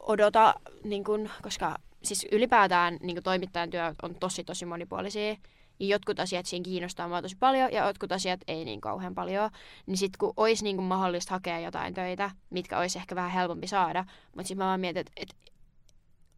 odota, 0.00 0.54
niin 0.84 1.04
kun, 1.04 1.30
koska 1.42 1.76
siis 2.02 2.26
ylipäätään 2.32 2.96
niin 3.02 3.22
toimittajan 3.22 3.70
työ 3.70 3.94
on 4.02 4.14
tosi 4.14 4.44
tosi 4.44 4.66
monipuolisia. 4.66 5.36
Ja 5.80 5.86
jotkut 5.86 6.20
asiat 6.20 6.46
siinä 6.46 6.64
kiinnostaa 6.64 7.08
mua 7.08 7.22
tosi 7.22 7.36
paljon 7.40 7.72
ja 7.72 7.86
jotkut 7.86 8.12
asiat 8.12 8.40
ei 8.48 8.64
niin 8.64 8.80
kauhean 8.80 9.14
paljon. 9.14 9.50
Niin 9.86 9.96
sitten 9.96 10.18
kun 10.18 10.32
olisi 10.36 10.64
niin 10.64 10.76
kun 10.76 10.84
mahdollista 10.84 11.34
hakea 11.34 11.60
jotain 11.60 11.94
töitä, 11.94 12.30
mitkä 12.50 12.78
olisi 12.78 12.98
ehkä 12.98 13.14
vähän 13.14 13.30
helpompi 13.30 13.66
saada, 13.66 14.04
mutta 14.36 14.48
sitten 14.48 14.58
mä 14.58 14.64
vaan 14.68 14.80
mietin, 14.80 15.00
että, 15.00 15.12
että 15.16 15.34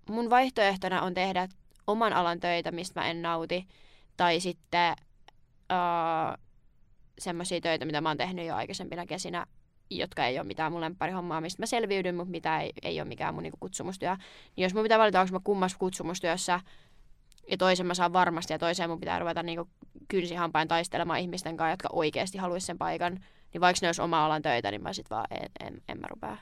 mun 0.08 0.30
vaihtoehtona 0.30 1.02
on 1.02 1.14
tehdä 1.14 1.48
oman 1.86 2.12
alan 2.12 2.40
töitä, 2.40 2.70
mistä 2.70 3.00
mä 3.00 3.08
en 3.08 3.22
nauti, 3.22 3.68
tai 4.16 4.40
sitten 4.40 4.94
uh, 5.72 6.38
semmoisia 7.18 7.60
töitä, 7.60 7.84
mitä 7.84 8.00
mä 8.00 8.08
oon 8.08 8.16
tehnyt 8.16 8.46
jo 8.46 8.56
aikaisempina 8.56 9.06
kesinä, 9.06 9.46
jotka 9.90 10.26
ei 10.26 10.38
ole 10.38 10.46
mitään 10.46 10.72
mun 10.72 10.80
lempparihommaa, 10.80 11.40
mistä 11.40 11.62
mä 11.62 11.66
selviydyn, 11.66 12.14
mutta 12.14 12.30
mitä 12.30 12.60
ei, 12.60 12.72
ei 12.82 13.00
ole 13.00 13.08
mikään 13.08 13.34
mun 13.34 13.42
niinku 13.42 13.58
kutsumustyö. 13.60 14.16
Niin 14.56 14.62
jos 14.62 14.74
mun 14.74 14.82
pitää 14.82 14.98
valita, 14.98 15.20
onko 15.20 15.32
mä 15.32 15.40
kummassa 15.44 15.78
kutsumustyössä, 15.78 16.60
ja 17.48 17.56
toisen 17.56 17.86
mä 17.86 17.94
saan 17.94 18.12
varmasti, 18.12 18.52
ja 18.52 18.58
toiseen 18.58 18.90
mun 18.90 19.00
pitää 19.00 19.18
ruveta 19.18 19.42
niinku 19.42 19.68
kynsihampain 20.08 20.68
taistelemaan 20.68 21.20
ihmisten 21.20 21.56
kanssa, 21.56 21.72
jotka 21.72 21.88
oikeasti 21.92 22.38
haluaisi 22.38 22.66
sen 22.66 22.78
paikan, 22.78 23.24
niin 23.52 23.60
vaikka 23.60 23.78
ne 23.82 23.88
olisi 23.88 24.02
oma 24.02 24.26
alan 24.26 24.42
töitä, 24.42 24.70
niin 24.70 24.82
mä 24.82 24.92
sit 24.92 25.10
vaan 25.10 25.26
en, 25.30 25.50
en, 25.60 25.82
en 25.88 26.00
mä 26.00 26.06
rupea. 26.10 26.36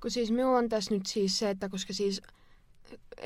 Kun 0.00 0.10
siis 0.10 0.30
minulla 0.30 0.58
on 0.58 0.68
tässä 0.68 0.94
nyt 0.94 1.06
siis 1.06 1.38
se, 1.38 1.50
että 1.50 1.68
koska 1.68 1.92
siis, 1.92 2.22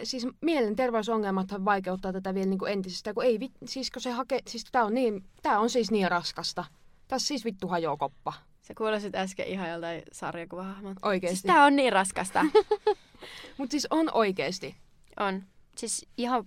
siis 0.03 0.27
mielenterveysongelmathan 0.41 1.65
vaikeuttaa 1.65 2.13
tätä 2.13 2.35
vielä 2.35 2.47
niin 2.47 2.59
kuin 2.59 2.73
entisestä, 2.73 3.15
kun 3.15 3.25
ei, 3.25 3.39
siis 3.65 3.91
kun 3.91 4.03
se 4.03 4.11
hakee, 4.11 4.41
siis 4.47 4.65
tää 4.73 4.85
on, 4.85 4.95
niin, 4.95 5.25
tää 5.43 5.61
on 5.61 5.71
siis 5.71 5.91
niin 5.91 6.11
raskasta. 6.11 6.65
Tässä 7.09 7.29
siis 7.29 7.45
vittu 7.45 7.69
hajoaa 7.69 7.97
koppa. 7.97 8.33
Se 8.63 8.75
kuulosit 8.75 9.15
äsken 9.15 9.47
ihan 9.47 9.71
joltain 9.71 10.03
sarjakuvahahmot. 10.13 10.97
Oikeesti. 11.03 11.37
Siis 11.37 11.55
tää 11.55 11.65
on 11.65 11.77
niin 11.77 11.93
raskasta. 11.93 12.45
Mutta 13.59 13.71
siis 13.71 13.87
on 13.91 14.11
oikeesti. 14.13 14.77
on. 15.21 15.43
Siis 15.79 16.07
ihan, 16.17 16.45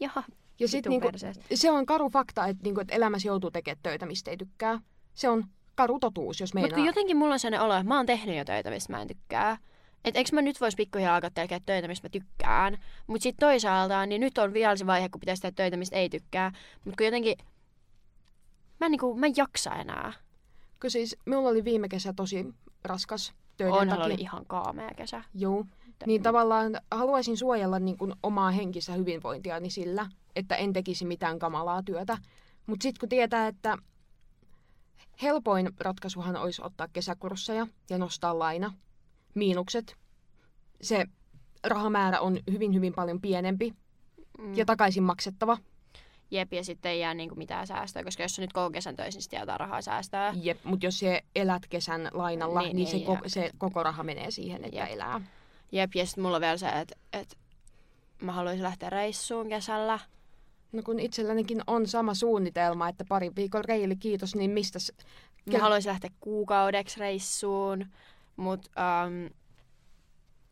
ihan 0.00 0.24
Ja 0.58 0.68
sit 0.68 0.86
niinku, 0.86 1.08
se 1.54 1.70
on 1.70 1.86
karu 1.86 2.10
fakta, 2.10 2.46
että, 2.46 2.62
niinku, 2.62 2.80
että 2.80 2.94
elämässä 2.94 3.28
joutuu 3.28 3.50
tekemään 3.50 3.80
töitä, 3.82 4.06
mistä 4.06 4.30
ei 4.30 4.36
tykkää. 4.36 4.80
Se 5.14 5.28
on 5.28 5.44
karu 5.74 5.98
totuus, 5.98 6.40
jos 6.40 6.54
Mutta 6.54 6.60
meinaa. 6.60 6.76
kun 6.76 6.86
jotenkin 6.86 7.16
mulla 7.16 7.32
on 7.32 7.38
sellainen 7.38 7.64
olo, 7.66 7.74
että 7.74 7.88
mä 7.88 7.96
oon 7.96 8.06
tehnyt 8.06 8.36
jo 8.36 8.44
töitä, 8.44 8.70
mistä 8.70 8.92
mä 8.92 9.02
en 9.02 9.08
tykkää. 9.08 9.58
Et 10.04 10.16
eikö 10.16 10.30
mä 10.32 10.42
nyt 10.42 10.60
vois 10.60 10.76
pikkuhiljaa 10.76 11.14
alkaa 11.14 11.30
tekemään 11.30 11.62
töitä, 11.66 11.88
mistä 11.88 12.08
mä 12.08 12.10
tykkään. 12.10 12.78
Mutta 13.06 13.22
sitten 13.22 13.46
toisaalta, 13.46 14.06
niin 14.06 14.20
nyt 14.20 14.38
on 14.38 14.52
vielä 14.52 14.76
se 14.76 14.86
vaihe, 14.86 15.08
kun 15.08 15.20
pitäisi 15.20 15.42
tehdä 15.42 15.54
töitä, 15.54 15.76
mistä 15.76 15.96
ei 15.96 16.08
tykkää. 16.08 16.52
Mutta 16.84 16.96
kun 16.96 17.04
jotenkin, 17.04 17.36
mä 18.80 18.86
en, 18.86 18.90
niinku, 18.90 19.14
mä 19.14 19.26
en 19.26 19.36
jaksa 19.36 19.74
enää. 19.74 20.12
Kun 20.80 20.90
siis 20.90 21.16
minulla 21.24 21.48
oli 21.48 21.64
viime 21.64 21.88
kesä 21.88 22.12
tosi 22.12 22.54
raskas 22.84 23.32
töiden 23.56 23.72
Onhan 23.74 23.88
takia. 23.88 24.04
oli 24.04 24.14
ihan 24.18 24.46
kaamea 24.46 24.90
kesä. 24.96 25.24
Joo. 25.34 25.64
Niin 26.06 26.22
tavallaan 26.22 26.80
haluaisin 26.90 27.36
suojella 27.36 27.78
niin 27.78 27.98
kuin 27.98 28.14
omaa 28.22 28.50
henkistä 28.50 28.92
hyvinvointiani 28.92 29.70
sillä, 29.70 30.06
että 30.36 30.56
en 30.56 30.72
tekisi 30.72 31.04
mitään 31.04 31.38
kamalaa 31.38 31.82
työtä. 31.82 32.18
Mutta 32.66 32.82
sitten 32.82 33.00
kun 33.00 33.08
tietää, 33.08 33.46
että 33.46 33.78
helpoin 35.22 35.70
ratkaisuhan 35.80 36.36
olisi 36.36 36.62
ottaa 36.64 36.88
kesäkursseja 36.92 37.66
ja 37.90 37.98
nostaa 37.98 38.38
laina, 38.38 38.72
miinukset, 39.34 39.96
se 40.80 41.06
rahamäärä 41.64 42.20
on 42.20 42.38
hyvin 42.52 42.74
hyvin 42.74 42.92
paljon 42.94 43.20
pienempi 43.20 43.72
Mm. 44.38 44.54
ja 44.54 44.64
takaisin 44.64 45.02
maksettava. 45.02 45.58
Jep, 46.30 46.52
ja 46.52 46.64
sitten 46.64 46.92
ei 46.92 47.00
jää 47.00 47.14
niinku 47.14 47.34
mitään 47.34 47.66
säästöä, 47.66 48.04
koska 48.04 48.22
jos 48.22 48.34
sä 48.36 48.42
nyt 48.42 48.52
koko 48.52 48.70
kesän 48.70 48.96
töisin, 48.96 49.16
niin 49.16 49.22
sitten 49.22 49.40
jotain 49.40 49.60
rahaa 49.60 49.82
säästää. 49.82 50.34
Jep, 50.42 50.64
mutta 50.64 50.86
jos 50.86 50.98
se 50.98 51.22
elät 51.36 51.62
kesän 51.68 52.10
lainalla, 52.12 52.62
Niin, 52.62 52.76
niin, 52.76 52.88
se, 52.88 52.96
ko- 52.96 53.22
se 53.26 53.50
koko 53.58 53.82
raha 53.82 54.02
menee 54.02 54.30
siihen, 54.30 54.64
että 54.64 54.76
Jep. 54.76 54.90
elää. 54.90 55.20
Jep, 55.72 55.94
ja 55.94 56.06
sitten 56.06 56.24
mulla 56.24 56.36
on 56.36 56.40
vielä 56.40 56.56
se, 56.56 56.68
että 56.68 56.96
et 57.12 57.38
mä 58.22 58.32
haluaisin 58.32 58.62
lähteä 58.62 58.90
reissuun 58.90 59.48
kesällä. 59.48 59.98
No 60.72 60.82
kun 60.82 61.00
itsellänikin 61.00 61.62
on 61.66 61.86
sama 61.86 62.14
suunnitelma, 62.14 62.88
että 62.88 63.04
pari 63.08 63.30
viikon 63.36 63.64
reili, 63.64 63.96
kiitos, 63.96 64.34
niin 64.34 64.50
mistä 64.50 64.78
Mä 65.52 65.58
haluaisin 65.58 65.88
lähteä 65.90 66.10
kuukaudeksi 66.20 67.00
reissuun, 67.00 67.86
mutta 68.36 68.70
um, 69.06 69.30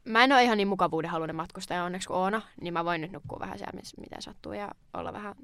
mä 0.04 0.24
en 0.24 0.32
ole 0.32 0.44
ihan 0.44 0.56
niin 0.56 0.68
mukavuuden 0.68 1.10
haluinen 1.10 1.36
matkustaja 1.36 1.84
onneksi 1.84 2.08
kuin 2.08 2.16
Oona, 2.16 2.42
niin 2.60 2.72
mä 2.72 2.84
voin 2.84 3.00
nyt 3.00 3.12
nukkua 3.12 3.38
vähän 3.40 3.58
siellä, 3.58 3.80
mitä 4.00 4.16
sattuu 4.20 4.52
ja 4.52 4.70
olla 4.94 5.12
vähän 5.12 5.34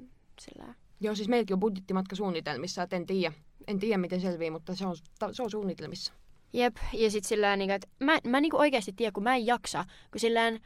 sillä 0.41 0.73
Joo, 0.99 1.15
siis 1.15 1.27
meilläkin 1.27 1.53
on 1.53 1.59
budjettimatka 1.59 2.15
suunnitelmissa, 2.15 2.83
että 2.83 2.95
en 2.95 3.05
tiedä, 3.05 3.33
en 3.67 3.79
tiedä 3.79 3.97
miten 3.97 4.21
selvii, 4.21 4.51
mutta 4.51 4.75
se 4.75 4.87
on, 4.87 4.95
se 5.31 5.43
on 5.43 5.51
suunnitelmissa. 5.51 6.13
Jep, 6.53 6.77
ja 6.93 7.11
sit 7.11 7.25
sillä 7.25 7.55
niin 7.55 7.71
että 7.71 7.87
mä, 7.99 8.19
mä 8.23 8.41
niinku 8.41 8.57
oikeasti 8.57 8.93
tiedän, 8.93 9.13
kun 9.13 9.23
mä 9.23 9.35
en 9.35 9.45
jaksa, 9.45 9.85
kun 10.11 10.19
sillään 10.19 10.59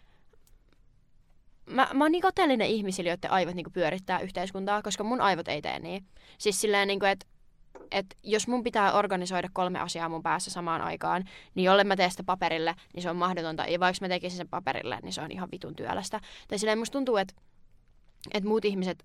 mä, 1.66 1.90
mä 1.94 2.04
oon 2.04 2.12
niin 2.12 2.22
kateellinen 2.22 2.68
ihmisille, 2.68 3.10
joiden 3.10 3.32
aivot 3.32 3.56
niinku 3.56 3.72
pyörittää 3.72 4.20
yhteiskuntaa, 4.20 4.82
koska 4.82 5.04
mun 5.04 5.22
aivot 5.22 5.48
ei 5.48 5.62
tee 5.62 5.80
niin. 5.80 6.06
Siis 6.38 6.62
silleen, 6.62 6.88
niinku, 6.88 7.06
että 7.06 7.26
et 7.92 8.18
jos 8.24 8.48
mun 8.48 8.64
pitää 8.64 8.94
organisoida 8.94 9.50
kolme 9.54 9.80
asiaa 9.80 10.10
mun 10.10 10.24
päässä 10.24 10.52
samaan 10.52 10.82
aikaan, 10.82 11.24
niin 11.56 11.66
jolle 11.66 11.84
mä 11.84 11.96
teen 11.96 12.12
sitä 12.12 12.24
paperille, 12.24 12.76
niin 12.94 13.04
se 13.04 13.10
on 13.10 13.16
mahdotonta. 13.16 13.66
Ja 13.66 13.80
vaikka 13.80 14.06
mä 14.06 14.10
tekisin 14.10 14.38
sen 14.38 14.50
paperille, 14.50 15.00
niin 15.04 15.14
se 15.14 15.22
on 15.22 15.32
ihan 15.32 15.50
vitun 15.52 15.76
työlästä. 15.76 16.20
Tai 16.48 16.60
silleen 16.60 16.80
musta 16.80 16.94
tuntuu, 16.94 17.18
että 17.18 17.34
et 18.34 18.44
muut 18.44 18.66
ihmiset 18.66 19.04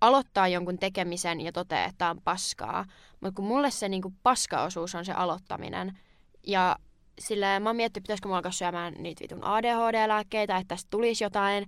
aloittaa 0.00 0.48
jonkun 0.48 0.78
tekemisen 0.78 1.40
ja 1.40 1.52
toteaa, 1.52 1.84
että 1.84 1.98
tää 1.98 2.10
on 2.10 2.20
paskaa. 2.24 2.84
Mutta 3.20 3.36
kun 3.36 3.44
mulle 3.44 3.70
se 3.70 3.88
niinku 3.88 4.12
paskaosuus 4.22 4.94
on 4.94 5.04
se 5.04 5.12
aloittaminen. 5.12 5.98
Ja 6.46 6.76
sillä 7.18 7.60
mä 7.60 7.68
oon 7.68 7.76
miettinyt, 7.76 8.04
pitäisikö 8.04 8.28
mulla 8.28 8.36
alkaa 8.36 8.52
syömään 8.52 8.94
niitä 8.98 9.22
vitun 9.22 9.44
ADHD-lääkkeitä, 9.44 10.56
että 10.56 10.68
tästä 10.68 10.90
tulisi 10.90 11.24
jotain. 11.24 11.66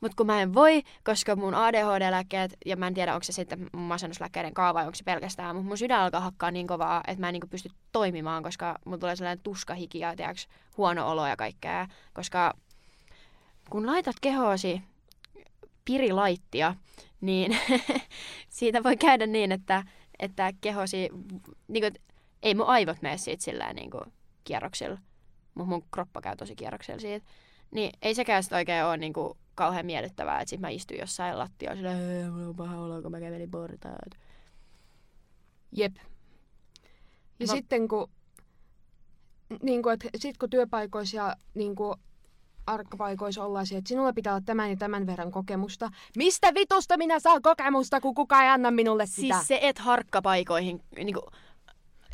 Mutta 0.00 0.16
kun 0.16 0.26
mä 0.26 0.42
en 0.42 0.54
voi, 0.54 0.82
koska 1.04 1.36
mun 1.36 1.54
ADHD-lääkkeet, 1.54 2.56
ja 2.66 2.76
mä 2.76 2.86
en 2.86 2.94
tiedä, 2.94 3.14
onko 3.14 3.24
se 3.24 3.32
sitten 3.32 3.68
mun 3.72 3.82
masennuslääkkeiden 3.82 4.54
kaava 4.54 4.78
vai 4.78 4.84
onko 4.84 4.94
se 4.94 5.04
pelkästään, 5.04 5.56
mutta 5.56 5.68
mun 5.68 5.78
sydän 5.78 6.00
alkaa 6.00 6.20
hakkaa 6.20 6.50
niin 6.50 6.66
kovaa, 6.66 7.02
että 7.06 7.20
mä 7.20 7.28
en 7.28 7.32
niinku 7.32 7.46
pysty 7.46 7.70
toimimaan, 7.92 8.42
koska 8.42 8.78
mun 8.84 9.00
tulee 9.00 9.16
sellainen 9.16 9.42
tuskahiki 9.42 9.98
ja 9.98 10.16
tiiäks, 10.16 10.48
huono 10.76 11.10
olo 11.10 11.26
ja 11.26 11.36
kaikkea. 11.36 11.86
Koska 12.12 12.54
kun 13.70 13.86
laitat 13.86 14.16
kehoosi 14.20 14.82
pirilaittia, 15.84 16.74
niin 17.20 17.58
siitä 18.48 18.82
voi 18.82 18.96
käydä 18.96 19.26
niin, 19.26 19.52
että, 19.52 19.84
että 20.18 20.52
kehosi, 20.60 21.08
niin 21.68 21.82
kuin, 21.82 22.09
ei 22.42 22.54
mun 22.54 22.66
aivot 22.66 23.02
mene 23.02 23.18
siitä 23.18 23.44
sillä 23.44 23.72
niin 23.72 23.90
kuin, 23.90 24.12
kierroksilla, 24.44 24.98
mutta 25.54 25.68
mun 25.70 25.82
kroppa 25.90 26.20
käy 26.20 26.36
tosi 26.36 26.56
kierroksilla 26.56 27.00
siitä. 27.00 27.26
Niin 27.70 27.90
ei 28.02 28.14
sekään 28.14 28.42
sit 28.42 28.52
oikein 28.52 28.84
ole 28.84 28.96
niin 28.96 29.12
kuin, 29.12 29.38
kauhean 29.54 29.86
miellyttävää, 29.86 30.40
että 30.40 30.50
sit 30.50 30.60
mä 30.60 30.68
istun 30.68 30.98
jossain 30.98 31.38
lattialla 31.38 31.76
sillä, 31.76 31.90
"Hei, 31.94 32.30
mulla 32.30 32.48
on 32.48 32.56
paha 32.56 32.78
olo, 32.80 33.02
kun 33.02 33.10
mä 33.10 33.20
kävelin 33.20 33.50
portaat. 33.50 34.18
Jep. 35.72 35.96
Ja 37.40 37.46
Mä- 37.46 37.52
sitten 37.52 37.88
kun, 37.88 38.10
niin 39.62 39.82
kuin, 39.82 39.92
että 39.94 40.08
sit 40.16 40.38
kun 40.38 40.50
työpaikoissa 40.50 41.16
ja 41.16 41.36
niin 41.54 41.74
kuin, 41.76 41.94
arkkapaikoissa 42.66 43.44
ollaan 43.44 43.66
siihen, 43.66 43.78
että 43.78 43.88
sinulla 43.88 44.12
pitää 44.12 44.32
olla 44.32 44.42
tämän 44.46 44.70
ja 44.70 44.76
tämän 44.76 45.06
verran 45.06 45.30
kokemusta. 45.30 45.90
Mistä 46.16 46.54
vitusta 46.54 46.96
minä 46.96 47.20
saan 47.20 47.42
kokemusta, 47.42 48.00
kun 48.00 48.14
kukaan 48.14 48.44
ei 48.44 48.50
anna 48.50 48.70
minulle 48.70 49.06
sitä? 49.06 49.34
Siis 49.34 49.48
se, 49.48 49.58
että 49.62 49.82
harkkapaikoihin, 49.82 50.82
niin 50.96 51.14
kuin, 51.14 51.24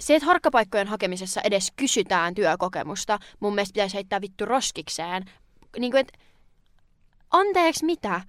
se, 0.01 0.15
että 0.15 0.27
harkkapaikkojen 0.27 0.87
hakemisessa 0.89 1.41
edes 1.45 1.73
kysytään 1.77 2.35
työkokemusta, 2.35 3.19
mun 3.41 3.55
mielestä 3.55 3.73
pitäisi 3.73 3.95
heittää 3.95 4.21
vittu 4.21 4.45
roskikseen. 4.45 5.25
Niin 5.79 5.93
kuin, 5.93 6.01
että, 6.01 6.19
anteeksi 7.31 7.85
mitä? 7.85 8.21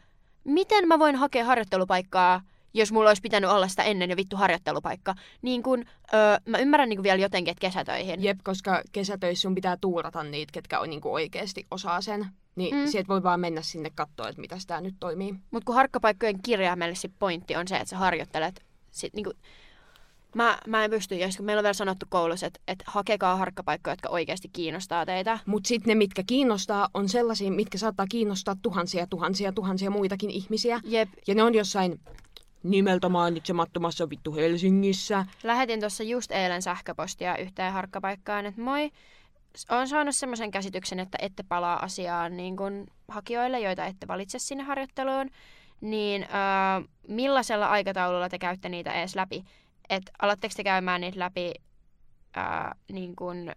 Miten 0.43 0.87
mä 0.87 0.99
voin 0.99 1.15
hakea 1.15 1.45
harjoittelupaikkaa, 1.45 2.41
jos 2.73 2.91
mulla 2.91 3.09
olisi 3.09 3.21
pitänyt 3.21 3.49
olla 3.49 3.67
sitä 3.67 3.83
ennen 3.83 4.09
jo 4.09 4.15
vittu 4.17 4.35
harjoittelupaikka? 4.35 5.15
Niin 5.41 5.63
kun, 5.63 5.85
öö, 6.13 6.37
mä 6.45 6.57
ymmärrän 6.57 6.89
niin 6.89 6.97
kuin 6.97 7.03
vielä 7.03 7.21
jotenkin, 7.21 7.51
että 7.51 7.61
kesätöihin. 7.61 8.23
Jep, 8.23 8.39
koska 8.43 8.81
kesätöissä 8.91 9.41
sun 9.41 9.55
pitää 9.55 9.77
tuurata 9.81 10.23
niitä, 10.23 10.51
ketkä 10.51 10.79
on, 10.79 10.89
niin 10.89 11.01
kuin 11.01 11.13
oikeasti 11.13 11.65
osaa 11.71 12.01
sen. 12.01 12.25
Niin 12.55 12.75
Mm. 12.75 12.87
sieltä 12.87 13.07
voi 13.07 13.23
vaan 13.23 13.39
mennä 13.39 13.61
sinne 13.61 13.89
katsoa, 13.95 14.29
että 14.29 14.41
mitä 14.41 14.57
tämä 14.67 14.81
nyt 14.81 14.95
toimii. 14.99 15.35
Mutta 15.51 15.65
kun 15.65 15.75
harkkapaikkojen 15.75 16.41
kirjaimellisesti 16.41 17.11
pointti 17.19 17.55
on 17.55 17.67
se, 17.67 17.75
että 17.75 17.89
sä 17.89 17.97
harjoittelet, 17.97 18.65
sit 18.91 19.13
niinku, 19.13 19.33
mä, 20.35 20.57
mä 20.67 20.83
en 20.83 20.91
pysty, 20.91 21.15
ja 21.15 21.27
kun 21.37 21.45
meillä 21.45 21.59
on 21.59 21.63
vielä 21.63 21.73
sanottu 21.73 22.05
koulussa, 22.09 22.45
että, 22.45 22.59
että 22.67 22.85
hakekaa 22.87 23.35
harkkapaikkoja, 23.35 23.91
jotka 23.91 24.09
oikeasti 24.09 24.49
kiinnostaa 24.53 25.05
teitä. 25.05 25.39
Mutta 25.45 25.67
sitten 25.67 25.87
ne, 25.91 25.95
mitkä 25.95 26.23
kiinnostaa, 26.27 26.89
on 26.93 27.09
sellaisia, 27.09 27.51
mitkä 27.51 27.77
saattaa 27.77 28.05
kiinnostaa 28.09 28.55
tuhansia, 28.61 29.07
tuhansia, 29.07 29.51
tuhansia 29.51 29.89
muitakin 29.89 30.29
ihmisiä. 30.29 30.79
Jep, 30.83 31.09
Ja 31.27 31.35
ne 31.35 31.43
on 31.43 31.55
jossain 31.55 31.99
nimeltä 32.63 33.09
mainitsemattomassa 33.09 34.09
vittu 34.09 34.35
Helsingissä. 34.35 35.25
lähetin 35.43 35.79
tuossa 35.79 36.03
just 36.03 36.31
eilen 36.31 36.61
sähköpostia 36.61 37.37
yhteen 37.37 37.73
harkkapaikkaan, 37.73 38.45
että 38.45 38.61
moi, 38.61 38.91
olen 39.69 39.87
saanut 39.87 40.15
semmoisen 40.15 40.51
käsityksen, 40.51 40.99
että 40.99 41.17
ette 41.21 41.43
palaa 41.43 41.83
asiaan 41.83 42.37
niin 42.37 42.57
kun 42.57 42.87
hakijoille, 43.07 43.59
joita 43.59 43.85
ette 43.85 44.07
valitse 44.07 44.39
sinne 44.39 44.63
harjoitteluun, 44.63 45.29
niin 45.81 46.23
äh, 46.23 46.89
millaisella 47.07 47.67
aikataululla 47.67 48.29
te 48.29 48.39
käytte 48.39 48.69
niitä 48.69 48.91
edes 48.91 49.15
läpi? 49.15 49.43
Et 49.89 50.03
alatteko 50.21 50.53
te 50.57 50.63
käymään 50.63 51.01
niitä 51.01 51.19
läpi 51.19 51.53
äh, 52.37 52.71
niin 52.91 53.15
kun 53.15 53.51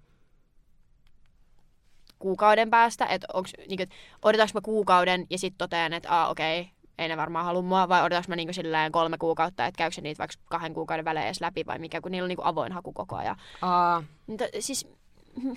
kuukauden 2.18 2.70
päästä, 2.70 3.06
että 3.06 3.26
niin 3.68 3.80
et, 3.80 3.90
odotanko 4.22 4.50
mä 4.54 4.60
kuukauden 4.60 5.26
ja 5.30 5.38
sitten 5.38 5.58
totean, 5.58 5.92
että 5.92 6.10
aa 6.10 6.28
okei, 6.28 6.60
okay, 6.60 6.72
ei 6.98 7.08
ne 7.08 7.16
varmaan 7.16 7.44
halua 7.44 7.62
mua, 7.62 7.88
vai 7.88 8.02
odotanko 8.02 8.26
mä 8.28 8.36
niinku 8.36 8.52
silleen 8.52 8.92
kolme 8.92 9.18
kuukautta, 9.18 9.66
että 9.66 9.78
käykö 9.78 10.00
niitä 10.00 10.18
vaikka 10.18 10.36
kahden 10.50 10.74
kuukauden 10.74 11.04
välein 11.04 11.26
edes 11.26 11.40
läpi, 11.40 11.66
vai 11.66 11.78
mikä, 11.78 12.00
kun 12.00 12.10
niillä 12.10 12.24
on 12.24 12.28
niinku 12.28 12.42
avoin 12.44 12.72
haku 12.72 12.92
koko 12.92 13.16
ajan. 13.16 13.36
Aa, 13.62 14.02
Mutta 14.26 14.44
siis... 14.60 14.86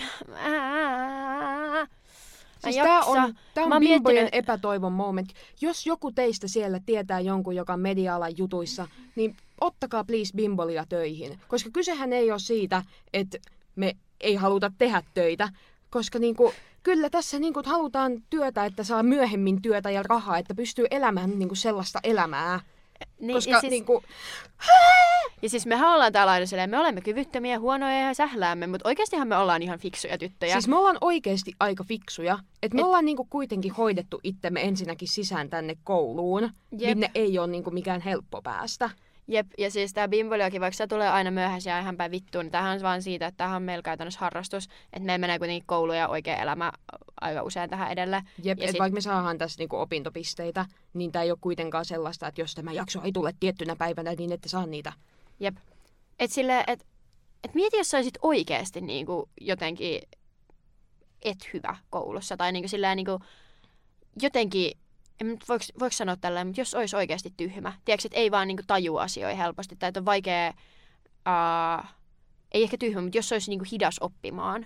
Siis 2.63 2.75
tämä 2.75 3.01
on, 3.01 3.35
tää 3.53 3.63
on 3.63 3.79
bimbojen 3.79 4.23
miettinyt- 4.23 4.29
epätoivon 4.31 4.93
moment. 4.93 5.29
Jos 5.61 5.85
joku 5.85 6.11
teistä 6.11 6.47
siellä 6.47 6.79
tietää 6.85 7.19
jonkun, 7.19 7.55
joka 7.55 7.73
on 7.73 7.79
media-alan 7.79 8.37
jutuissa, 8.37 8.87
niin 9.15 9.37
ottakaa 9.63 10.03
please 10.03 10.33
bimbolia 10.35 10.85
töihin. 10.89 11.39
Koska 11.47 11.69
kysehän 11.73 12.13
ei 12.13 12.31
ole 12.31 12.39
siitä, 12.39 12.83
että 13.13 13.37
me 13.75 13.93
ei 14.21 14.35
haluta 14.35 14.71
tehdä 14.77 15.03
töitä. 15.13 15.49
Koska 15.89 16.19
niinku, 16.19 16.53
kyllä 16.83 17.09
tässä 17.09 17.39
niinku 17.39 17.61
halutaan 17.65 18.23
työtä, 18.29 18.65
että 18.65 18.83
saa 18.83 19.03
myöhemmin 19.03 19.61
työtä 19.61 19.91
ja 19.91 20.03
rahaa, 20.03 20.37
että 20.37 20.55
pystyy 20.55 20.85
elämään 20.91 21.39
niinku 21.39 21.55
sellaista 21.55 21.99
elämää. 22.03 22.59
Niin, 23.19 23.33
Koska 23.35 23.51
ja, 23.51 23.59
siis, 23.59 23.71
niinku, 23.71 24.03
ja 25.41 25.49
siis 25.49 25.65
mehän 25.65 25.89
ollaan 25.93 26.13
täällä 26.13 26.31
aina 26.31 26.45
silleen, 26.45 26.69
me 26.69 26.79
olemme 26.79 27.01
kyvyttömiä, 27.01 27.59
huonoja 27.59 27.99
ja 27.99 28.13
sähläämme, 28.13 28.67
mutta 28.67 28.89
oikeastihan 28.89 29.27
me 29.27 29.37
ollaan 29.37 29.61
ihan 29.61 29.79
fiksuja 29.79 30.17
tyttöjä. 30.17 30.53
Siis 30.53 30.67
me 30.67 30.75
ollaan 30.75 30.97
oikeasti 31.01 31.53
aika 31.59 31.83
fiksuja. 31.83 32.39
Että 32.63 32.75
me 32.75 32.81
Et- 32.81 32.85
ollaan 32.85 33.05
niinku 33.05 33.27
kuitenkin 33.29 33.73
hoidettu 33.73 34.19
itsemme 34.23 34.61
ensinnäkin 34.61 35.07
sisään 35.07 35.49
tänne 35.49 35.77
kouluun, 35.83 36.43
Jep. 36.71 36.89
minne 36.89 37.11
ei 37.15 37.39
ole 37.39 37.47
niinku 37.47 37.71
mikään 37.71 38.01
helppo 38.01 38.41
päästä. 38.41 38.89
Jep, 39.27 39.47
ja 39.57 39.71
siis 39.71 39.93
tää 39.93 40.07
bimboliakin, 40.07 40.61
vaikka 40.61 40.77
se 40.77 40.87
tulee 40.87 41.09
aina 41.09 41.31
myöhässä 41.31 41.69
ja 41.69 41.79
ihan 41.79 41.97
päin 41.97 42.11
vittuun, 42.11 42.45
niin 42.45 42.51
tämähän 42.51 42.75
on 42.75 42.81
vaan 42.81 43.01
siitä, 43.01 43.27
että 43.27 43.37
tämähän 43.37 43.55
on 43.55 43.63
meillä 43.63 43.81
käytännössä 43.81 44.19
harrastus, 44.19 44.63
että 44.93 45.05
meillä 45.05 45.17
menee 45.17 45.39
kuitenkin 45.39 45.67
koulu 45.67 45.93
ja 45.93 46.07
oikea 46.07 46.35
elämä 46.37 46.71
aika 47.21 47.43
usein 47.43 47.69
tähän 47.69 47.91
edelle. 47.91 48.23
Jep, 48.43 48.59
Ja 48.59 48.65
et 48.65 48.71
sit- 48.71 48.79
vaikka 48.79 48.95
me 48.95 49.01
saadaan 49.01 49.37
tässä 49.37 49.61
niinku 49.61 49.77
opintopisteitä, 49.79 50.65
niin 50.93 51.11
tämä 51.11 51.23
ei 51.23 51.31
ole 51.31 51.37
kuitenkaan 51.41 51.85
sellaista, 51.85 52.27
että 52.27 52.41
jos 52.41 52.55
tämä 52.55 52.71
jakso 52.71 53.01
ei 53.03 53.11
tule 53.11 53.33
tiettynä 53.39 53.75
päivänä, 53.75 54.13
niin 54.13 54.31
ette 54.31 54.49
saa 54.49 54.65
niitä. 54.65 54.93
Jep. 55.39 55.55
Et 56.19 56.31
sille, 56.31 56.63
et, 56.67 56.85
et 57.43 57.55
mieti, 57.55 57.77
jos 57.77 57.89
sä 57.89 57.97
olisit 57.97 58.17
oikeasti 58.21 58.81
niinku 58.81 59.29
jotenkin 59.41 60.01
et 61.21 61.53
hyvä 61.53 61.75
koulussa, 61.89 62.37
tai 62.37 62.51
niinku 62.51 62.67
silleen 62.67 62.95
niinku 62.95 63.19
jotenkin, 64.21 64.71
en 65.21 65.27
nyt 65.27 65.49
voiko, 65.49 65.65
voiko 65.79 65.93
sanoa 65.93 66.15
tälleen, 66.15 66.47
mutta 66.47 66.61
jos 66.61 66.73
olisi 66.73 66.95
oikeasti 66.95 67.33
tyhmä, 67.37 67.73
tiedätkö, 67.85 68.07
että 68.07 68.19
ei 68.19 68.31
vaan 68.31 68.47
niinku 68.47 68.63
tajua 68.67 69.01
asioita 69.01 69.37
helposti, 69.37 69.75
tai 69.75 69.87
että 69.87 69.99
on 69.99 70.05
vaikea, 70.05 70.53
uh, 71.27 71.85
ei 72.51 72.63
ehkä 72.63 72.77
tyhmä, 72.77 73.01
mutta 73.01 73.17
jos 73.17 73.31
olisi 73.31 73.51
niinku 73.51 73.65
hidas 73.71 73.99
oppimaan, 73.99 74.65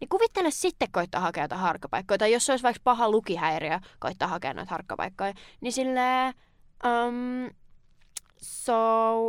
niin 0.00 0.08
kuvittele 0.08 0.50
sitten 0.50 0.88
koittaa 0.92 1.20
hakea 1.20 1.44
jotain 1.44 1.60
harkkapaikkoja, 1.60 2.18
tai 2.18 2.32
jos 2.32 2.50
olisi 2.50 2.62
vaikka 2.62 2.80
paha 2.84 3.10
lukihäiriö 3.10 3.80
koittaa 3.98 4.28
hakea 4.28 4.54
noita 4.54 4.70
harkkapaikkoja, 4.70 5.34
niin 5.60 5.72
silleen, 5.72 6.34
um, 6.84 7.50
so 8.42 8.74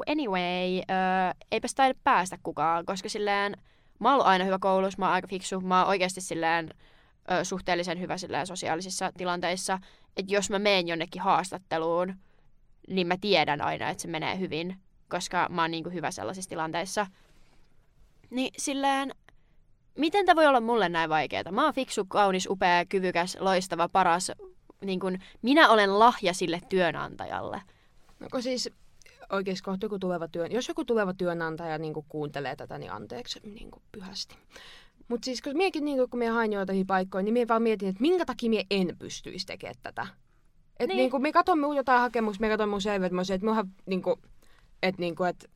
anyway, 0.07 0.77
uh, 0.77 1.35
eipä 1.51 1.67
sitä 1.67 1.93
päästä 2.03 2.37
kukaan, 2.43 2.85
koska 2.85 3.09
silleen, 3.09 3.57
mä 3.99 4.07
oon 4.09 4.13
ollut 4.13 4.27
aina 4.27 4.45
hyvä 4.45 4.57
koulussa, 4.61 4.99
mä 4.99 5.05
oon 5.05 5.13
aika 5.13 5.27
fiksu, 5.27 5.61
mä 5.61 5.79
oon 5.79 5.89
oikeasti 5.89 6.21
silleen 6.21 6.69
ö, 7.31 7.43
suhteellisen 7.43 7.99
hyvä 7.99 8.15
sosiaalisissa 8.45 9.11
tilanteissa, 9.17 9.79
että 10.17 10.33
jos 10.33 10.49
mä 10.49 10.59
menen 10.59 10.87
jonnekin 10.87 11.21
haastatteluun, 11.21 12.15
niin 12.87 13.07
mä 13.07 13.17
tiedän 13.17 13.61
aina, 13.61 13.89
että 13.89 14.01
se 14.01 14.07
menee 14.07 14.39
hyvin, 14.39 14.75
koska 15.09 15.47
mä 15.49 15.61
oon 15.61 15.71
niin 15.71 15.83
kuin 15.83 15.93
hyvä 15.93 16.11
sellaisissa 16.11 16.49
tilanteissa. 16.49 17.07
Niin 18.29 18.53
silleen, 18.57 19.11
miten 19.97 20.25
tämä 20.25 20.35
voi 20.35 20.47
olla 20.47 20.61
mulle 20.61 20.89
näin 20.89 21.09
vaikeaa? 21.09 21.51
Mä 21.51 21.63
oon 21.63 21.73
fiksu, 21.73 22.05
kaunis, 22.05 22.47
upea, 22.49 22.85
kyvykäs, 22.85 23.37
loistava, 23.39 23.89
paras. 23.89 24.31
Niin 24.81 24.99
kun, 24.99 25.19
minä 25.41 25.69
olen 25.69 25.99
lahja 25.99 26.33
sille 26.33 26.61
työnantajalle. 26.69 27.61
No 28.19 28.41
siis 28.41 28.69
oikeasti 29.31 29.63
kohta 29.63 29.85
joku 29.85 29.99
tuleva 29.99 30.27
työn, 30.27 30.51
jos 30.51 30.67
joku 30.67 30.85
tuleva 30.85 31.13
työnantaja 31.13 31.77
niin 31.77 31.93
kuuntelee 32.09 32.55
tätä, 32.55 32.77
niin 32.77 32.91
anteeksi 32.91 33.39
niin 33.43 33.71
pyhästi. 33.91 34.35
Mutta 35.07 35.25
siis 35.25 35.41
kun 35.41 35.57
mietin, 35.57 35.85
niin 35.85 36.09
kun 36.09 36.19
minä 36.19 36.33
hain 36.33 36.53
joitakin 36.53 36.87
paikkoja, 36.87 37.23
niin 37.23 37.33
minä 37.33 37.47
vaan 37.47 37.63
mietin, 37.63 37.89
että 37.89 38.01
minkä 38.01 38.25
takia 38.25 38.49
minä 38.49 38.63
en 38.71 38.95
pystyisi 38.99 39.45
tekemään 39.45 39.75
tätä. 39.83 40.07
Et 40.79 40.87
Niin. 40.87 40.97
niin. 40.97 41.11
niin 41.11 41.21
me 41.21 41.31
katson 41.31 41.59
mun 41.59 41.75
jotain 41.75 42.01
hakemuksia, 42.01 42.41
me 42.41 42.49
katson 42.49 42.69
mun 42.69 42.79
että 42.79 43.15
mä 43.15 43.19
olisin, 43.19 43.35
että, 43.35 43.45
minähän, 43.45 43.67
niin 43.85 44.01
että, 44.83 45.01
niin 45.01 45.15
että 45.29 45.47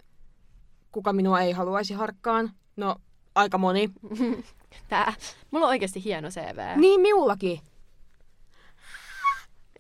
kuka 0.92 1.14
minua 1.14 1.42
ei 1.42 1.52
haluaisi 1.52 1.94
harkkaan. 1.94 2.52
No, 2.76 2.96
aika 3.36 3.58
moni. 3.58 3.90
Tää. 4.90 5.14
Mulla 5.52 5.66
on 5.66 5.70
oikeasti 5.70 6.04
hieno 6.04 6.30
CV. 6.30 6.80
Niin, 6.80 7.02
minullakin. 7.02 7.60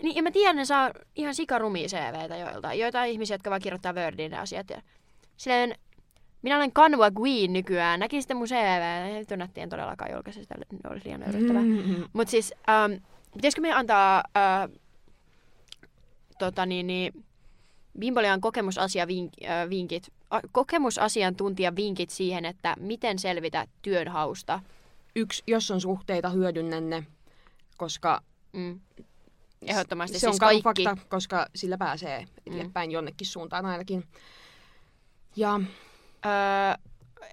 Niin, 0.03 0.15
ja 0.15 0.23
mä 0.23 0.31
tiedän, 0.31 0.55
ne 0.55 0.65
saa 0.65 0.91
ihan 1.15 1.35
sikarumia 1.35 1.87
CVtä 1.87 2.37
joiltain. 2.37 2.79
Joitain 2.79 3.11
ihmisiä, 3.11 3.33
jotka 3.33 3.49
vaan 3.49 3.61
kirjoittaa 3.61 3.93
Wordiin 3.93 4.31
ne 4.31 4.37
asiat. 4.37 4.69
Ja 4.69 4.81
silleen, 5.37 5.75
minä 6.41 6.57
olen 6.57 6.71
Canva 6.71 7.11
Queen 7.19 7.53
nykyään. 7.53 7.99
Näkin 7.99 8.21
sitten 8.21 8.37
mun. 8.37 8.47
Tunnettiin 9.27 9.63
en 9.63 9.69
todellakaan 9.69 10.11
julkaisi 10.11 10.43
sitä, 10.43 10.55
ne 10.57 10.89
oli 10.89 11.01
liian 11.05 11.19
nöyryttävää. 11.19 11.61
Mm. 11.61 12.03
Mutta 12.13 12.31
siis, 12.31 12.53
ähm, 12.69 12.91
pitäisikö 13.33 13.61
meidän 13.61 13.79
antaa 13.79 14.23
äh, 14.37 14.69
tota 16.39 16.65
niin, 16.65 16.87
niin, 16.87 17.25
Bimbolian 17.99 18.41
kokemusasia 18.41 19.07
vink, 19.07 19.33
äh, 19.43 19.69
vinkit, 19.69 20.13
a, 20.29 20.39
kokemusasiantuntija 20.51 21.75
vinkit 21.75 22.09
siihen, 22.09 22.45
että 22.45 22.75
miten 22.79 23.19
selvitä 23.19 23.67
työnhausta. 23.81 24.59
Yksi, 25.15 25.43
jos 25.47 25.71
on 25.71 25.81
suhteita, 25.81 26.29
hyödynnä 26.29 26.81
ne, 26.81 27.03
koska 27.77 28.21
Mm. 28.53 28.79
Ehdottomasti 29.61 30.19
se 30.19 30.27
on 30.27 30.33
siis 30.33 30.39
karu 30.39 30.61
kaikki. 30.61 30.83
fakta, 30.83 31.05
koska 31.09 31.47
sillä 31.55 31.77
pääsee 31.77 32.25
eteenpäin 32.45 32.91
jonnekin 32.91 33.27
suuntaan 33.27 33.65
ainakin. 33.65 34.03
Ja 35.35 35.59
Öö, 36.25 36.31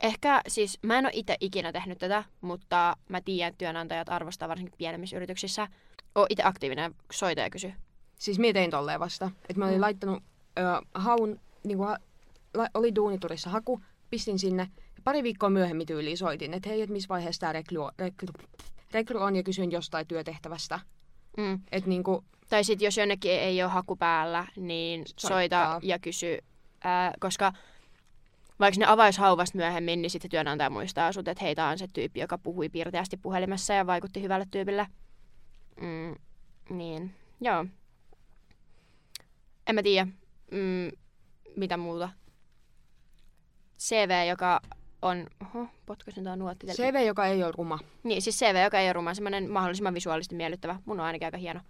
ehkä 0.03 0.41
siis, 0.49 0.79
mä 0.83 0.99
en 0.99 1.07
ole 1.07 1.13
itse 1.15 1.37
ikinä 1.41 1.73
tehnyt 1.73 1.99
tätä, 1.99 2.25
mutta 2.41 2.97
mä 3.09 3.21
tiedän, 3.21 3.49
että 3.49 3.59
työnantajat 3.59 4.09
arvostaa 4.09 4.49
varsinkin 4.49 4.75
pienemmissä 4.79 5.17
yrityksissä. 5.17 5.69
Oo 6.15 6.27
itse 6.31 6.43
aktiivinen, 6.45 6.95
soita 7.13 7.41
ja 7.41 7.51
kysy. 7.51 7.73
siis 8.19 8.39
mie 8.39 8.53
tein 8.53 8.71
tolleen 8.71 9.01
vasta, 9.01 9.31
että 9.49 9.59
mä 9.59 9.65
olin 9.65 9.77
Mm. 9.77 9.81
laittanut 9.81 10.23
ö, 10.59 10.63
haun, 10.95 11.41
niin 11.65 11.79
kuin, 11.79 11.89
ha, 11.89 11.97
la, 12.55 12.67
oli 12.75 12.95
duuniturissa 12.95 13.51
haku, 13.51 13.81
pistin 14.11 14.39
sinne, 14.39 14.71
ja 14.79 15.01
pari 15.05 15.23
viikkoa 15.23 15.51
myöhemmin 15.51 15.87
tyyliin 15.87 16.19
soitin, 16.19 16.55
että 16.55 16.69
hei, 16.69 16.83
että 16.83 16.93
missä 16.93 17.09
vaiheessa 17.09 17.41
tämä 17.41 17.53
rekry, 17.53 17.79
on- 17.79 17.93
rekry, 17.99 18.29
rekry 18.93 19.19
on, 19.21 19.37
ja 19.37 19.43
kysyin 19.43 19.71
jostain 19.73 20.07
työtehtävästä. 20.07 20.81
Mm. 21.37 21.61
Että 21.73 21.89
niin 21.91 22.03
kuin, 22.03 22.25
Tai 22.49 22.65
sitten 22.65 22.85
jos 22.85 22.97
jonnekin 22.97 23.31
ei 23.33 23.63
ole 23.63 23.71
haku 23.71 23.97
päällä, 23.97 24.47
niin 24.57 25.05
soita 25.07 25.29
Soittaa. 25.29 25.81
ja 25.83 25.99
kysy. 25.99 26.39
Ää, 26.85 27.13
koska 27.21 27.53
vaikka 28.61 28.81
ne 28.81 28.87
avaisi 28.87 29.21
hauvasta 29.21 29.57
myöhemmin, 29.59 30.03
niin 30.03 30.11
sitten 30.11 30.31
työnantaja 30.31 30.71
muistaa 30.71 31.13
sut, 31.13 31.29
että 31.29 31.45
hei, 31.45 31.55
tää 31.55 31.69
on 31.69 31.79
se 31.79 31.87
tyyppi, 31.93 32.21
joka 32.21 32.39
puhui 32.39 32.69
piirteästi 32.69 33.17
puhelimessa 33.17 33.75
ja 33.75 33.87
vaikutti 33.87 34.23
hyvälle 34.23 34.47
tyypille. 34.51 34.87
Mm, 35.81 36.15
niin, 36.77 37.15
joo. 37.41 37.67
En 39.67 39.75
mä 39.75 39.83
tiedä, 39.83 40.07
mm, 40.51 40.91
mitä 41.57 41.77
muuta. 41.77 42.09
CV, 43.79 44.29
joka 44.29 44.61
on... 45.03 45.27
Oho, 45.43 45.69
potkasin 45.87 46.25
tää 46.25 46.37
nuotti. 46.37 46.67
CV, 46.67 47.07
joka 47.07 47.27
ei 47.27 47.45
ole 47.45 47.53
ruma. 47.53 47.79
Niin, 48.03 48.23
siis 48.23 48.39
CV, 48.39 48.65
joka 48.65 48.79
ei 48.79 48.87
ole 48.87 48.93
ruma, 48.93 49.15
semmoinen 49.15 49.51
mahdollisimman 49.51 49.95
visuaalisesti 49.95 50.35
miellyttävä. 50.35 50.81
Mun 50.85 51.01
on 51.01 51.07
ainakin 51.07 51.27
aika 51.27 51.39
hieno. 51.39 51.61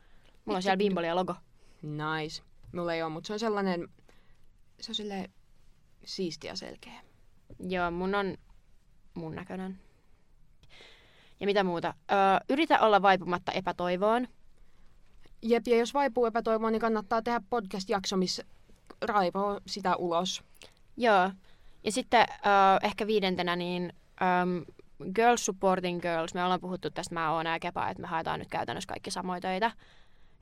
Mulla 0.45 0.57
on 0.57 0.63
siellä 0.63 0.77
Bimbolia 0.77 1.17
logo. 1.17 1.35
Nice. 1.83 2.43
Mulla 2.73 2.95
ei 2.95 3.03
ole, 3.03 3.13
mutta 3.13 3.27
se 3.27 3.33
on 3.33 3.39
sellainen, 3.39 3.89
se 4.81 4.91
on 4.91 4.95
silleen 4.95 5.31
siisti 6.07 6.47
ja 6.47 6.57
selkeä. 6.57 7.01
Joo, 7.69 7.91
mun 7.91 8.15
on 8.15 8.37
mun 9.15 9.35
näköinen. 9.35 9.79
Ja 11.41 11.47
mitä 11.47 11.65
muuta? 11.65 11.95
Öö, 12.13 12.17
yritä 12.49 12.81
olla 12.81 13.03
vaipumatta 13.03 13.53
epätoivoon. 13.53 14.29
Jep, 15.43 15.67
ja 15.67 15.77
jos 15.77 15.95
vaipuu 15.95 16.27
epätoivoon, 16.27 16.73
niin 16.73 16.81
kannattaa 16.81 17.23
tehdä 17.23 17.41
podcast-jakso, 17.51 18.17
missä 18.17 18.45
raivoo 19.03 19.61
sitä 19.67 19.97
ulos. 19.97 20.43
Joo. 20.97 21.31
Ja 21.85 21.93
sitten 21.93 22.21
öö, 22.21 22.79
ehkä 22.83 23.07
viidentenä, 23.07 23.57
niin 23.57 23.93
öö, 24.23 24.75
Girls 25.15 25.47
Supporting 25.47 26.03
Girls. 26.03 26.35
Me 26.35 26.45
ollaan 26.45 26.61
puhuttu 26.61 26.91
tästä, 26.91 27.15
mä 27.15 27.33
oon 27.33 27.47
ja 27.47 27.59
Kepa, 27.59 27.89
että 27.89 28.01
me 28.01 28.09
haetaan 28.09 28.39
nyt 28.39 28.49
käytännössä 28.49 28.89
kaikki 28.89 29.11
samoja 29.11 29.41
töitä. 29.41 29.71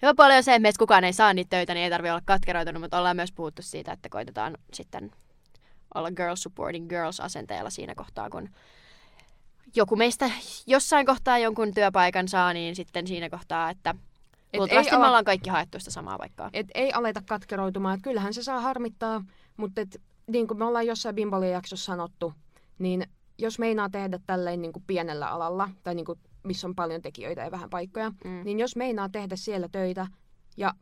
Hyvä 0.03 0.15
paljon 0.15 0.43
se, 0.43 0.55
että 0.55 0.63
meistä 0.63 0.79
kukaan 0.79 1.05
ei 1.05 1.13
saa 1.13 1.33
niitä 1.35 1.51
töitä, 1.51 1.75
niin 1.75 1.85
ei 1.85 1.91
tarvitse 1.91 2.13
olla 2.13 2.23
katkeroitunut, 2.25 2.83
mutta 2.83 2.99
ollaan 2.99 3.17
myös 3.17 3.33
puhuttu 3.33 3.63
siitä, 3.63 3.93
että 3.93 4.09
koitetaan 4.09 4.59
sitten 4.73 5.11
olla 5.95 6.11
Girls 6.11 6.43
Supporting 6.43 6.89
Girls 6.89 7.21
asenteella 7.21 7.71
siinä 7.71 7.95
kohtaa, 7.95 8.31
kun 8.31 8.49
joku 9.77 9.97
meistä 9.97 10.31
jossain 10.67 11.07
kohtaa 11.07 11.39
jonkun 11.39 11.75
työpaikan 11.75 12.29
saa, 12.29 12.53
niin 12.53 12.77
sitten 12.77 13.07
siinä 13.07 13.31
kohtaa, 13.31 13.71
että 13.71 13.91
Et 14.53 14.59
luultavasti 14.59 14.89
ei 14.89 14.93
me 14.93 14.97
ala- 14.97 15.07
ollaan 15.07 15.25
kaikki 15.25 15.51
haettu 15.51 15.79
sitä 15.79 15.91
samaa 15.91 16.19
paikkaa. 16.19 16.51
Et 16.53 16.67
ei 16.75 16.93
aleta 16.93 17.23
katkeroitumaan. 17.29 17.95
Et 17.95 18.03
kyllähän 18.03 18.35
se 18.35 18.43
saa 18.43 18.61
harmittaa, 18.61 19.25
mutta 19.57 19.81
et, 19.81 20.01
niin 20.27 20.47
kuin 20.49 20.59
me 20.59 20.65
ollaan 20.65 20.87
jossain 20.87 21.15
Bimbolin 21.15 21.51
jaksossa 21.51 21.85
sanottu, 21.85 22.35
niin 22.79 23.07
jos 23.39 23.59
meinaa 23.59 23.91
tehdä 23.91 24.19
tälleen 24.27 24.63
niin 24.63 24.73
kuin 24.73 24.85
pienellä 24.87 25.29
alalla, 25.29 25.71
tai 25.83 25.95
niin 25.95 26.07
kuin, 26.07 26.19
missä 26.43 26.67
on 26.67 26.75
paljon 26.75 27.03
tekijöitä 27.03 27.43
ja 27.43 27.51
vähän 27.51 27.71
paikkoja, 27.71 28.11
Mm. 28.25 28.41
niin 28.45 28.59
jos 28.59 28.77
meinaa 28.77 29.09
tehdä 29.09 29.37
siellä 29.37 29.69
töitä 29.73 30.07
ja 30.57 30.75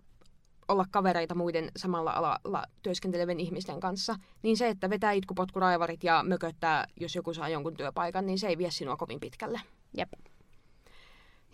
olla 0.69 0.85
kavereita 0.91 1.35
muiden 1.35 1.71
samalla 1.77 2.11
alalla 2.11 2.65
työskentelevien 2.83 3.41
ihmisten 3.41 3.81
kanssa, 3.81 4.17
niin 4.43 4.57
se, 4.57 4.69
että 4.69 4.91
vetää 4.91 5.13
itkupotkuraivarit 5.13 6.05
ja 6.05 6.23
mököttää, 6.23 6.87
jos 7.01 7.15
joku 7.15 7.35
saa 7.35 7.49
jonkun 7.49 7.77
työpaikan, 7.77 8.27
niin 8.27 8.39
se 8.39 8.49
ei 8.49 8.59
vie 8.59 8.71
sinua 8.71 8.97
kovin 8.97 9.21
pitkälle. 9.21 9.61
Jep. 9.97 10.13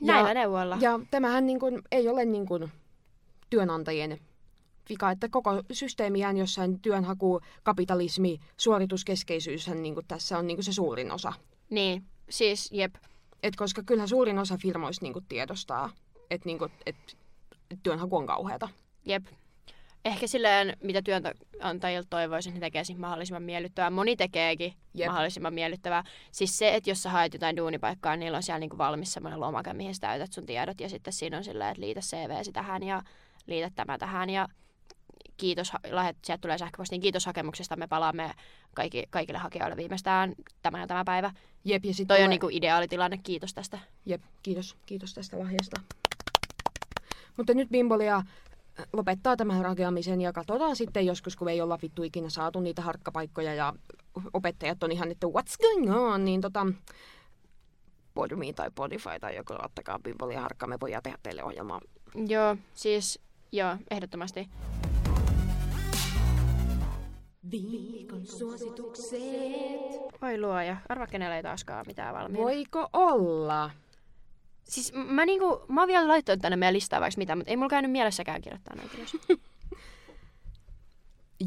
Näillä 0.01 0.35
neuvoilla. 0.35 0.79
Ja 0.81 1.01
tämähän 1.11 1.47
niin 1.47 1.61
kuin, 1.61 1.83
ei 1.93 2.09
ole 2.09 2.25
niin 2.25 2.47
kuin, 2.47 2.73
työnantajien 3.51 4.19
vika, 4.89 5.11
että 5.11 5.29
koko 5.29 5.51
systeemiään 5.73 6.37
jossain 6.37 6.81
työnhaku, 6.81 7.41
kapitalismi, 7.63 8.41
suorituskeskeisyyshän 8.57 9.83
niin 9.83 9.95
kuin 9.95 10.07
tässä 10.07 10.39
on 10.39 10.47
niin 10.47 10.57
kuin 10.57 10.65
se 10.65 10.73
suurin 10.73 11.13
osa. 11.13 11.33
Niin, 11.71 12.05
siis 12.31 12.73
jep. 12.73 12.95
Et 13.43 13.57
koska 13.57 13.83
kyllähän 13.83 14.09
suurin 14.09 14.39
osa 14.39 14.57
firmoista 14.63 15.05
niin 15.05 15.13
kuin 15.13 15.25
tiedostaa, 15.29 15.91
että 16.31 16.47
niin 16.47 16.59
kuin, 16.59 16.73
et 16.87 17.17
työnhaku 17.83 18.17
on 18.17 18.27
kauheata. 18.27 18.69
Jep. 19.09 19.27
Ehkä 20.05 20.27
silleen, 20.27 20.77
mitä 20.83 21.03
työnantajilta 21.03 22.07
toivoisin, 22.11 22.55
ne 22.55 22.61
tekee 22.61 22.85
siitä 22.85 23.01
mahdollisimman 23.01 23.43
miellyttävää. 23.43 23.91
Moni 23.91 24.17
tekeekin 24.17 24.75
Jep. 24.95 25.07
mahdollisimman 25.09 25.55
miellyttävää. 25.55 26.05
Siis 26.33 26.59
se, 26.59 26.75
että 26.75 26.91
jos 26.91 27.03
sä 27.03 27.11
haet 27.11 27.33
jotain 27.33 27.57
duunipaikkaa, 27.57 28.13
niin 28.17 28.21
niillä 28.21 28.37
on 28.37 28.43
siellä 28.43 28.59
niinku 28.59 28.79
valmis 28.79 29.13
semmoinen 29.13 29.41
lomake, 29.41 29.73
mihin 29.73 29.95
sä 29.95 30.01
täytät 30.01 30.33
sun 30.33 30.47
tiedot. 30.47 30.81
Ja 30.81 30.89
sitten 30.89 31.13
siinä 31.13 31.37
on 31.37 31.45
silleen, 31.45 31.71
että 31.71 31.81
liitä 31.81 32.01
CVsi 32.01 32.53
tähän 32.53 32.83
ja 32.83 33.03
liitä 33.47 33.71
tämä 33.75 33.99
tähän. 33.99 34.31
Ja 34.31 34.49
kiitos, 35.37 35.73
lähet, 35.91 36.17
sieltä 36.25 36.41
tulee 36.41 36.59
sähköpostiin 36.59 37.01
kiitos 37.01 37.27
hakemuksesta, 37.27 37.77
me 37.77 37.87
palaamme 37.87 38.31
kaikki, 38.75 39.05
kaikille 39.11 39.39
hakijoille 39.39 39.77
viimeistään 39.77 40.35
tämä 40.63 40.81
ja 40.81 40.87
tämä 40.87 41.05
päivä. 41.05 41.31
Jep, 41.65 41.85
ja 41.85 41.95
sit 41.95 42.09
Toi 42.09 42.17
tulee- 42.17 42.25
on 42.25 42.31
niinku 42.31 42.49
ideaalitilanne, 42.53 43.19
kiitos 43.23 43.55
tästä. 43.55 43.79
Jep, 44.07 44.23
kiitos, 44.43 44.77
kiitos 44.87 45.15
tästä 45.15 45.39
lahjasta. 45.39 45.81
Mutta 47.37 47.55
nyt 47.55 47.69
Bimbolia 47.69 48.23
lopettaa 48.93 49.37
tämän 49.37 49.63
rakeamisen 49.65 50.21
ja 50.21 50.33
katsotaan 50.33 50.77
sitten 50.77 51.07
joskus, 51.07 51.37
kun 51.37 51.49
ei 51.49 51.61
olla 51.61 51.79
vittu 51.83 52.03
ikinä 52.03 52.31
saatu 52.31 52.61
niitä 52.61 52.83
harkkapaikkoja 52.83 53.55
ja 53.55 53.75
opettajat 54.33 54.83
on 54.83 54.93
ihan, 54.93 55.11
että 55.11 55.27
what's 55.27 55.57
going 55.61 55.97
on, 55.97 56.25
niin 56.25 56.41
tota, 56.41 56.67
Podme 58.15 58.53
tai 58.53 58.71
Podify 58.75 59.21
tai 59.21 59.37
joku 59.37 59.55
ottakaa 59.65 59.99
Bimbolia 59.99 60.41
harkkaa, 60.41 60.69
me 60.69 60.77
voidaan 60.81 61.03
tehdä 61.03 61.19
teille 61.23 61.45
ohjelmaa. 61.45 61.81
Joo, 62.29 62.57
siis 62.75 63.21
joo, 63.53 63.77
ehdottomasti. 63.91 64.49
Viikon 67.51 68.27
suositukset. 68.27 69.21
Voi 70.23 70.41
luoja, 70.41 70.77
arva 70.89 71.07
kenellä 71.07 71.37
ei 71.37 71.43
taaskaan 71.43 71.85
mitään 71.87 72.15
valmiina. 72.15 72.45
Voiko 72.45 72.89
olla? 72.93 73.71
Siis 74.69 74.93
mä, 74.93 75.27
niinku, 75.27 75.65
mä 75.69 75.81
oon 75.81 75.89
vielä 75.89 76.09
laittanut 76.09 76.43
tänne 76.43 76.57
meidän 76.57 76.75
listaa 76.75 77.01
vaikka 77.01 77.19
mitä, 77.19 77.37
mutta 77.37 77.51
ei 77.51 77.57
mulla 77.57 77.69
käynyt 77.69 77.91
mielessäkään 77.91 78.41
kirjoittaa 78.41 78.77
näitä 78.77 78.97
ylös. 78.97 79.17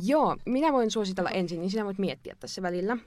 Joo, 0.08 0.38
minä 0.46 0.74
voin 0.74 0.92
suositella 0.92 1.30
ensin, 1.30 1.60
niin 1.60 1.72
sinä 1.72 1.86
voit 1.86 1.98
miettiä 1.98 2.36
tässä 2.40 2.62
välillä. 2.62 2.98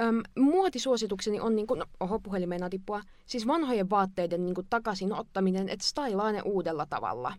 Öm, 0.00 0.22
muotisuositukseni 0.38 1.40
on 1.40 1.56
niin 1.56 1.66
kuin, 1.66 1.78
no, 1.78 1.86
oho 2.00 2.18
puhelimeen 2.18 2.70
tippua, 2.70 3.00
siis 3.26 3.46
vanhojen 3.46 3.90
vaatteiden 3.90 4.44
niin 4.44 4.54
kuin, 4.54 4.66
takaisin 4.70 5.12
ottaminen, 5.12 5.68
että 5.68 5.86
stylaa 5.86 6.32
ne 6.32 6.42
uudella 6.42 6.86
tavalla. 6.86 7.34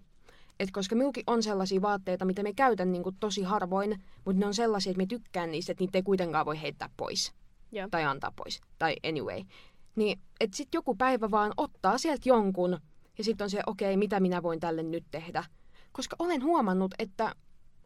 Et 0.59 0.71
koska 0.71 0.95
minullakin 0.95 1.23
on 1.27 1.43
sellaisia 1.43 1.81
vaatteita, 1.81 2.25
mitä 2.25 2.43
me 2.43 2.53
käytän 2.53 2.91
niin 2.91 3.03
kuin, 3.03 3.15
tosi 3.19 3.43
harvoin, 3.43 4.03
mutta 4.25 4.39
ne 4.39 4.45
on 4.45 4.53
sellaisia, 4.53 4.91
että 4.91 5.03
me 5.03 5.05
tykkään 5.05 5.51
niistä, 5.51 5.71
että 5.71 5.83
niitä 5.83 5.97
ei 5.97 6.03
kuitenkaan 6.03 6.45
voi 6.45 6.61
heittää 6.61 6.89
pois. 6.97 7.33
Joo. 7.71 7.87
Tai 7.91 8.03
antaa 8.03 8.31
pois. 8.35 8.61
Tai 8.79 8.95
anyway. 9.09 9.43
Niin, 9.97 10.19
että 10.39 10.57
sitten 10.57 10.77
joku 10.77 10.95
päivä 10.95 11.31
vaan 11.31 11.53
ottaa 11.57 11.97
sieltä 11.97 12.29
jonkun, 12.29 12.77
ja 13.17 13.23
sitten 13.23 13.45
on 13.45 13.49
se, 13.49 13.59
okei, 13.67 13.91
okay, 13.91 13.97
mitä 13.97 14.19
minä 14.19 14.43
voin 14.43 14.59
tälle 14.59 14.83
nyt 14.83 15.05
tehdä. 15.11 15.43
Koska 15.91 16.15
olen 16.19 16.43
huomannut, 16.43 16.93
että 16.99 17.35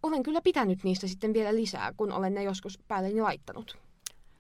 olen 0.04 0.24
kyllä 0.24 0.42
pitänyt 0.42 0.84
niistä 0.84 1.08
sitten 1.08 1.34
vielä 1.34 1.56
lisää, 1.56 1.94
kun 1.98 2.12
olen 2.12 2.34
ne 2.34 2.44
joskus 2.44 2.80
päälleni 2.88 3.22
laittanut. 3.22 3.78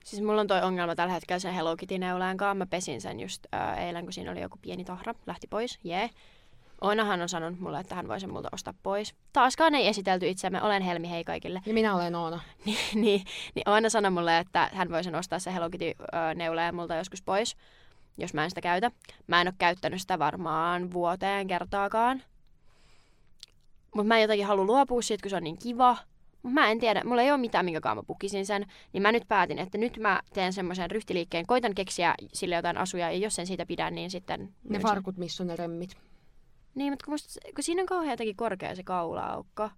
Siis 0.06 0.22
mulla 0.22 0.42
on 0.42 0.48
toi 0.48 0.62
ongelma 0.62 0.96
tällä 0.96 1.14
hetkellä 1.14 1.40
sen 1.40 1.54
Hello 1.54 1.78
Kitty-neulaan 1.78 2.38
kanssa. 2.38 2.56
Mä 2.56 2.66
pesin 2.66 3.02
sen 3.02 3.20
just 3.20 3.46
ää, 3.52 3.76
eilen, 3.76 4.04
kun 4.04 4.14
siinä 4.14 4.32
oli 4.32 4.42
joku 4.42 4.58
pieni 4.62 4.86
tahra. 4.86 5.14
Lähti 5.28 5.48
pois, 5.48 5.80
jee. 5.84 5.98
Yeah. 6.00 6.12
Oinahan 6.82 7.22
on 7.22 7.30
sanonut 7.30 7.60
mulle, 7.60 7.80
että 7.80 7.96
hän 7.96 8.08
voi 8.08 8.20
sen 8.20 8.34
multa 8.34 8.50
ostaa 8.52 8.74
pois. 8.84 9.16
Taaskaan 9.34 9.76
ei 9.76 9.88
esitelty 9.88 10.30
itseämme. 10.30 10.62
Olen 10.62 10.82
Helmi, 10.82 11.10
hei 11.10 11.24
kaikille. 11.24 11.62
Ja 11.66 11.74
minä 11.74 11.96
olen 11.96 12.16
Oona. 12.16 12.40
niin, 12.66 12.78
niin, 12.96 13.22
niin 13.56 13.70
Oina 13.70 13.90
sanoi 13.90 14.12
mulle, 14.12 14.38
että 14.38 14.70
hän 14.74 14.90
voi 14.90 15.04
sen 15.04 15.16
ostaa 15.16 15.40
se 15.40 15.54
Hello 15.54 15.70
Kitty-neulaan 15.70 16.76
multa 16.76 16.96
joskus 16.96 17.22
pois, 17.22 17.58
jos 18.18 18.34
mä 18.34 18.44
en 18.44 18.52
sitä 18.52 18.62
käytä. 18.62 18.92
Mä 19.28 19.42
en 19.42 19.48
ole 19.48 19.56
käyttänyt 19.58 20.02
sitä 20.02 20.20
varmaan 20.20 20.92
vuoteen 20.94 21.48
kertaakaan. 21.48 22.24
Mutta 23.96 24.08
mä 24.08 24.16
en 24.16 24.22
jotenkin 24.22 24.48
halua 24.48 24.66
luopua 24.66 25.02
siitä, 25.02 25.22
kun 25.22 25.30
se 25.30 25.36
on 25.36 25.44
niin 25.44 25.58
kiva. 25.58 25.98
Mut 26.44 26.54
mä 26.54 26.72
en 26.72 26.80
tiedä, 26.80 27.02
mulla 27.04 27.22
ei 27.22 27.32
ole 27.32 27.38
mitään, 27.38 27.66
minkä 27.66 27.96
mä 27.96 28.04
pukisin 28.04 28.46
sen. 28.46 28.66
Niin 28.94 29.02
mä 29.02 29.12
nyt 29.12 29.28
päätin, 29.28 29.60
että 29.60 29.78
nyt 29.78 29.98
mä 29.98 30.22
teen 30.34 30.54
semmoisen 30.54 30.92
ryhtiliikkeen. 30.92 31.48
Koitan 31.48 31.76
keksiä 31.76 32.16
sille 32.34 32.56
jotain 32.56 32.78
asuja, 32.78 33.12
ja 33.12 33.18
jos 33.18 33.40
en 33.40 33.48
siitä 33.48 33.66
pidä, 33.66 33.92
niin 33.92 34.12
sitten... 34.12 34.54
Ne 34.70 34.80
farkut, 34.80 35.18
missä 35.18 35.44
on 35.44 35.48
ne 35.48 35.56
remmit. 35.56 35.98
Niin, 36.76 36.92
mutta 36.94 37.06
kun, 37.06 37.14
musta, 37.14 37.40
kun 37.56 37.64
siinä 37.64 37.82
on 37.82 37.86
kauhean 37.86 38.12
jotenkin 38.14 38.36
korkea 38.36 38.76
se 38.76 38.84
kaula-aukko. 38.84 39.70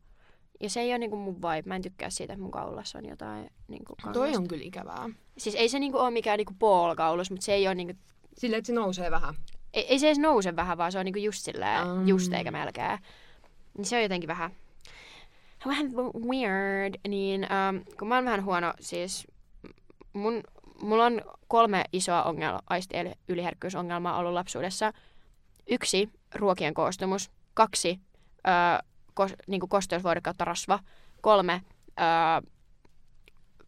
Ja 0.60 0.70
se 0.70 0.82
ei 0.82 0.92
ole 0.92 0.98
niinku 0.98 1.16
mun 1.18 1.36
vibe. 1.36 1.62
Mä 1.66 1.76
en 1.76 1.82
tykkää 1.82 2.10
siitä, 2.10 2.34
että 2.34 2.42
mun 2.42 2.52
kaulassa 2.52 2.98
on 2.98 3.06
jotain 3.06 3.50
niinku 3.68 3.96
Toi 4.04 4.14
kangasta. 4.14 4.38
on 4.40 4.48
kyllä 4.48 4.64
ikävää. 4.64 5.10
Siis 5.38 5.56
ei 5.56 5.70
se 5.70 5.80
niinku 5.80 5.98
ole 5.98 6.12
mikään 6.12 6.38
niinku 6.38 6.54
poolkaulus, 6.60 7.32
mutta 7.32 7.46
se 7.46 7.54
ei 7.54 7.68
ole 7.68 7.76
niinku... 7.76 7.94
Silleen, 8.38 8.58
että 8.58 8.68
se 8.68 8.74
nousee 8.74 9.12
vähän. 9.12 9.36
Ei, 9.74 9.86
ei 9.88 10.00
se 10.00 10.08
edes 10.08 10.20
nouse 10.20 10.56
vähän, 10.56 10.78
vaan 10.78 10.92
se 10.92 11.00
on 11.00 11.06
niinku 11.06 11.20
just 11.20 11.42
silleen, 11.46 11.88
Mm. 11.88 12.08
just 12.08 12.34
eikä 12.34 12.52
melkein. 12.52 13.00
Niin 13.78 13.86
se 13.86 13.96
on 13.96 14.02
jotenkin 14.04 14.28
vähän... 14.28 14.52
Vähän 15.66 15.92
weird. 16.30 16.96
Niin 17.08 17.44
ähm, 17.44 17.78
kun 18.00 18.08
mä 18.08 18.16
oon 18.16 18.26
vähän 18.26 18.46
huono, 18.46 18.74
siis 18.80 19.28
mun, 20.14 20.44
mulla 20.82 21.06
on 21.06 21.22
kolme 21.48 21.84
isoa 21.94 22.24
ongelma, 22.24 22.60
aisti 22.70 22.96
yliherkkyysongelmaa 23.28 24.18
ollut 24.18 24.34
lapsuudessa. 24.34 24.94
Yksi, 25.70 26.10
ruokien 26.36 26.74
koostumus. 26.74 27.32
Kaksi, 27.54 28.00
öö, 28.48 28.54
kos, 29.14 29.34
niin 29.48 29.70
kosteusvuori 29.70 30.22
kautta 30.22 30.46
rasva. 30.46 30.80
Kolme, 31.22 31.62
öö, 32.00 32.52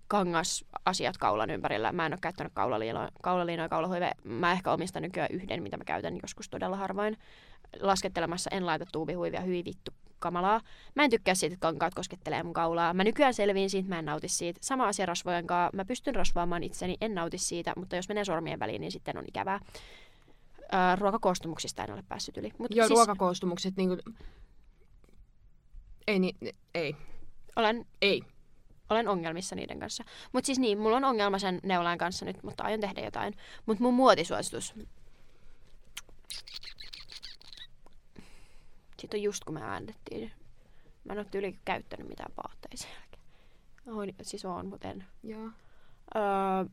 kangasasiat 0.07 1.17
kaulan 1.19 1.49
ympärillä. 1.49 1.91
Mä 1.91 2.05
en 2.05 2.13
ole 2.13 2.19
käyttänyt 2.21 2.53
kaulaliinoja, 2.53 3.09
kaulaliinoja 3.21 3.69
kaulahuive. 3.69 4.11
Mä 4.23 4.51
ehkä 4.51 4.71
omistan 4.71 5.01
nykyään 5.01 5.31
yhden, 5.31 5.63
mitä 5.63 5.77
mä 5.77 5.83
käytän 5.83 6.19
joskus 6.23 6.49
todella 6.49 6.77
harvoin. 6.77 7.17
Laskettelemassa 7.79 8.49
en 8.53 8.65
laita 8.65 8.85
tuubihuivia, 8.91 9.41
hyvin 9.41 9.65
vittu 9.65 9.91
kamalaa. 10.19 10.61
Mä 10.95 11.03
en 11.03 11.09
tykkää 11.09 11.35
siitä, 11.35 11.53
että 11.53 11.61
kankaat 11.61 11.95
koskettelee 11.95 12.43
mun 12.43 12.53
kaulaa. 12.53 12.93
Mä 12.93 13.03
nykyään 13.03 13.33
selviin 13.33 13.69
siitä, 13.69 13.89
mä 13.89 13.99
en 13.99 14.05
nauti 14.05 14.27
siitä. 14.27 14.59
Sama 14.63 14.87
asia 14.87 15.05
rasvojen 15.05 15.47
kanssa. 15.47 15.75
Mä 15.75 15.85
pystyn 15.85 16.15
rasvaamaan 16.15 16.63
itseni, 16.63 16.97
en 17.01 17.15
nauti 17.15 17.37
siitä, 17.37 17.73
mutta 17.77 17.95
jos 17.95 18.07
menee 18.07 18.25
sormien 18.25 18.59
väliin, 18.59 18.81
niin 18.81 18.91
sitten 18.91 19.17
on 19.17 19.25
ikävää. 19.27 19.59
Öö, 20.73 20.95
ruokakoostumuksista 20.95 21.83
en 21.83 21.93
ole 21.93 22.03
päässyt 22.07 22.37
yli. 22.37 22.51
Mut 22.57 22.75
Joo, 22.75 22.87
siis 22.87 22.97
ruokakoostumukset 22.97 23.75
niinku... 23.75 23.97
Ei, 26.07 26.19
ni, 26.19 26.35
ei, 26.73 26.95
olen, 27.55 27.85
ei. 28.01 28.23
olen 28.89 29.07
ongelmissa 29.07 29.55
niiden 29.55 29.79
kanssa. 29.79 30.03
Mutta 30.31 30.45
siis 30.45 30.59
niin, 30.59 30.77
mulla 30.77 30.97
on 30.97 31.03
ongelma 31.03 31.39
sen 31.39 31.59
neulan 31.63 31.97
kanssa 31.97 32.25
nyt, 32.25 32.43
mutta 32.43 32.63
aion 32.63 32.79
tehdä 32.79 33.01
jotain. 33.01 33.37
Mutta 33.65 33.83
mun 33.83 33.93
muotisuositus. 33.93 34.73
Sitten 38.99 39.17
on 39.17 39.23
just 39.23 39.43
kun 39.43 39.53
me 39.53 39.61
äännettiin. 39.61 40.31
Mä 41.03 41.13
en 41.13 41.19
ole 41.19 41.27
tyyli 41.31 41.59
käyttänyt 41.65 42.07
mitään 42.07 42.33
vaatteita 42.37 42.77
sen 42.77 42.91
jälkeen. 42.91 43.23
Oon, 43.87 44.13
siis 44.21 44.45
on, 44.45 44.67
mutta 44.67 44.87
en. 44.87 45.05
Joo. 45.23 45.49
Öö, 46.15 46.65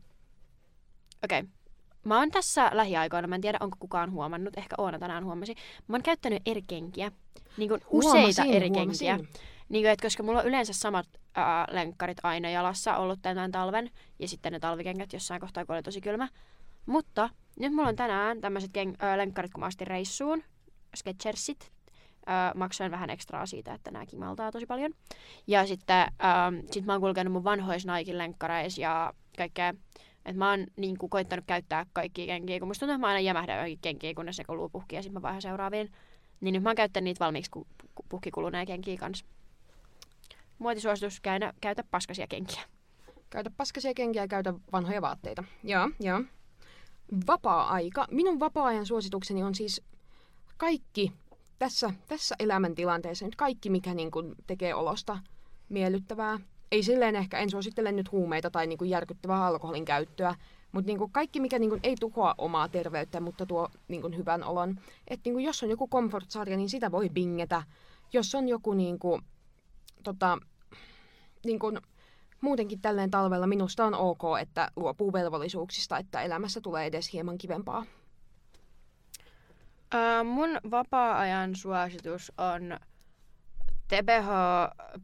Okei. 1.25 1.41
Okay. 1.41 1.62
Mä 2.05 2.19
oon 2.19 2.31
tässä 2.31 2.71
lähiaikoina, 2.73 3.29
mä 3.29 3.35
en 3.35 3.41
tiedä 3.41 3.59
onko 3.61 3.77
kukaan 3.81 4.13
huomannut, 4.13 4.59
ehkä 4.59 4.75
Oona 4.79 4.99
tänään 4.99 5.25
huomasi. 5.25 5.55
Mä 5.89 5.97
oon 5.97 6.03
käyttänyt 6.03 6.43
eri 6.47 6.63
kenkiä. 6.63 7.13
Niin 7.57 7.69
kuin 7.69 7.81
useita 7.91 8.19
Huomasin, 8.19 8.51
eri 8.53 8.69
huomasin. 8.69 9.09
kenkiä. 9.09 9.29
Niin 9.69 9.83
kuin, 9.83 9.91
että 9.91 10.07
koska 10.07 10.23
mulla 10.23 10.39
on 10.41 10.47
yleensä 10.47 10.73
samat 10.73 11.07
ää, 11.35 11.67
lenkkarit 11.71 12.19
aina 12.23 12.51
jalassa 12.51 12.97
ollut 12.97 13.19
tämän 13.23 13.53
talven. 13.53 13.91
Ja 14.19 14.29
sitten 14.29 14.53
ne 14.53 14.61
talvikengät 14.61 15.13
jossain 15.13 15.41
kohtaa, 15.41 15.65
kun 15.67 15.75
oli 15.75 15.83
tosi 15.83 16.01
kylmä. 16.01 16.29
Mutta 16.87 17.31
nyt 17.61 17.73
mulla 17.73 17.89
on 17.89 17.97
tänään 17.97 18.41
tämmöiset 18.41 18.71
ken- 18.79 18.97
ää, 18.99 19.19
lenkkarit, 19.19 19.53
kun 19.53 19.61
mä 19.61 19.67
astin 19.67 19.87
reissuun. 19.87 20.43
Sketchersit. 20.97 21.71
Ää, 22.27 22.53
maksoin 22.55 22.91
vähän 22.91 23.11
ekstraa 23.11 23.47
siitä, 23.47 23.75
että 23.75 23.91
nämä 23.91 24.07
kimaltaa 24.07 24.53
tosi 24.53 24.67
paljon. 24.67 24.93
Ja 25.47 25.67
sitten 25.67 26.07
ää, 26.19 26.53
sit 26.71 26.85
mä 26.85 26.93
oon 26.93 27.01
kulkenut 27.01 27.33
mun 27.33 27.45
vanhoissa 27.45 27.97
Nike 27.97 28.19
lenkkareissa 28.19 28.81
ja 28.81 29.13
kaikkea. 29.37 29.75
Et 30.25 30.37
mä 30.37 30.51
oon 30.51 30.67
niin 30.77 30.99
kuin, 30.99 31.11
koittanut 31.11 31.45
käyttää 31.47 31.87
kaikkia 31.93 32.27
kenkiä, 32.27 32.59
kun 32.59 32.69
musta 32.69 32.81
tuntuu, 32.81 32.95
että 32.95 33.07
mä 33.07 33.07
aina 33.07 33.21
jämähdän 33.21 33.57
johonkin 33.57 33.79
kenkiin, 33.83 34.15
kunnes 34.15 34.37
se 34.37 34.45
kuluu 34.45 34.69
puhki 34.69 34.97
ja 34.97 35.03
sitten 35.03 35.15
mä 35.15 35.23
vaihan 35.23 35.43
seuraaviin. 35.43 35.93
Niin 36.41 36.53
nyt 36.53 36.63
mä 36.63 36.69
oon 36.69 36.77
käyttänyt 36.77 37.05
niitä 37.05 37.25
valmiiksi 37.25 37.51
ku, 37.51 37.67
ku, 37.95 38.05
puhki 38.09 38.31
kuluneen 38.31 38.67
kenkiä 38.67 38.97
kanssa. 38.97 39.25
Muotisuositus, 40.59 41.21
käytä, 41.21 41.53
käytä 41.61 41.85
paskasia 41.91 42.27
kenkiä. 42.27 42.63
Käytä 43.31 43.51
paskasia 43.57 43.95
kenkiä 43.95 44.23
ja 44.23 44.29
käytä 44.29 44.55
vanhoja 44.73 45.03
vaatteita. 45.03 45.45
Joo, 45.65 45.91
joo. 46.01 46.23
Vapaa-aika. 47.27 48.07
Minun 48.11 48.41
vapaa-ajan 48.41 48.87
suositukseni 48.87 49.43
on 49.43 49.55
siis 49.55 49.83
kaikki 50.57 51.13
tässä, 51.59 51.91
tässä 52.09 52.35
elämäntilanteessa, 52.39 53.25
nyt 53.25 53.37
kaikki 53.37 53.71
mikä 53.71 53.95
niin 53.95 54.11
kuin 54.11 54.35
tekee 54.47 54.75
olosta 54.75 55.19
miellyttävää. 55.69 56.39
Ei 56.73 56.83
silleen 56.83 57.17
ehkä, 57.17 57.39
en 57.39 57.51
suosittele 57.51 57.93
nyt 57.93 58.13
huumeita 58.13 58.51
tai 58.51 58.67
niin 58.67 58.79
kuin 58.79 58.91
järkyttävää 58.91 59.47
alkoholin 59.47 59.85
käyttöä, 59.85 60.35
Mutta 60.73 60.87
niinku 60.87 61.09
kaikki, 61.09 61.41
mikä 61.41 61.59
niinku 61.59 61.79
ei 61.83 61.97
tuhoa 62.01 62.35
omaa 62.39 62.69
terveyttä, 62.69 63.21
mutta 63.21 63.47
tuo 63.47 63.69
niinku 63.89 64.11
hyvän 64.17 64.45
olon. 64.45 64.81
Että 65.09 65.29
niinku 65.29 65.39
jos 65.39 65.63
on 65.63 65.71
joku 65.71 65.89
comfort-sarja, 65.89 66.57
niin 66.57 66.69
sitä 66.69 66.93
voi 66.93 67.09
bingetä. 67.09 67.63
Jos 68.13 68.35
on 68.35 68.49
joku 68.49 68.75
niinku, 68.75 69.21
tota, 70.03 70.39
niinku, 71.45 71.73
muutenkin 72.41 72.81
tälleen 72.81 73.11
talvella 73.11 73.47
minusta 73.47 73.85
on 73.85 73.95
ok, 73.95 74.23
että 74.41 74.71
luopuu 74.77 75.13
velvollisuuksista, 75.13 75.99
että 75.99 76.23
elämässä 76.23 76.61
tulee 76.61 76.87
edes 76.87 77.13
hieman 77.13 77.39
kivempaa. 77.39 77.87
Uh, 79.95 80.25
mun 80.25 80.59
vapaa-ajan 80.71 81.57
suositus 81.57 82.33
on 82.39 82.79
TBH 83.93 84.29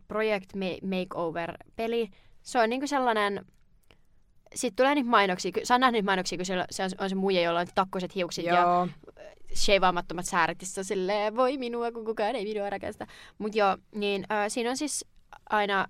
Project 0.09 0.51
Makeover-peli. 0.83 2.11
Se 2.43 2.59
on 2.59 2.71
niinku 2.71 2.87
sellainen... 2.87 3.45
Sitten 4.55 4.77
tulee 4.77 4.95
niitä 4.95 5.11
mainoksia. 5.11 5.53
Sä 5.63 5.75
on 5.75 5.81
nähnyt 5.81 6.05
mainoksia, 6.05 6.39
kun 6.39 6.47
se 6.47 6.83
on, 6.83 6.91
on 6.99 7.09
se 7.09 7.15
muija, 7.15 7.43
jolla 7.43 7.61
on 7.61 7.67
takkoiset 7.75 8.15
hiukset 8.15 8.45
Joo. 8.45 8.57
ja 8.57 8.89
sheivaamattomat 9.55 10.25
sääret. 10.25 10.59
Se 10.63 10.81
on 10.81 10.85
silleen, 10.85 11.37
voi 11.37 11.59
minua, 11.59 11.93
kun 11.93 12.05
kukaan 12.05 12.37
ei 12.37 12.45
minua 12.45 12.71
rakasta. 12.71 13.07
Mutta 13.39 13.59
joo, 13.59 13.77
niin 13.95 14.25
äh, 14.33 14.45
siinä 14.49 14.71
on 14.71 14.77
siis 14.77 15.05
aina... 15.51 15.87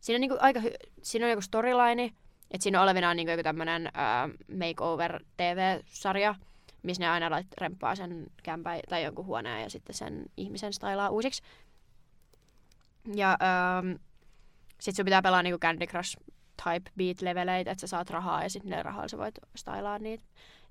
Siinä 0.00 0.16
on 0.16 0.20
niinku 0.20 0.36
aika 0.40 0.60
hy- 0.60 0.90
siinä 1.02 1.26
on 1.26 1.30
joku 1.30 1.42
storyline, 1.42 2.04
että 2.50 2.62
siinä 2.62 2.78
on 2.78 2.84
olevina 2.84 3.14
niinku 3.14 3.30
joku 3.30 3.42
tämmönen 3.42 3.86
äh, 3.86 4.30
makeover 4.58 5.24
TV-sarja, 5.36 6.34
missä 6.82 7.02
ne 7.02 7.08
aina 7.08 7.30
lait, 7.30 7.46
remppaa 7.60 7.94
sen 7.94 8.26
kämpä 8.42 8.80
tai 8.88 9.04
jonkun 9.04 9.26
huoneen 9.26 9.62
ja 9.62 9.70
sitten 9.70 9.94
sen 9.94 10.24
ihmisen 10.36 10.72
stylaa 10.72 11.10
uusiksi. 11.10 11.42
Ja 13.14 13.30
ähm, 13.30 13.92
sit 14.80 14.96
sun 14.96 15.04
pitää 15.04 15.22
pelaa 15.22 15.42
niinku 15.42 15.58
Candy 15.58 15.86
Crush 15.86 16.16
type 16.64 16.90
beat 16.98 17.22
leveleitä, 17.22 17.70
että 17.70 17.80
sä 17.80 17.86
saat 17.86 18.10
rahaa 18.10 18.42
ja 18.42 18.50
sitten 18.50 18.70
ne 18.70 18.82
rahalla 18.82 19.08
sä 19.08 19.18
voit 19.18 19.38
stylaa 19.56 19.98
niitä. 19.98 20.24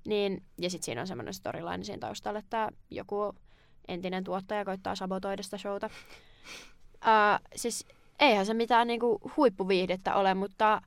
Niin, 0.06 0.42
ja 0.58 0.70
sitten 0.70 0.84
siinä 0.84 1.00
on 1.00 1.06
semmoinen 1.06 1.34
storyline 1.34 1.84
siinä 1.84 2.00
taustalla, 2.00 2.38
että 2.38 2.68
joku 2.90 3.34
entinen 3.88 4.24
tuottaja 4.24 4.64
koittaa 4.64 4.96
sabotoida 4.96 5.42
sitä 5.42 5.58
showta. 5.58 5.90
Äh, 7.06 7.40
siis 7.56 7.86
eihän 8.20 8.46
se 8.46 8.54
mitään 8.54 8.86
niinku 8.86 9.32
huippuviihdettä 9.36 10.14
ole, 10.14 10.34
mutta 10.34 10.82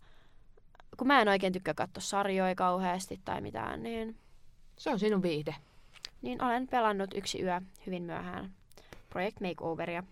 kun 0.97 1.07
mä 1.07 1.21
en 1.21 1.27
oikein 1.27 1.53
tykkää 1.53 1.73
katsoa 1.73 2.01
sarjoja 2.01 2.55
kauheasti 2.55 3.19
tai 3.25 3.41
mitään, 3.41 3.83
niin, 3.83 4.15
Se 4.77 4.89
on 4.89 4.99
sinun 4.99 5.21
viihde. 5.21 5.55
niin 6.21 6.43
olen 6.43 6.67
pelannut 6.67 7.09
yksi 7.15 7.41
yö 7.41 7.61
hyvin 7.85 8.03
myöhään 8.03 8.51
Project 9.09 9.39
Makeoveria. 9.41 10.03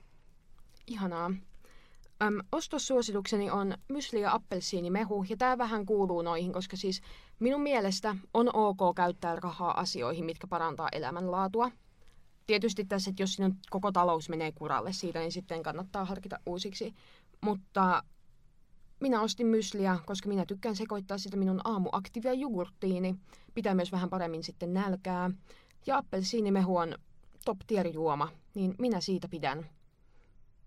Ihanaa. 0.88 1.32
Öm, 2.24 2.40
ostossuositukseni 2.52 3.52
on 3.52 3.78
mysli 3.90 4.22
ja 4.22 4.34
appelsiinimehu, 4.34 5.26
ja 5.30 5.38
tämä 5.38 5.58
vähän 5.58 5.86
kuuluu 5.86 6.22
noihin, 6.22 6.54
koska 6.54 6.78
siis 6.78 7.02
minun 7.40 7.62
mielestä 7.62 8.16
on 8.34 8.56
ok 8.56 8.96
käyttää 8.96 9.36
rahaa 9.36 9.80
asioihin, 9.80 10.26
mitkä 10.26 10.48
parantaa 10.48 10.90
elämänlaatua. 10.92 11.72
Tietysti 12.48 12.86
tässä, 12.86 13.10
että 13.10 13.24
jos 13.24 13.34
sinun 13.34 13.56
koko 13.70 13.92
talous 13.92 14.30
menee 14.30 14.52
kuralle 14.52 14.94
siitä, 14.94 15.20
niin 15.20 15.32
sitten 15.32 15.64
kannattaa 15.64 16.06
harkita 16.06 16.40
uusiksi. 16.46 16.94
Mutta 17.42 18.04
minä 19.00 19.22
ostin 19.22 19.48
mysliä, 19.48 20.00
koska 20.06 20.30
minä 20.30 20.46
tykkään 20.46 20.76
sekoittaa 20.76 21.18
sitä 21.18 21.38
minun 21.38 21.62
aamuaktiivia 21.64 22.34
jogurttiini. 22.34 23.16
Pitää 23.54 23.76
myös 23.76 23.92
vähän 23.92 24.10
paremmin 24.10 24.44
sitten 24.44 24.74
nälkää. 24.74 25.32
Ja 25.86 25.98
appelsiinimehu 25.98 26.78
on 26.78 26.96
top 27.46 27.58
tier 27.68 27.88
juoma, 27.88 28.30
niin 28.56 28.76
minä 28.78 29.02
siitä 29.02 29.28
pidän. 29.28 29.66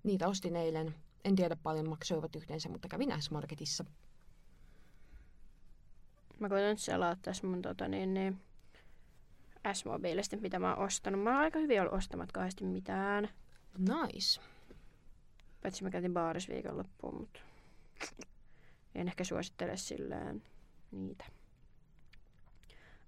Niitä 0.07 0.29
ostin 0.29 0.57
eilen. 0.57 0.95
En 1.25 1.37
tiedä 1.37 1.57
paljon 1.57 1.89
maksoivat 1.89 2.37
yhteensä, 2.37 2.69
mutta 2.69 2.89
kävin 2.89 3.23
S-Marketissa. 3.23 3.85
Mä 6.39 6.49
koitan 6.49 6.71
nyt 6.71 6.79
selaa 6.79 7.17
tässä 7.17 7.47
mun 7.47 7.63
tota, 7.63 7.89
niin, 7.89 8.15
niin, 8.15 8.41
S-mobiilista, 9.73 10.37
mitä 10.37 10.59
mä 10.59 10.75
oon 10.75 10.87
ostanut. 10.87 11.23
Mä 11.23 11.31
oon 11.31 11.39
aika 11.39 11.59
hyvin 11.59 11.81
ollut 11.81 11.95
ostamat 11.95 12.33
kahdesti 12.33 12.65
mitään. 12.65 13.29
Nice. 13.79 14.41
Paitsi 15.63 15.85
mä 15.85 15.91
käytin 15.91 16.15
baarissa 16.15 16.53
viikonloppuun, 16.53 17.21
mutta 17.21 17.41
en 18.95 19.09
ehkä 19.09 19.25
suosittele 19.25 19.77
silleen 19.77 20.43
niitä. 20.91 21.25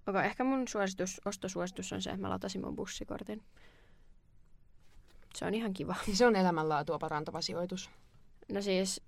Okei, 0.07 0.25
ehkä 0.25 0.43
mun 0.43 0.67
suositus, 0.67 1.21
ostosuositus 1.25 1.93
on 1.93 2.01
se, 2.01 2.09
että 2.09 2.21
mä 2.21 2.29
latasin 2.29 2.61
mun 2.61 2.75
bussikortin. 2.75 3.43
Se 5.39 5.45
on 5.45 5.53
ihan 5.53 5.73
kiva. 5.73 5.95
Siis 6.05 6.17
se 6.17 6.27
on 6.27 6.35
elämänlaatua 6.35 6.99
parantava 6.99 7.41
sijoitus. 7.41 7.89
No 8.53 8.61
siis, 8.61 9.01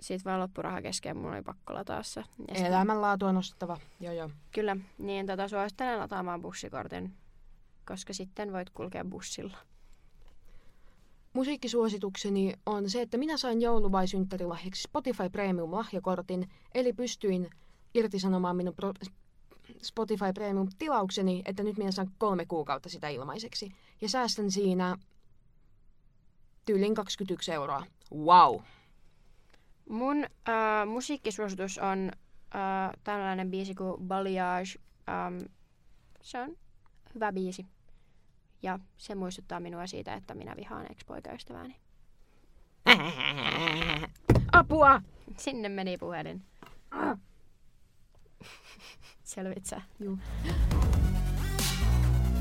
siitä 0.00 0.24
vaan 0.24 0.40
loppuraha 0.40 0.82
kesken, 0.82 1.16
mun 1.16 1.32
oli 1.32 1.42
pakko 1.42 1.74
lataa 1.74 2.02
se. 2.02 2.20
Ja 2.20 2.26
sitten- 2.54 2.66
Elämänlaatua 2.66 3.32
nostettava. 3.32 3.78
Joo, 4.00 4.12
joo. 4.12 4.30
Kyllä, 4.52 4.76
niin 4.98 5.26
tota, 5.26 5.48
suosittelen 5.48 5.98
lataamaan 5.98 6.42
bussikortin, 6.42 7.14
koska 7.86 8.12
sitten 8.12 8.52
voit 8.52 8.70
kulkea 8.70 9.04
bussilla. 9.04 9.56
Musiikkisuositukseni 11.32 12.54
on 12.66 12.90
se, 12.90 13.02
että 13.02 13.18
minä 13.18 13.36
sain 13.36 13.60
joulu- 13.62 13.92
vai 13.92 14.08
synttärilahjaksi 14.08 14.82
Spotify 14.82 15.30
Premium 15.30 15.72
lahjakortin, 15.72 16.50
eli 16.74 16.92
pystyin 16.92 17.50
irtisanomaan 17.94 18.56
minun 18.56 18.74
pro- 18.74 18.92
Spotify 19.82 20.32
Premium 20.34 20.68
tilaukseni, 20.78 21.42
että 21.44 21.62
nyt 21.62 21.76
minä 21.78 21.90
saan 21.90 22.10
kolme 22.18 22.46
kuukautta 22.46 22.88
sitä 22.88 23.08
ilmaiseksi. 23.08 23.72
Ja 24.00 24.08
säästän 24.08 24.50
siinä 24.50 24.96
tyylin 26.70 26.94
21 26.94 27.52
euroa. 27.52 27.86
Wow! 28.14 28.60
Mun 29.88 30.24
äh, 30.24 30.86
musiikkisuositus 30.86 31.78
on 31.78 32.12
äh, 32.54 32.90
tällainen 33.04 33.50
biisi 33.50 33.74
kuin 33.74 34.02
Balayage. 34.02 34.70
Ähm, 35.08 35.38
se 36.22 36.40
on 36.40 36.56
hyvä 37.14 37.32
biisi. 37.32 37.66
Ja 38.62 38.78
se 38.96 39.14
muistuttaa 39.14 39.60
minua 39.60 39.86
siitä, 39.86 40.14
että 40.14 40.34
minä 40.34 40.54
vihaan 40.56 40.86
ex-poikaystävääni. 40.90 41.76
Apua! 44.52 45.02
Sinne 45.36 45.68
meni 45.68 45.98
puhelin. 45.98 46.42
Selvit 49.24 49.66
sä. 49.66 49.82
Juu. 50.00 50.18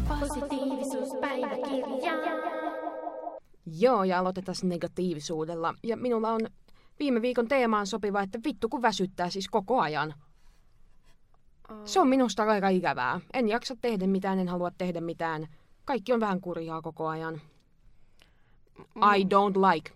Positiivisuuspäiväkirja. 0.07 2.78
Joo, 3.78 4.03
ja 4.03 4.20
aloitetaan 4.20 4.55
negatiivisuudella. 4.63 5.74
Ja 5.84 5.97
minulla 5.97 6.32
on 6.32 6.41
viime 6.99 7.22
viikon 7.22 7.47
teemaan 7.47 7.88
sopiva, 7.88 8.22
että 8.22 8.39
vittu 8.45 8.70
kun 8.70 8.82
väsyttää 8.82 9.30
siis 9.30 9.47
koko 9.47 9.80
ajan. 9.80 10.13
Se 11.86 11.99
on 11.99 12.07
minusta 12.07 12.43
aika 12.43 12.70
ikävää. 12.70 13.20
En 13.34 13.49
jaksa 13.49 13.76
tehdä 13.82 14.07
mitään, 14.07 14.39
en 14.39 14.47
halua 14.47 14.72
tehdä 14.78 15.01
mitään. 15.01 15.47
Kaikki 15.86 16.13
on 16.13 16.20
vähän 16.20 16.41
kurjaa 16.41 16.82
koko 16.82 17.07
ajan. 17.07 17.41
I 18.95 19.24
don't 19.24 19.74
like. 19.74 19.91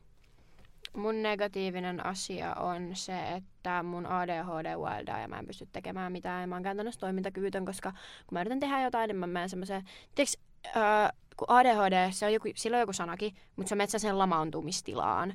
Mun 0.96 1.24
negatiivinen 1.24 2.06
asia 2.06 2.54
on 2.54 2.90
se, 2.94 3.28
että 3.32 3.84
mun 3.84 4.06
ADHD 4.06 4.76
wildaa 4.76 5.20
ja 5.20 5.28
mä 5.28 5.40
en 5.40 5.48
pysty 5.48 5.68
tekemään 5.72 6.12
mitään. 6.12 6.42
Ja 6.42 6.48
mä 6.48 6.56
oon 6.56 6.64
käytännössä 6.64 7.00
toimintakyvytön, 7.00 7.66
koska 7.66 7.92
kun 7.92 8.36
mä 8.36 8.42
yritän 8.42 8.60
tehdä 8.60 8.82
jotain, 8.82 9.08
niin 9.08 9.18
mä 9.18 9.28
menen 9.28 9.50
semmoiseen... 9.50 9.84
Tiedätkö, 10.16 10.53
äh, 10.68 11.12
kun 11.38 11.50
ADHD, 11.50 12.12
se 12.12 12.26
on 12.26 12.34
joku, 12.34 12.48
sillä 12.56 12.76
on 12.78 12.82
joku 12.82 12.94
sanakin, 12.94 13.36
mutta 13.56 13.70
se 13.70 13.74
on 13.74 13.78
metsä 13.78 14.00
sen 14.00 14.20
lamaantumistilaan. 14.20 15.34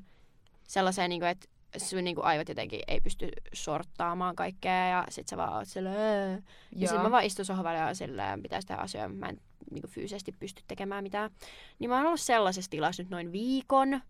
Sellaiseen, 0.69 1.09
niin 1.09 1.21
kuin, 1.21 1.29
että 1.29 1.49
sun 1.77 2.05
niin 2.05 2.15
kuin, 2.15 2.25
aivot 2.25 2.49
jotenkin 2.49 2.81
ei 2.89 3.01
pysty 3.01 3.29
sorttaamaan 3.53 4.37
kaikkea 4.37 4.89
ja 4.89 5.05
sit 5.09 5.29
sä 5.29 5.37
vaan 5.37 5.53
oot 5.53 5.69
silleen... 5.69 6.31
"Ää." 6.33 6.43
Ja 6.77 6.89
sit 6.89 7.03
mä 7.03 7.11
vaan 7.11 7.25
istun 7.25 7.45
sohvalle 7.45 7.79
ja 7.79 7.95
silleen 7.95 8.43
pitäisi 8.43 8.69
tehdä 8.69 8.83
asioita, 8.83 9.09
mä 9.09 9.27
en 9.27 9.41
niin 9.71 9.83
kuin, 9.83 9.91
fyysisesti 9.91 10.33
pysty 10.33 10.63
tekemään 10.69 11.03
mitään. 11.05 11.31
Niin 11.79 11.91
mä 11.91 11.97
oon 11.97 12.07
ollut 12.07 12.21
sellaisessa 12.21 12.71
tilassa 12.71 13.03
nyt 13.03 13.11
noin 13.11 13.33
viikon, 13.33 14.01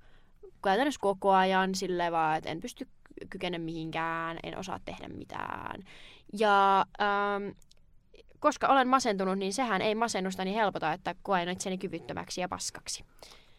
käytännössä 0.65 1.01
koko 1.01 1.33
ajan 1.33 1.75
silleen 1.75 2.13
vaan, 2.13 2.37
että 2.39 2.51
en 2.51 2.61
pysty 2.61 2.89
kykene 3.31 3.59
mihinkään, 3.59 4.39
en 4.43 4.59
osaa 4.59 4.81
tehdä 4.85 5.09
mitään. 5.09 5.83
Ja 6.39 6.87
ähm, 7.01 7.49
koska 8.41 8.69
olen 8.69 8.89
masentunut, 8.89 9.39
niin 9.39 9.53
sehän 9.53 9.83
ei 9.83 9.95
masennustani 9.95 10.55
helpota, 10.55 10.93
että 10.93 11.15
koen 11.23 11.49
itseni 11.49 11.79
kyvyttömäksi 11.79 12.41
ja 12.41 12.49
paskaksi. 12.49 13.05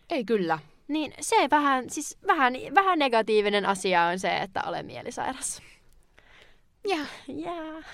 Ei 0.09 0.25
kyllä. 0.25 0.59
Niin 0.87 1.13
se 1.19 1.35
vähän, 1.51 1.89
siis 1.89 2.17
vähän, 2.27 2.53
vähän 2.75 2.99
negatiivinen 2.99 3.65
asia 3.65 4.03
on 4.03 4.19
se, 4.19 4.37
että 4.37 4.61
olen 4.65 4.85
mielisairas. 4.85 5.61
Ja, 6.87 6.97
yeah. 7.29 7.85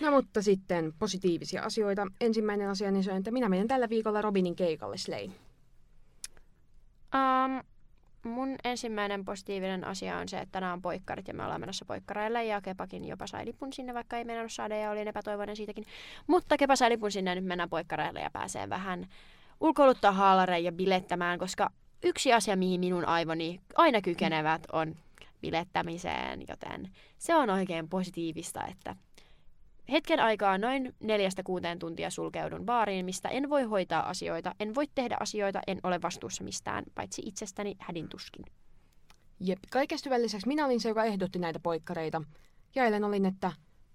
No 0.00 0.10
mutta 0.10 0.42
sitten 0.42 0.92
positiivisia 0.98 1.62
asioita. 1.62 2.06
Ensimmäinen 2.20 2.68
asia 2.68 2.90
niin 2.90 3.04
se 3.04 3.12
on, 3.12 3.18
että 3.18 3.30
minä 3.30 3.48
menen 3.48 3.68
tällä 3.68 3.88
viikolla 3.88 4.22
Robinin 4.22 4.56
keikalle 4.56 4.96
Slay. 4.96 5.24
Um, 7.14 7.62
mun 8.28 8.56
ensimmäinen 8.64 9.24
positiivinen 9.24 9.84
asia 9.84 10.18
on 10.18 10.28
se, 10.28 10.38
että 10.38 10.60
nämä 10.60 10.72
on 10.72 10.82
poikkarit 10.82 11.28
ja 11.28 11.34
me 11.34 11.42
ollaan 11.44 11.60
menossa 11.60 11.84
poikkareille 11.84 12.44
ja 12.44 12.60
Kepakin 12.60 13.04
jopa 13.04 13.26
sai 13.26 13.46
lipun 13.46 13.72
sinne, 13.72 13.94
vaikka 13.94 14.16
ei 14.16 14.24
mennä 14.24 14.48
saada 14.48 14.76
ja 14.76 14.90
olin 14.90 15.08
epätoivoinen 15.08 15.56
siitäkin. 15.56 15.84
Mutta 16.26 16.56
Kepa 16.56 16.76
sai 16.76 16.90
lipun 16.90 17.12
sinne 17.12 17.30
ja 17.30 17.34
nyt 17.34 17.44
mennään 17.44 17.70
poikkareille 17.70 18.20
ja 18.20 18.30
pääsee 18.30 18.68
vähän 18.68 19.06
ulkoiluttaa 19.60 20.12
haalareja 20.12 20.64
ja 20.64 20.72
bilettämään, 20.72 21.38
koska 21.38 21.70
yksi 22.04 22.32
asia, 22.32 22.56
mihin 22.56 22.80
minun 22.80 23.08
aivoni 23.08 23.60
aina 23.76 24.00
kykenevät, 24.00 24.62
on 24.72 24.96
bilettämiseen, 25.40 26.40
joten 26.48 26.90
se 27.18 27.34
on 27.34 27.50
oikein 27.50 27.88
positiivista, 27.88 28.66
että 28.66 28.96
hetken 29.92 30.20
aikaa 30.20 30.58
noin 30.58 30.94
neljästä 31.00 31.42
kuuteen 31.42 31.78
tuntia 31.78 32.10
sulkeudun 32.10 32.66
baariin, 32.66 33.04
mistä 33.04 33.28
en 33.28 33.50
voi 33.50 33.62
hoitaa 33.62 34.08
asioita, 34.08 34.54
en 34.60 34.74
voi 34.74 34.86
tehdä 34.94 35.16
asioita, 35.20 35.60
en 35.66 35.80
ole 35.82 36.02
vastuussa 36.02 36.44
mistään, 36.44 36.84
paitsi 36.94 37.22
itsestäni 37.24 37.76
hädin 37.78 38.08
tuskin. 38.08 38.44
Jep, 39.40 39.58
kaikesta 39.70 40.08
hyvän 40.08 40.22
lisäksi 40.22 40.48
minä 40.48 40.66
olin 40.66 40.80
se, 40.80 40.88
joka 40.88 41.04
ehdotti 41.04 41.38
näitä 41.38 41.60
poikkareita. 41.60 42.22
Ja 42.74 42.84
eilen 42.84 43.04
olin, 43.04 43.26
että 43.26 43.52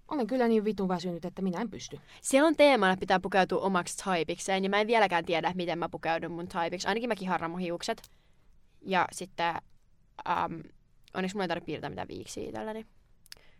olen 0.08 0.26
kyllä 0.26 0.48
niin 0.48 0.64
vitun 0.64 0.88
väsynyt, 0.88 1.24
että 1.24 1.42
minä 1.42 1.60
en 1.60 1.70
pysty. 1.70 2.00
Siellä 2.20 2.46
on 2.46 2.56
teemana, 2.56 2.92
että 2.92 3.00
pitää 3.00 3.20
pukeutua 3.20 3.60
omaksi 3.60 4.04
taipikseen, 4.04 4.64
ja 4.64 4.70
mä 4.70 4.80
en 4.80 4.86
vieläkään 4.86 5.24
tiedä, 5.24 5.52
miten 5.54 5.78
mä 5.78 5.88
pukeudun 5.88 6.32
mun 6.32 6.48
taipiksi. 6.48 6.88
Ainakin 6.88 7.08
mäkin 7.08 7.28
harran 7.28 7.50
mun 7.50 7.60
hiukset. 7.60 8.02
Ja 8.80 9.08
sitten, 9.12 9.54
um, 10.28 10.62
onneksi 11.14 11.36
mulla 11.36 11.44
ei 11.44 11.48
tarvitse 11.48 11.66
piirtää 11.66 11.90
mitään 11.90 12.08
viiksiä 12.08 12.48
itselleni. 12.48 12.86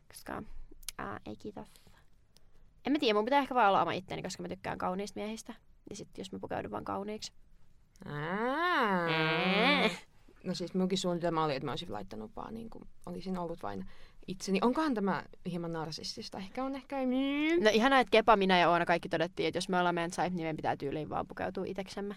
Koska, 0.08 0.42
ää, 0.98 1.20
ei 1.26 1.36
kiitos. 1.36 1.81
En 2.86 2.92
mä 2.92 2.98
tiedä, 2.98 3.14
mun 3.14 3.24
pitää 3.24 3.40
ehkä 3.40 3.54
vaan 3.54 3.68
olla 3.68 3.82
oma 3.82 3.92
itteni, 3.92 4.22
koska 4.22 4.42
mä 4.42 4.48
tykkään 4.48 4.78
kauniista 4.78 5.20
miehistä. 5.20 5.54
Ja 5.90 5.96
sitten 5.96 6.20
jos 6.20 6.32
mä 6.32 6.38
pukeudun 6.38 6.70
vaan 6.70 6.84
kauniiksi. 6.84 7.32
Ää. 8.04 9.90
No 10.44 10.54
siis 10.54 10.74
minunkin 10.74 10.98
suunnitelma 10.98 11.44
oli, 11.44 11.54
että 11.54 11.64
mä 11.64 11.72
olisin 11.72 11.92
laittanut 11.92 12.36
vaan 12.36 12.54
niin 12.54 12.70
kuin 12.70 12.84
olisin 13.06 13.38
ollut 13.38 13.62
vain 13.62 13.86
itseni. 14.28 14.58
Onkohan 14.62 14.94
tämä 14.94 15.24
hieman 15.50 15.72
narsistista? 15.72 16.38
Ehkä 16.38 16.64
on, 16.64 16.74
ehkä 16.74 16.98
ei. 16.98 17.06
No 17.60 17.70
ihanaa, 17.72 18.00
että 18.00 18.10
Kepa, 18.10 18.36
minä 18.36 18.58
ja 18.58 18.70
Oona 18.70 18.86
kaikki 18.86 19.08
todettiin, 19.08 19.46
että 19.46 19.56
jos 19.56 19.68
me 19.68 19.78
ollaan 19.78 19.94
meidän 19.94 20.10
type, 20.10 20.22
niin 20.22 20.36
meidän 20.36 20.56
pitää 20.56 20.76
tyyliin 20.76 21.10
vaan 21.10 21.26
pukeutua 21.26 21.64
iteksemme. 21.66 22.14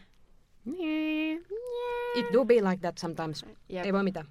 It 2.16 2.34
do 2.34 2.45
be 2.45 2.53
like 2.53 2.78
that 2.82 2.97
sometimes. 2.97 3.45
Jep. 3.70 3.86
Ei 3.86 3.93
voi 3.93 4.03
mitään. 4.03 4.28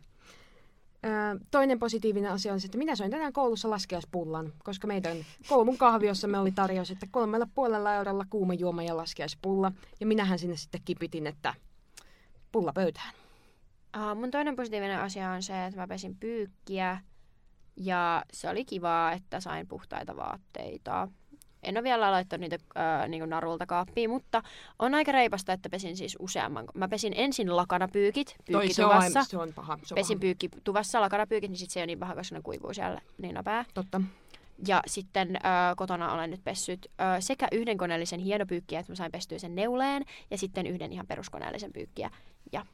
Toinen 1.51 1.79
positiivinen 1.79 2.31
asia 2.31 2.53
on 2.53 2.61
se, 2.61 2.67
että 2.67 2.79
minä 2.79 2.97
söin 2.97 3.11
tänään 3.11 3.33
koulussa 3.33 3.71
laskiaispullan, 3.71 4.53
koska 4.65 4.87
meidän 4.87 5.17
koulun 5.49 5.79
kahviossa 5.79 6.29
me 6.29 6.39
oli 6.39 6.53
tarjous, 6.53 6.91
että 6.91 7.07
kolmella 7.11 7.49
puolella 7.55 7.95
eurolla 7.95 8.25
kuuma 8.31 8.55
juoma 8.55 8.83
ja 8.83 8.97
laskiaispulla. 8.97 9.73
Ja 10.01 10.07
minähän 10.07 10.39
sinne 10.39 10.57
sitten 10.57 10.81
kipitin, 10.85 11.27
että 11.27 11.55
pulla 12.53 12.73
pöytään. 12.73 13.15
Uh, 13.97 14.21
mun 14.21 14.31
toinen 14.31 14.57
positiivinen 14.57 15.01
asia 15.01 15.31
on 15.31 15.43
se, 15.43 15.67
että 15.67 15.81
mä 15.81 15.89
pesin 15.89 16.17
pyykkiä 16.17 17.01
ja 17.77 18.25
se 18.33 18.49
oli 18.49 18.65
kivaa, 18.65 19.13
että 19.13 19.41
sain 19.41 19.67
puhtaita 19.67 20.17
vaatteita. 20.17 21.09
En 21.65 21.77
ole 21.77 21.83
vielä 21.83 22.11
laittanut 22.11 22.41
niitä 22.41 22.59
äh, 22.77 23.09
niin 23.09 23.29
narulta 23.29 23.67
kaappiin, 23.67 24.11
mutta 24.11 24.43
on 24.79 24.95
aika 24.95 25.13
reipasta, 25.13 25.53
että 25.53 25.69
pesin 25.71 25.97
siis 25.97 26.17
useamman. 26.21 26.65
Mä 26.75 26.89
pesin 26.89 27.13
ensin 27.17 27.57
lakanapyykit 27.57 28.37
Toi 28.53 28.73
se 28.73 28.85
on, 28.85 28.91
pyykkituvassa. 28.91 29.31
se 29.31 29.39
on 29.39 29.53
paha. 29.55 29.79
Se 29.83 29.95
on 29.95 29.97
Pesin 29.97 30.17
paha. 30.19 30.21
pyykkituvassa 30.21 31.01
lakanapyykit, 31.01 31.51
niin 31.51 31.59
sit 31.59 31.71
se 31.71 31.81
ei 31.81 31.83
ole 31.83 31.87
niin 31.87 31.99
paha, 31.99 32.15
koska 32.15 32.35
ne 32.35 32.43
kuivuu 32.43 32.75
siellä 32.75 33.01
niin 33.19 33.35
nopea. 33.35 33.65
Totta. 33.75 34.01
Ja 34.69 34.83
sitten 34.87 35.37
äh, 35.37 35.43
kotona 35.77 36.13
olen 36.13 36.31
nyt 36.31 36.45
pessyt 36.45 36.87
äh, 37.01 37.17
sekä 37.21 37.49
yhden 37.53 37.79
koneellisen 37.79 38.21
hienopyykkiä, 38.21 38.81
että 38.81 38.93
mä 38.93 38.97
sain 38.97 39.13
pestyä 39.13 39.39
sen 39.39 39.55
neuleen, 39.55 40.05
ja 40.31 40.39
sitten 40.39 40.67
yhden 40.67 40.93
ihan 40.93 41.07
peruskoneellisen 41.07 41.73
pyykkiä. 41.73 42.11
Ja 42.53 42.67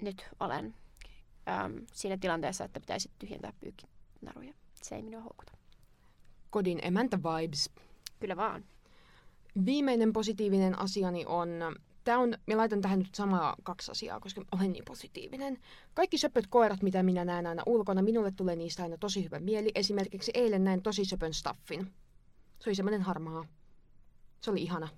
nyt 0.00 0.28
olen 0.40 0.74
ähm, 1.48 1.72
siinä 1.92 2.16
tilanteessa, 2.20 2.64
että 2.64 2.80
pitäisi 2.80 3.10
tyhjentää 3.18 3.52
pyykkinaruja. 3.60 4.54
Se 4.82 4.94
ei 4.96 5.02
minua 5.02 5.20
houkuta. 5.20 5.52
Kodin 6.50 6.78
emäntä 6.82 7.18
vibes. 7.18 7.70
Kyllä 8.20 8.36
vaan. 8.36 8.64
Viimeinen 9.64 10.12
positiivinen 10.12 10.78
asiani 10.78 11.24
on, 11.26 11.48
tämä 12.04 12.18
on, 12.18 12.34
minä 12.46 12.58
laitan 12.58 12.80
tähän 12.80 12.98
nyt 12.98 13.14
samaa 13.14 13.56
kaksi 13.62 13.90
asiaa, 13.90 14.20
koska 14.20 14.42
olen 14.52 14.72
niin 14.72 14.84
positiivinen. 14.84 15.58
Kaikki 15.94 16.18
söpöt 16.18 16.46
koirat, 16.46 16.82
mitä 16.82 17.02
minä 17.02 17.24
näen 17.24 17.46
aina 17.46 17.62
ulkona, 17.66 18.02
minulle 18.02 18.30
tulee 18.30 18.56
niistä 18.56 18.82
aina 18.82 18.96
tosi 18.98 19.24
hyvä 19.24 19.40
mieli. 19.40 19.70
Esimerkiksi 19.74 20.30
eilen 20.34 20.64
näin 20.64 20.82
tosi 20.82 21.04
söpön 21.04 21.34
staffin. 21.34 21.92
Se 22.60 22.70
oli 22.70 22.74
semmoinen 22.74 23.02
harmaa. 23.02 23.44
Se 24.40 24.50
oli 24.50 24.62
ihana. 24.62 24.88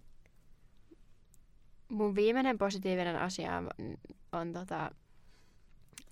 Mun 1.88 2.14
viimeinen 2.14 2.58
positiivinen 2.58 3.16
asia 3.16 3.56
on, 3.56 3.68
on 4.32 4.52
tota, 4.52 4.90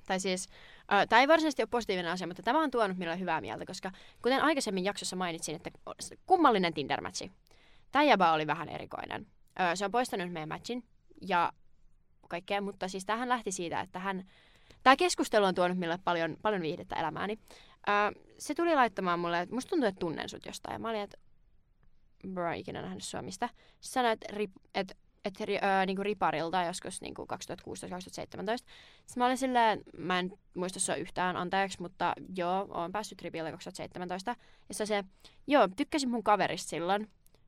tai 0.06 0.20
siis, 0.20 0.48
tämä 1.09 1.20
ei 1.20 1.28
varsinaisesti 1.28 1.62
ole 1.62 1.68
positiivinen 1.70 2.12
asia, 2.12 2.26
mutta 2.26 2.43
tämä 2.43 2.62
on 2.62 2.70
tuonut 2.70 2.99
minulle 2.99 3.18
hyvää 3.18 3.41
mieltä, 3.41 3.66
koska 3.66 3.93
kuten 4.22 4.43
aikaisemmin 4.43 4.84
jaksossa 4.84 5.16
mainitsin, 5.16 5.57
että 5.57 5.70
kummallinen 6.26 6.74
Tinder-matchi. 6.74 7.30
Tämä 7.93 8.03
jäbä 8.03 8.32
oli 8.32 8.47
vähän 8.47 8.68
erikoinen. 8.68 9.26
Äh, 9.61 9.70
se 9.74 9.84
on 9.84 9.91
poistanut 9.91 10.32
meidän 10.32 10.49
matchin 10.49 10.84
ja 11.22 11.53
kaikkea, 12.28 12.61
mutta 12.61 12.89
siis 12.89 13.05
tähän 13.05 13.28
lähti 13.28 13.53
siitä, 13.53 13.80
että 13.80 13.99
hän, 13.99 14.24
tämä 14.82 14.97
keskustelu 14.97 15.45
on 15.45 15.55
tuonut 15.55 15.78
minulle 15.78 15.99
paljon, 16.05 16.36
paljon 16.43 16.62
viihdettä 16.62 16.97
elämääni. 16.97 17.39
Äh, 17.89 18.12
se 18.39 18.55
tuli 18.55 18.74
laittamaan 18.74 19.20
mulle, 19.20 19.41
että 19.41 19.55
musta 19.55 19.70
tuntuu, 19.70 19.89
että 19.89 19.99
tunnen 19.99 20.28
sut 20.28 20.47
jostain. 20.47 20.72
Ja 20.72 20.78
mä 20.78 20.89
olin, 20.89 21.01
että 21.01 21.18
bro, 22.28 22.53
ikinä 22.53 22.82
nähnyt 22.82 23.05
sua 23.05 23.22
mistä. 23.22 23.49
Sanoin, 23.80 24.12
että, 24.12 24.26
rip, 24.32 24.51
että 24.74 24.95
että 25.25 25.45
öö, 25.49 25.87
niinku 25.87 26.03
riparilta 26.03 26.62
joskus 26.62 27.01
niinku 27.01 27.27
2016-2017. 27.33 27.35
Sitten 27.77 28.41
mä 29.16 29.27
olin 29.27 29.39
silleen, 29.39 29.81
mä 29.99 30.19
en 30.19 30.33
muista 30.55 30.81
sua 30.81 30.95
yhtään, 30.95 31.37
anteeksi, 31.37 31.83
mutta 31.83 32.12
joo, 32.37 32.69
oon 32.71 32.93
päässyt 32.93 33.23
ripiltä 33.23 33.51
2017. 33.51 34.37
Ja 34.69 34.75
se 34.75 34.87
se, 34.87 35.05
joo, 35.47 35.69
tykkäsin 35.77 36.11
mun 36.11 36.25
kaverista 36.25 36.69
silloin. 36.69 37.03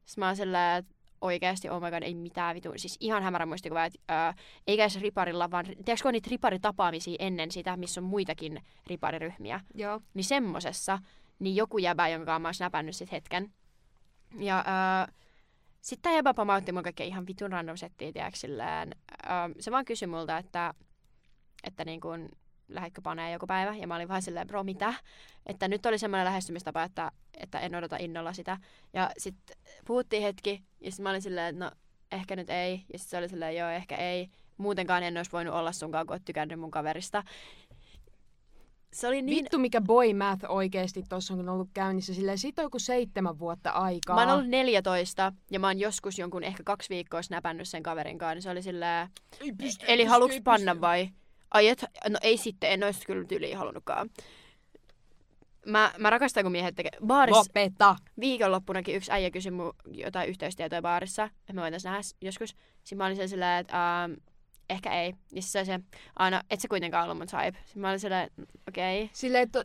Sitten 0.04 0.22
mä 0.22 0.26
olin 0.26 0.36
silleen, 0.36 0.78
että 0.78 0.94
oikeasti, 1.20 1.70
oh 1.70 1.82
my 1.82 1.90
god, 1.90 2.02
ei 2.02 2.14
mitään 2.14 2.54
vitu. 2.54 2.72
Siis 2.76 2.96
ihan 3.00 3.22
hämärä 3.22 3.46
muistikuva, 3.46 3.84
että 3.84 3.98
öö, 4.10 4.42
eikä 4.66 4.82
edes 4.82 5.00
riparilla, 5.00 5.50
vaan 5.50 5.66
tiedätkö, 5.66 6.08
on 6.08 6.12
niitä 6.12 6.30
riparitapaamisia 6.30 7.16
ennen 7.18 7.50
sitä, 7.50 7.76
missä 7.76 8.00
on 8.00 8.04
muitakin 8.04 8.62
ripariryhmiä. 8.86 9.60
Joo. 9.74 10.00
Niin 10.14 10.24
semmosessa, 10.24 10.98
niin 11.38 11.56
joku 11.56 11.78
jäbä, 11.78 12.08
jonka 12.08 12.38
mä 12.38 12.48
oon 12.48 12.54
snapannut 12.54 12.96
sit 12.96 13.12
hetken. 13.12 13.52
Ja 14.38 14.58
öö, 14.58 15.14
sitten 15.80 16.02
tämä 16.02 16.14
jäbä 16.14 16.34
pamautti 16.34 16.72
mun 16.72 16.82
kaikkea 16.82 17.06
ihan 17.06 17.26
vitun 17.26 17.52
random 17.52 17.76
settiä, 17.76 18.12
tiedätkö, 18.12 18.38
silleen, 18.38 18.94
öö, 19.24 19.30
se 19.60 19.70
vaan 19.70 19.84
kysyi 19.84 20.08
multa, 20.08 20.38
että, 20.38 20.74
että 21.64 21.84
niin 21.84 22.00
kun, 22.00 22.28
lähdetkö 22.68 23.00
paneen 23.02 23.32
joku 23.32 23.46
päivä, 23.46 23.76
ja 23.76 23.86
mä 23.86 23.96
olin 23.96 24.08
vaan 24.08 24.22
silleen, 24.22 24.46
bro, 24.46 24.64
mitä? 24.64 24.94
Että 25.46 25.68
nyt 25.68 25.86
oli 25.86 25.98
semmoinen 25.98 26.24
lähestymistapa, 26.24 26.82
että, 26.82 27.12
että 27.34 27.60
en 27.60 27.74
odota 27.74 27.96
innolla 27.96 28.32
sitä. 28.32 28.58
Ja 28.92 29.10
sitten 29.18 29.56
puhuttiin 29.86 30.22
hetki, 30.22 30.64
ja 30.80 30.90
sitten 30.90 31.02
mä 31.02 31.10
olin 31.10 31.22
silleen, 31.22 31.54
että 31.54 31.64
no, 31.64 31.70
ehkä 32.12 32.36
nyt 32.36 32.50
ei. 32.50 32.84
Ja 32.92 32.98
sitten 32.98 33.10
se 33.10 33.18
oli 33.18 33.28
silleen, 33.28 33.56
joo, 33.56 33.68
ehkä 33.68 33.96
ei. 33.96 34.30
Muutenkaan 34.56 35.02
en 35.02 35.16
olisi 35.16 35.32
voinut 35.32 35.54
olla 35.54 35.72
sunkaan, 35.72 36.06
kun 36.06 36.14
oot 36.14 36.24
tykännyt 36.24 36.60
mun 36.60 36.70
kaverista. 36.70 37.22
Se 38.92 39.06
oli 39.08 39.22
niin... 39.22 39.36
Vittu 39.36 39.58
mikä 39.58 39.80
boy 39.80 40.14
math 40.14 40.44
oikeesti 40.48 41.02
tossa 41.08 41.34
on 41.34 41.48
ollut 41.48 41.68
käynnissä. 41.74 42.14
Silleen 42.14 42.38
siitä 42.38 42.62
on 42.62 42.66
joku 42.66 42.78
seitsemän 42.78 43.38
vuotta 43.38 43.70
aikaa. 43.70 44.16
Mä 44.16 44.22
oon 44.22 44.30
ollut 44.30 44.50
14 44.50 45.32
ja 45.50 45.60
mä 45.60 45.66
oon 45.66 45.78
joskus 45.80 46.18
jonkun 46.18 46.44
ehkä 46.44 46.62
kaksi 46.62 46.88
viikkoa 46.88 47.22
snapannut 47.22 47.68
sen 47.68 47.82
kaverin 47.82 48.18
kanssa. 48.18 48.34
Niin 48.34 48.42
se 48.42 48.50
oli 48.50 48.62
silleen, 48.62 49.08
Ei 49.40 49.52
pysty, 49.52 49.84
eli 49.88 50.02
ei 50.02 50.08
haluuks 50.08 50.34
pysty, 50.34 50.42
panna 50.44 50.72
pysty. 50.72 50.80
vai? 50.80 51.08
Ai 51.50 51.68
et, 51.68 51.84
no 52.08 52.18
ei 52.22 52.36
sitten, 52.36 52.70
en 52.70 52.84
olisi 52.84 53.06
kyllä 53.06 53.24
tyyliin 53.24 53.58
halunnutkaan. 53.58 54.10
Mä, 55.66 55.92
mä 55.98 56.10
rakastan, 56.10 56.42
kun 56.42 56.52
miehet 56.52 56.74
tekee. 56.74 56.90
Baarissa, 57.06 57.38
Lopeta! 57.38 57.96
viikonloppunakin 58.20 58.96
yksi 58.96 59.12
äijä 59.12 59.30
kysyi 59.30 59.52
mun 59.52 59.72
jotain 59.92 60.28
yhteystietoja 60.28 60.82
baarissa, 60.82 61.24
että 61.24 61.52
me 61.52 61.60
voitaisiin 61.60 61.90
nähdä 61.90 62.02
joskus. 62.20 62.48
Sitten 62.48 62.98
mä 62.98 63.06
olin 63.06 63.28
silleen, 63.28 63.60
että 63.60 64.02
ähm, 64.02 64.12
ehkä 64.70 65.02
ei. 65.02 65.14
Ja 65.32 65.42
sitten 65.42 65.66
se 65.66 65.72
se, 65.72 65.80
aina, 66.16 66.42
et 66.50 66.60
sä 66.60 66.68
kuitenkaan 66.68 67.04
ollut 67.04 67.18
mun 67.18 67.26
type. 67.26 67.58
Sitten 67.64 67.80
mä 67.80 67.88
olin 67.88 68.00
silleen, 68.00 68.30
okei. 68.68 69.02
Okay. 69.02 69.08
Silleen, 69.12 69.42
että 69.42 69.64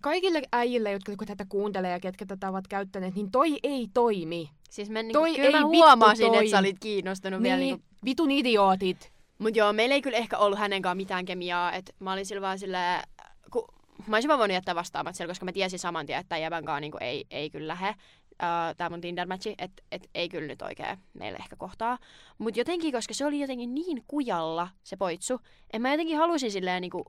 kaikille 0.00 0.42
äijille, 0.52 0.92
jotka 0.92 1.12
jotka 1.12 1.26
tätä 1.26 1.44
kuuntelee 1.48 1.90
ja 1.90 2.00
ketkä 2.00 2.26
tätä 2.26 2.48
ovat 2.48 2.68
käyttäneet, 2.68 3.14
niin 3.14 3.30
toi 3.30 3.58
ei 3.62 3.88
toimi. 3.94 4.50
Siis 4.70 4.90
mä, 4.90 5.02
niinku, 5.02 5.18
Toi 5.18 5.34
kyllä 5.34 5.46
ei 5.46 5.52
mä 5.52 5.66
huomasin, 5.66 6.34
että 6.34 6.50
sä 6.50 6.58
olit 6.58 6.78
kiinnostunut 6.80 7.40
Niin, 7.40 7.42
vielä 7.42 7.60
niinku 7.60 7.84
vitun 8.04 8.30
idiootit. 8.30 9.12
Mut 9.38 9.56
joo, 9.56 9.72
meillä 9.72 9.94
ei 9.94 10.02
kyllä 10.02 10.18
ehkä 10.18 10.38
ollut 10.38 10.58
hänen 10.58 10.82
kanssaan 10.82 10.96
mitään 10.96 11.24
kemiaa. 11.24 11.72
Et 11.72 11.94
mä 11.98 12.12
olin 12.12 12.26
sillä 12.26 12.42
vaan 12.42 12.58
silleen, 12.58 13.02
kun 13.50 13.64
mä 14.06 14.16
olisin 14.16 14.28
vaan 14.28 14.38
voinut 14.38 14.54
jättää 14.54 14.74
vastaamat 14.74 15.14
siellä, 15.14 15.30
koska 15.30 15.44
mä 15.44 15.52
tiesin 15.52 15.78
saman 15.78 16.06
tien, 16.06 16.20
että 16.20 16.38
jäbän 16.38 16.64
kanssa 16.64 16.80
niinku 16.80 16.98
ei, 17.00 17.24
ei 17.30 17.50
kyllä 17.50 17.68
lähe. 17.68 17.94
Uh, 18.42 18.76
tää 18.76 18.90
mun 18.90 19.00
Tinder-matchi, 19.00 19.54
että 19.58 19.82
et 19.92 20.10
ei 20.14 20.28
kyllä 20.28 20.46
nyt 20.46 20.62
oikein 20.62 20.98
meille 21.14 21.38
ehkä 21.38 21.56
kohtaa. 21.56 21.98
Mutta 22.38 22.60
jotenkin, 22.60 22.92
koska 22.92 23.14
se 23.14 23.26
oli 23.26 23.40
jotenkin 23.40 23.74
niin 23.74 24.04
kujalla 24.08 24.68
se 24.82 24.96
poitsu, 24.96 25.40
että 25.64 25.78
mä 25.78 25.90
jotenkin 25.90 26.16
halusin 26.16 26.50
silleen 26.50 26.80
niinku 26.80 27.04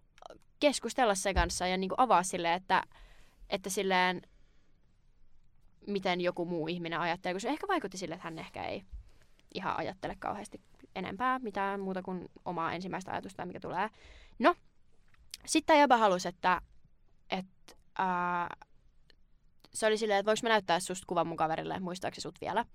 keskustella 0.59 1.15
sen 1.15 1.36
kanssa 1.36 1.67
ja 1.67 1.77
niinku 1.77 1.95
avaa 1.97 2.23
silleen, 2.23 2.53
että, 2.53 2.84
että 3.49 3.69
silleen 3.69 4.21
miten 5.88 6.21
joku 6.21 6.45
muu 6.45 6.67
ihminen 6.67 6.99
ajattelee, 6.99 7.34
kun 7.34 7.41
se 7.41 7.49
ehkä 7.49 7.67
vaikutti 7.67 7.97
sille, 7.97 8.15
että 8.15 8.23
hän 8.23 8.39
ehkä 8.39 8.65
ei 8.65 8.84
ihan 9.53 9.77
ajattele 9.77 10.15
kauheasti 10.19 10.61
enempää 10.95 11.39
mitään 11.39 11.79
muuta 11.79 12.01
kuin 12.01 12.29
omaa 12.45 12.73
ensimmäistä 12.73 13.11
ajatusta, 13.11 13.45
mikä 13.45 13.59
tulee. 13.59 13.89
No, 14.39 14.55
sitten 15.45 15.79
jäbä 15.79 15.97
halusi, 15.97 16.27
että, 16.27 16.61
että 17.29 17.75
ää, 17.97 18.47
se 19.74 19.88
oli 19.88 19.97
silleen, 19.97 20.19
että 20.19 20.30
voiko 20.30 20.39
mä 20.43 20.49
näyttää 20.49 20.80
susta 20.80 21.05
kuvan 21.07 21.28
mun 21.28 21.38
kaverille, 21.38 21.80
muistaako 21.80 22.15
se 22.15 22.21
sut 22.21 22.41
vielä. 22.41 22.65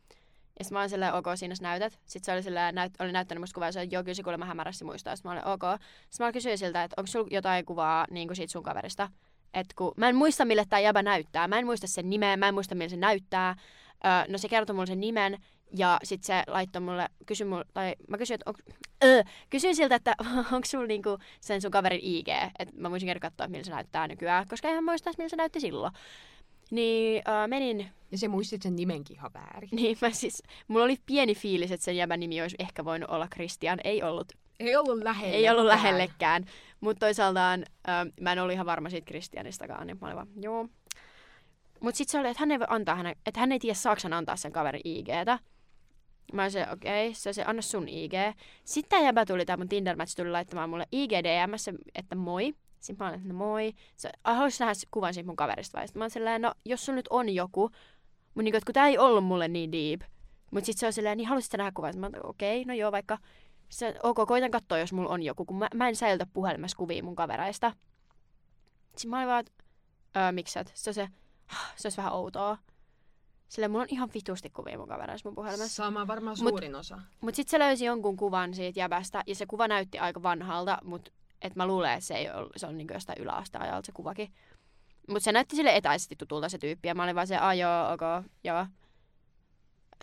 Ja 0.59 0.65
sitten 0.65 0.77
mä 0.77 0.81
olin 0.81 0.91
silleen, 0.91 1.15
ok, 1.15 1.27
siinä 1.35 1.55
sä 1.55 1.63
näytät. 1.63 1.93
Sitten 1.93 2.25
se 2.25 2.33
oli 2.33 2.43
silleen, 2.43 2.75
näyt, 2.75 2.93
oli 2.99 3.13
näyttänyt 3.13 3.43
musta 3.43 3.55
kuvaa, 3.55 3.69
ja 3.69 3.73
se 3.73 3.81
oli, 3.81 3.89
joo, 3.91 4.03
kyllä 4.03 4.15
se 4.15 4.23
kuulemma 4.23 4.47
hämärästi 4.47 4.85
muistaa. 4.85 5.17
Sitten 5.17 5.29
mä 5.29 5.33
olin, 5.33 5.47
ok. 5.47 5.81
Sitten 6.11 6.27
mä 6.27 6.33
kysyin 6.33 6.59
siltä, 6.59 6.85
että 6.85 6.95
onko 6.97 7.07
sulla 7.07 7.29
jotain 7.31 7.65
kuvaa 7.65 8.07
niin 8.11 8.29
kuin 8.29 8.37
siitä 8.37 8.53
sun 8.53 8.63
kaverista. 8.63 9.11
että 9.55 9.75
kun 9.77 9.93
mä 9.97 10.09
en 10.09 10.17
muista, 10.17 10.45
mille 10.45 10.65
tämä 10.69 10.81
jäbä 10.81 11.03
näyttää. 11.03 11.49
Mä 11.49 11.59
en 11.59 11.67
muista 11.67 11.87
sen 11.87 12.11
nimeä, 12.11 12.37
mä 12.37 12.49
en 12.49 12.55
muista, 12.55 12.75
millä 12.75 12.89
se 12.89 12.97
näyttää. 12.97 13.57
Öö, 14.07 14.33
no 14.33 14.39
se 14.39 14.49
kertoi 14.49 14.75
mulle 14.75 14.87
sen 14.87 15.01
nimen 15.01 15.39
ja 15.77 15.99
sitten 16.05 16.27
se 16.27 16.53
laittoi 16.53 16.83
mulle, 16.83 17.09
kysy 17.27 17.45
mulle, 17.45 17.65
tai 17.75 17.95
mä 18.09 18.19
kysyin, 18.19 18.35
että 18.35 18.51
on, 18.51 18.55
öö, 19.05 19.23
kysyin 19.51 19.77
siltä, 19.77 19.95
että 19.95 20.15
onko 20.53 20.65
sulla 20.65 20.87
niinku 20.87 21.19
sen 21.41 21.63
sun 21.63 21.71
kaverin 21.71 22.01
IG, 22.03 22.29
että 22.59 22.75
mä 22.77 22.91
voisin 22.91 23.07
kertoa 23.07 23.31
katsoa, 23.31 23.49
miltä 23.49 23.65
se 23.65 23.71
näyttää 23.71 24.09
nykyään, 24.09 24.49
koska 24.49 24.69
eihän 24.69 24.85
muista, 24.85 25.11
miltä 25.19 25.31
se 25.31 25.37
näytti 25.37 25.61
silloin. 25.61 25.93
Niin 26.71 27.23
öö, 27.29 27.47
menin, 27.47 27.91
Ja 28.11 28.19
se 28.19 28.29
muistit 28.29 28.63
sen 28.63 28.77
nimenkin 28.77 29.17
ihan 29.17 29.31
väärin. 29.35 29.69
niin 29.73 29.97
mä 30.01 30.11
siis, 30.11 30.43
mulla 30.69 30.85
oli 30.85 30.97
pieni 31.07 31.35
fiilis, 31.35 31.73
että 31.73 31.85
sen 31.85 31.97
jäbän 31.97 32.21
nimi 32.21 32.43
olisi 32.43 32.57
ehkä 32.59 32.85
voinut 32.85 33.11
olla 33.11 33.29
Christian, 33.35 33.79
ei 33.85 34.03
ollut 34.03 34.33
Ei 34.61 34.77
ollut 34.77 35.03
lähellä. 35.03 35.37
ei 35.37 35.51
ollut 35.51 35.65
lähellekään. 35.67 36.45
Mutta 36.81 37.07
toisaaltaan 37.07 37.65
ö, 37.89 38.13
mä 38.21 38.33
en 38.33 38.39
ollut 38.39 38.53
ihan 38.53 38.67
varma 38.67 38.91
siitä 38.91 39.07
Kristianistakaan, 39.09 39.87
niin 39.87 39.99
mä 40.01 40.07
olin 40.07 40.17
vaan, 40.17 40.29
joo. 40.41 40.69
Mutta 41.81 41.99
sitten 41.99 42.13
se 42.13 42.19
oli, 42.19 42.29
että 42.29 42.41
hän 42.41 42.51
ei 42.51 42.59
voi 42.59 42.67
antaa 42.71 42.95
hänen, 42.95 43.17
että 43.27 43.41
hän 43.41 43.53
ei 43.53 43.59
tiedä 43.59 43.75
saako 43.75 44.01
hän 44.03 44.13
antaa 44.13 44.37
sen 44.37 44.53
kaverin 44.53 44.81
IGtä. 44.85 45.39
Mä 46.33 46.43
olisin, 46.43 46.63
okei, 46.73 47.09
okay. 47.09 47.15
se, 47.15 47.33
se 47.33 47.45
anna 47.45 47.63
sun 47.63 47.89
IG. 47.89 48.13
Sitten 48.65 48.91
tämä 48.91 49.03
jäbä 49.03 49.27
tuli, 49.27 49.45
tämä 49.45 49.57
mun 49.57 49.69
tinder 49.69 49.97
match 49.97 50.17
tuli 50.17 50.31
laittamaan 50.31 50.71
mulle 50.71 50.87
IG 50.93 51.11
DMssä, 51.13 51.73
että 51.95 52.15
moi. 52.15 52.55
Sitten 52.81 53.05
mä 53.05 53.09
olin, 53.09 53.21
että 53.21 53.29
no 53.29 53.35
moi. 53.35 53.75
Se 53.97 54.11
haluaisi 54.25 54.65
nähdä 54.65 54.75
kuvan 54.91 55.15
siitä 55.15 55.27
mun 55.27 55.37
kaverista 55.37 55.79
vai? 55.79 55.89
Sitten 55.89 56.01
mä 56.01 56.05
olin 56.05 56.11
silleen, 56.11 56.43
no 56.43 56.55
jos 56.65 56.87
sun 56.87 56.95
nyt 56.95 57.09
on 57.11 57.29
joku, 57.29 57.71
mutta 58.35 58.49
että 58.49 58.67
kun 58.67 58.75
tää 58.75 58.87
ei 58.87 58.99
ollut 58.99 59.25
mulle 59.25 59.49
niin 59.49 59.73
deep. 59.73 60.01
Mutta 60.51 60.67
sitten 60.67 60.81
se 60.81 60.87
on 60.87 60.93
silleen, 60.93 61.17
niin 61.17 61.29
haluaisit 61.29 61.53
sä 61.53 61.59
nähdä 61.59 61.73
kuvan? 61.75 61.93
Sitten 61.93 62.11
mä 62.11 62.19
olin, 62.19 62.31
okei, 62.31 62.63
okay, 62.63 62.69
no 62.69 62.75
joo, 62.75 62.93
vaikka 62.93 63.19
se, 63.69 63.95
ok, 64.03 64.29
koitan 64.29 64.51
katsoa, 64.51 64.79
jos 64.79 64.93
mulla 64.93 65.09
on 65.09 65.23
joku, 65.23 65.45
kun 65.45 65.59
mä, 65.59 65.69
mä 65.75 65.89
en 65.89 65.97
säilytä 65.97 66.27
puhelimessa 66.33 66.77
kuvia 66.77 67.03
mun 67.03 67.17
kavereista. 67.17 67.73
Sitten 68.97 69.11
mä 69.11 69.17
olin 69.17 69.29
vaan, 69.29 69.41
että 69.41 69.53
öö, 70.17 70.33
miksi 70.33 70.59
et? 70.59 70.71
Se, 70.75 70.91
on 70.91 70.95
se, 70.95 71.09
se 71.77 71.87
olisi 71.87 71.97
vähän 71.97 72.13
outoa. 72.13 72.59
Sillä 73.49 73.69
mulla 73.69 73.83
on 73.83 73.89
ihan 73.91 74.11
vitusti 74.15 74.51
kuvia 74.51 74.79
mun 74.79 74.89
kavereista 74.89 75.29
mun 75.29 75.35
puhelimessa. 75.35 75.75
Sama 75.75 76.07
varmaan 76.07 76.37
Mut- 76.37 76.49
suurin 76.49 76.75
osa. 76.75 76.99
Mut 77.21 77.35
sit 77.35 77.49
se 77.49 77.59
löysi 77.59 77.85
jonkun 77.85 78.17
kuvan 78.17 78.55
siitä 78.55 78.81
jäbästä, 78.81 79.23
ja 79.27 79.35
se 79.35 79.47
kuva 79.47 79.69
näytti 79.69 79.99
aika 79.99 80.23
vanhalta, 80.23 80.79
mut 80.85 81.13
et 81.43 81.57
mä 81.57 81.67
luulen, 81.67 81.93
että 81.93 82.05
se, 82.05 82.15
ei 82.15 82.31
ole, 82.31 82.51
se 82.57 82.67
on 82.67 82.79
niinku 82.79 82.95
jostain 82.95 83.23
yläasteajalta 83.23 83.87
se 83.87 83.93
kuvakin. 83.93 84.33
Mut 85.09 85.23
se 85.23 85.33
näytti 85.33 85.57
sille 85.57 85.77
etäisesti 85.77 86.17
tutulta 86.17 86.49
se 86.49 86.59
tyyppi, 86.59 86.89
ja 86.89 86.95
mä 86.95 87.03
olin 87.03 87.15
vaan 87.15 87.27
se, 87.27 87.37
a 87.37 87.55
joo, 87.55 87.93
ok, 87.93 88.31
joo. 88.45 88.67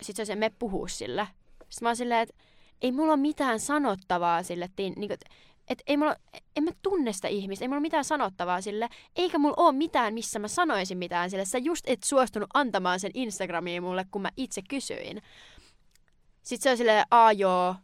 Sitten 0.02 0.16
se 0.16 0.22
on 0.22 0.26
se, 0.26 0.36
me 0.36 0.50
puhuu 0.58 0.88
sille. 0.88 1.28
Sitten 1.50 1.86
mä 1.86 1.88
oon 1.88 1.96
silleen, 1.96 2.20
että 2.20 2.34
ei 2.82 2.92
mulla 2.92 3.12
ole 3.12 3.20
mitään 3.20 3.60
sanottavaa 3.60 4.42
sille, 4.42 4.68
tiin, 4.76 4.92
niinku, 4.96 5.14
et, 5.14 5.24
et 5.68 5.82
ei 5.86 5.96
mulla, 5.96 6.16
en 6.56 6.64
mä 6.64 6.70
tunne 6.82 7.12
sitä 7.12 7.28
ihmistä, 7.28 7.64
ei 7.64 7.68
mulla 7.68 7.80
mitään 7.80 8.04
sanottavaa 8.04 8.60
sille, 8.60 8.88
eikä 9.16 9.38
mulla 9.38 9.54
ole 9.56 9.72
mitään, 9.72 10.14
missä 10.14 10.38
mä 10.38 10.48
sanoisin 10.48 10.98
mitään 10.98 11.30
sille. 11.30 11.44
Sä 11.44 11.58
just 11.58 11.84
et 11.86 12.02
suostunut 12.02 12.50
antamaan 12.54 13.00
sen 13.00 13.10
Instagramiin 13.14 13.82
mulle, 13.82 14.06
kun 14.10 14.22
mä 14.22 14.30
itse 14.36 14.62
kysyin. 14.68 15.22
Sitten 16.42 16.62
se 16.62 16.70
on 16.70 16.76
silleen, 16.76 17.06
aa 17.10 17.32
joo. 17.32 17.74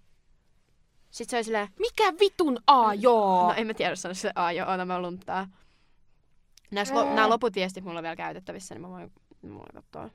Sitten 1.12 1.30
se 1.30 1.38
on 1.38 1.44
silleen, 1.44 1.68
Mikä 1.78 2.12
vitun 2.20 2.58
A, 2.66 2.94
joo? 2.94 3.46
no 3.46 3.54
en 3.56 3.66
mä 3.66 3.74
tiedä 3.74 3.96
sanoa 3.96 4.14
sille, 4.14 4.32
aa 4.36 4.52
joo, 4.52 4.72
ota 4.72 4.84
mä 4.84 5.02
lunttaa. 5.02 5.48
Näis 6.70 6.92
lo, 6.92 7.04
nämä 7.04 7.28
loput 7.28 7.54
viestit 7.54 7.84
mulla 7.84 7.98
on 7.98 8.02
vielä 8.02 8.16
käytettävissä, 8.16 8.74
niin 8.74 8.82
mä 8.82 8.88
voin, 8.88 9.12
mä 9.42 9.54
voin 9.54 9.72
katsoa. 9.74 10.10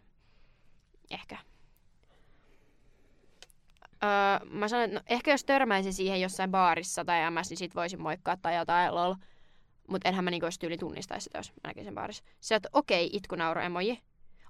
Ehkä. 1.12 1.38
Öö, 4.04 4.50
mä 4.50 4.68
sanoin, 4.68 4.90
että 4.90 5.00
no, 5.00 5.04
ehkä 5.10 5.32
jos 5.32 5.44
törmäisin 5.44 5.94
siihen 5.94 6.22
jossain 6.22 6.52
baarissa 6.52 7.06
tai 7.06 7.32
MS, 7.32 7.50
niin 7.50 7.58
sit 7.58 7.76
voisin 7.76 8.02
moikkaa 8.02 8.38
tai 8.38 8.56
jotain 8.56 8.96
lol. 8.96 9.16
Mut 9.88 10.02
enhän 10.06 10.24
mä 10.24 10.32
niinku 10.32 10.48
tyyli 10.60 10.78
tunnistaisi 10.78 11.24
sitä, 11.24 11.38
jos 11.38 11.52
mä 11.52 11.58
näkisin 11.64 11.86
sen 11.86 11.96
baarissa. 11.96 12.24
Se, 12.40 12.56
että 12.56 12.70
okei, 12.74 13.06
okay, 13.06 13.18
itkunauro 13.18 13.62
emoji. 13.62 14.02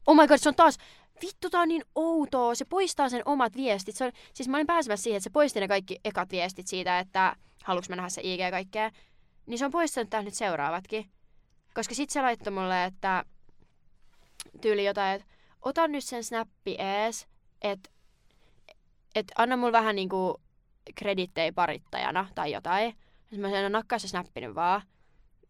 Oh 0.08 0.16
my 0.16 0.28
god, 0.28 0.38
se 0.38 0.50
on 0.50 0.56
taas, 0.56 0.78
vittu 1.22 1.50
tää 1.50 1.62
on 1.62 1.68
niin 1.68 1.84
outoa. 1.96 2.56
Se 2.56 2.66
poistaa 2.66 3.10
sen 3.10 3.22
omat 3.26 3.56
viestit. 3.56 3.96
Se 3.96 4.06
on, 4.06 4.12
siis 4.34 4.50
mä 4.50 4.58
olin 4.58 4.68
pääsemässä 4.68 5.04
siihen, 5.04 5.18
että 5.18 5.24
se 5.24 5.30
poisti 5.30 5.60
ne 5.60 5.68
kaikki 5.68 6.00
ekat 6.06 6.32
viestit 6.32 6.68
siitä, 6.68 7.00
että 7.00 7.36
haluuks 7.64 7.90
mä 7.90 7.96
nähdä 7.96 8.10
se 8.10 8.22
IG 8.24 8.40
kaikkea. 8.52 8.92
Niin 9.46 9.58
se 9.58 9.66
on 9.66 9.72
poistanut 9.72 10.10
täältä 10.10 10.26
nyt 10.26 10.34
seuraavatkin. 10.34 11.12
Koska 11.74 11.96
sit 11.96 12.10
se 12.10 12.22
laittoi 12.22 12.54
mulle, 12.54 12.84
että 12.84 13.26
tyyli 14.62 14.86
jotain, 14.86 15.16
että 15.16 15.28
ota 15.62 15.88
nyt 15.88 16.04
sen 16.04 16.24
snappi 16.24 16.76
ees, 16.80 17.28
että 17.62 17.90
et 19.16 19.32
anna 19.38 19.58
mulle 19.58 19.72
vähän 19.72 19.96
niinku 19.96 20.42
kredittejä 20.96 21.54
parittajana 21.54 22.28
tai 22.36 22.52
jotain. 22.52 22.94
Sitten 23.20 23.40
mä 23.40 23.48
sanoin, 23.48 23.64
no 23.64 23.70
nakkaa 23.70 24.00
se 24.00 24.08
snappi 24.08 24.42
nyt 24.42 24.56
vaan. 24.56 24.82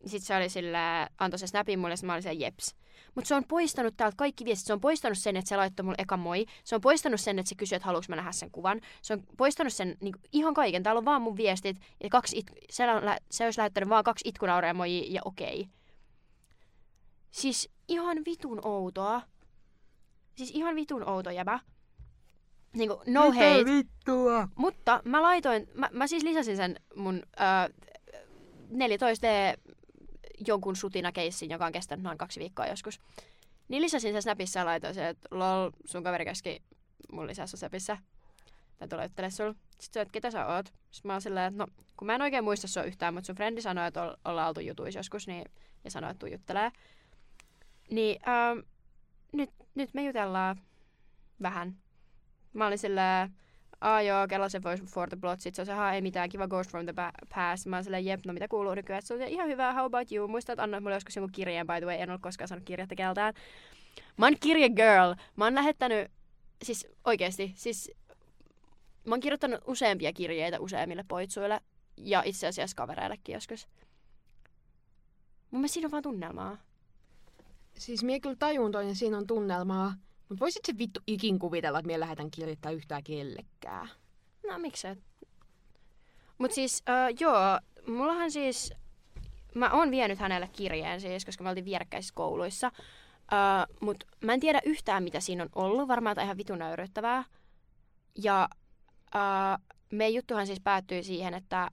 Sitten 0.06 0.22
se 0.28 0.36
oli 0.36 0.50
sillä, 0.50 1.10
antoi 1.18 1.40
se 1.40 1.48
snapin 1.48 1.80
mulle, 1.80 1.96
ja 2.02 2.08
mä 2.08 2.14
olin 2.14 2.24
siellä 2.24 2.46
jeps. 2.46 2.76
Mutta 3.18 3.28
se 3.28 3.36
on 3.36 3.44
poistanut 3.48 3.94
täältä 3.98 4.16
kaikki 4.18 4.46
viestit. 4.46 4.68
Se 4.68 4.74
on 4.74 4.82
poistanut 4.82 5.18
sen, 5.18 5.38
että 5.38 5.50
se 5.50 5.58
laittoi 5.58 5.84
mulle 5.84 5.96
eka 6.00 6.18
moi. 6.18 6.46
Se 6.64 6.76
on 6.76 6.82
poistanut 6.82 7.22
sen, 7.22 7.40
että 7.40 7.50
se 7.50 7.56
kysyi, 7.56 7.76
että 7.76 7.86
haluanko 7.86 8.06
mä 8.10 8.16
nähdä 8.16 8.32
sen 8.32 8.52
kuvan. 8.52 8.82
Se 9.02 9.14
on 9.14 9.24
poistanut 9.38 9.74
sen 9.74 9.98
niin 10.02 10.14
ihan 10.34 10.54
kaiken. 10.54 10.84
Täällä 10.84 11.00
on 11.00 11.06
vaan 11.06 11.22
mun 11.22 11.38
viestit. 11.38 11.78
Ja 12.04 12.10
kaksi 12.10 12.38
it- 12.38 12.52
se, 12.70 12.92
on, 12.92 13.06
lä- 13.06 13.18
se 13.32 13.46
olisi 13.46 13.60
lähettänyt 13.60 13.90
vaan 13.90 14.04
kaksi 14.04 14.30
itkunauraa 14.30 14.74
moi 14.74 15.14
ja 15.14 15.22
okei. 15.26 15.60
Okay. 15.62 15.74
Siis 17.32 17.70
ihan 17.88 18.18
vitun 18.26 18.60
outoa. 18.64 19.22
Siis 20.36 20.52
ihan 20.52 20.76
vitun 20.76 21.10
outo 21.10 21.30
jäbä. 21.30 21.60
Niinku, 22.74 23.02
no 23.08 23.32
hate. 23.32 23.66
vittua? 23.66 24.48
Mutta 24.56 25.02
mä 25.06 25.22
laitoin, 25.22 25.68
mä, 25.74 25.90
mä 25.94 26.08
siis 26.08 26.24
lisäsin 26.24 26.58
sen 26.58 26.76
mun 26.96 27.24
ää, 27.38 27.70
14D 28.72 29.58
jonkun 30.48 30.76
sutina 30.76 31.12
keissin, 31.12 31.50
joka 31.50 31.66
on 31.66 31.72
kestänyt 31.72 32.04
noin 32.04 32.18
kaksi 32.18 32.40
viikkoa 32.40 32.68
joskus. 32.68 33.00
Niin 33.68 33.82
lisäsin 33.82 34.14
sen 34.14 34.22
Snapissa 34.22 34.60
ja 34.60 34.66
laitoin 34.66 34.94
sen, 34.94 35.06
että 35.06 35.28
lol, 35.32 35.72
sun 35.86 36.04
kaveri 36.04 36.26
käski 36.26 36.64
mun 37.12 37.28
lisää 37.28 37.48
sun 37.48 37.60
Snapissa. 37.60 37.98
Tai 38.78 38.88
tulee 38.88 39.06
juttele 39.06 39.30
sul. 39.30 39.54
Sitten 39.54 39.94
se, 39.94 40.02
että 40.02 40.12
ketä 40.12 40.32
sä 40.32 40.46
oot? 40.46 40.66
Sitten 40.66 41.10
mä 41.10 41.14
oon 41.14 41.22
silleen, 41.22 41.54
että 41.54 41.58
no, 41.64 41.68
kun 41.98 42.06
mä 42.06 42.16
en 42.16 42.22
oikein 42.22 42.44
muista 42.44 42.68
sua 42.68 42.84
yhtään, 42.84 43.14
mutta 43.14 43.26
sun 43.28 43.36
frendi 43.36 43.62
sanoi, 43.62 43.88
että 43.88 44.04
ol- 44.04 44.16
ollaan 44.26 44.48
oltu 44.48 44.60
jutuissa 44.60 45.00
joskus, 45.00 45.28
niin, 45.28 45.46
ja 45.84 45.92
sanoi, 45.92 46.12
että 46.12 46.20
tuu 46.20 46.30
juttelee. 46.30 46.72
Niin 47.92 48.20
ähm, 48.28 48.60
nyt, 49.34 49.50
nyt 49.76 49.94
me 49.94 50.04
jutellaan 50.04 50.62
vähän. 51.42 51.78
Mä 52.54 52.68
olin 52.68 52.78
silleen, 52.78 53.36
aa 53.82 54.02
joo, 54.02 54.28
kello 54.28 54.50
se 54.50 54.64
voice 54.64 54.84
for 54.84 55.10
the 55.10 55.18
plot. 55.22 55.42
Sitten 55.42 55.66
se 55.66 55.72
on 55.72 55.78
se, 55.90 55.96
ei 55.96 56.02
mitään, 56.02 56.30
kiva 56.30 56.48
Ghost 56.48 56.72
from 56.72 56.86
the 56.86 56.94
past. 57.36 57.66
Mä 57.66 57.76
oon 57.76 57.84
silleen, 57.84 58.06
jep, 58.06 58.26
no 58.26 58.34
mitä 58.34 58.48
kuuluu 58.48 58.76
nykyään. 58.76 59.02
Se 59.02 59.14
on 59.14 59.22
ihan 59.22 59.48
hyvä, 59.48 59.74
how 59.74 59.86
about 59.86 60.12
you? 60.12 60.28
Muistat, 60.28 60.54
että 60.54 60.64
annoit 60.64 60.84
mulle 60.84 60.96
joskus 60.96 61.16
jonkun 61.16 61.32
kirjeen, 61.32 61.68
by 61.68 61.74
the 61.74 61.86
way. 61.86 61.96
En 61.96 62.12
ole 62.12 62.20
koskaan 62.22 62.48
saanut 62.48 62.66
kirjettä 62.66 62.96
keltään. 62.96 63.34
Mä 64.18 64.26
oon 64.26 64.36
kirje 64.40 64.70
girl. 64.70 65.14
Mä 65.36 65.44
oon 65.44 65.56
lähettänyt, 65.56 66.12
siis 66.64 66.88
oikeesti, 67.06 67.54
siis 67.56 67.92
mä 69.06 69.14
oon 69.14 69.20
kirjoittanut 69.20 69.62
useampia 69.68 70.14
kirjeitä 70.14 70.60
useimmille 70.60 71.06
poitsuille. 71.08 71.62
Ja 71.98 72.24
itse 72.26 72.48
asiassa 72.48 72.76
kavereillekin 72.76 73.34
joskus. 73.34 73.68
Mun 75.52 75.62
mielestä 75.62 75.74
siinä 75.74 75.88
on 75.88 75.92
vaan 75.92 76.04
tunnelmaa. 76.04 76.58
Siis 77.78 78.04
mie 78.04 78.20
kyllä 78.20 78.36
tajun 78.40 78.72
toinen, 78.72 78.96
siinä 78.96 79.18
on 79.18 79.28
tunnelmaa. 79.28 79.94
Mutta 80.30 80.40
voisit 80.40 80.66
se 80.66 80.78
vittu 80.78 81.00
ikin 81.08 81.40
kuvitella, 81.40 81.80
että 81.80 81.88
mie 81.88 82.00
lähetän 82.00 82.32
kirjoittaa 82.32 82.72
yhtään 82.72 83.04
kellekään. 83.04 83.90
No 84.50 84.60
miksei. 84.60 84.96
Mut 86.38 86.52
siis, 86.52 86.84
uh, 86.90 87.18
joo, 87.20 87.60
mullahan 87.88 88.32
siis, 88.32 88.74
mä 89.56 89.72
oon 89.72 89.92
vienyt 89.92 90.20
hänelle 90.20 90.50
kirjeen 90.54 91.02
siis, 91.02 91.26
koska 91.26 91.44
me 91.44 91.50
oltiin 91.50 91.66
vierekkäisissä 91.66 92.16
kouluissa. 92.16 92.72
Uh, 92.78 93.78
mut 93.82 94.04
mä 94.24 94.34
en 94.34 94.40
tiedä 94.40 94.62
yhtään, 94.66 95.04
mitä 95.04 95.20
siinä 95.20 95.44
on 95.44 95.50
ollut. 95.56 95.88
Varmaan 95.88 96.12
jotain 96.12 96.26
ihan 96.26 96.38
vitun 96.38 96.60
nöyryttävää. 96.60 97.24
Ja 98.24 98.50
uh, 99.16 99.66
meidän 99.92 100.14
juttuhan 100.14 100.48
siis 100.48 100.60
päättyi 100.60 101.04
siihen, 101.04 101.34
että 101.34 101.70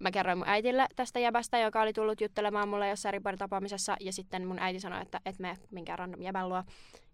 mä 0.00 0.10
kerroin 0.10 0.38
mun 0.38 0.48
äitille 0.48 0.86
tästä 0.96 1.18
jäbästä, 1.18 1.58
joka 1.58 1.82
oli 1.82 1.92
tullut 1.92 2.20
juttelemaan 2.20 2.68
mulle 2.68 2.88
jossain 2.88 3.12
riparitapaamisessa. 3.12 3.96
Ja 4.00 4.12
sitten 4.12 4.46
mun 4.46 4.58
äiti 4.58 4.80
sanoi, 4.80 5.02
että 5.02 5.20
et 5.24 5.38
me 5.38 5.58
minkään 5.70 5.98
random 5.98 6.22
jäbän 6.22 6.48
luo. 6.48 6.62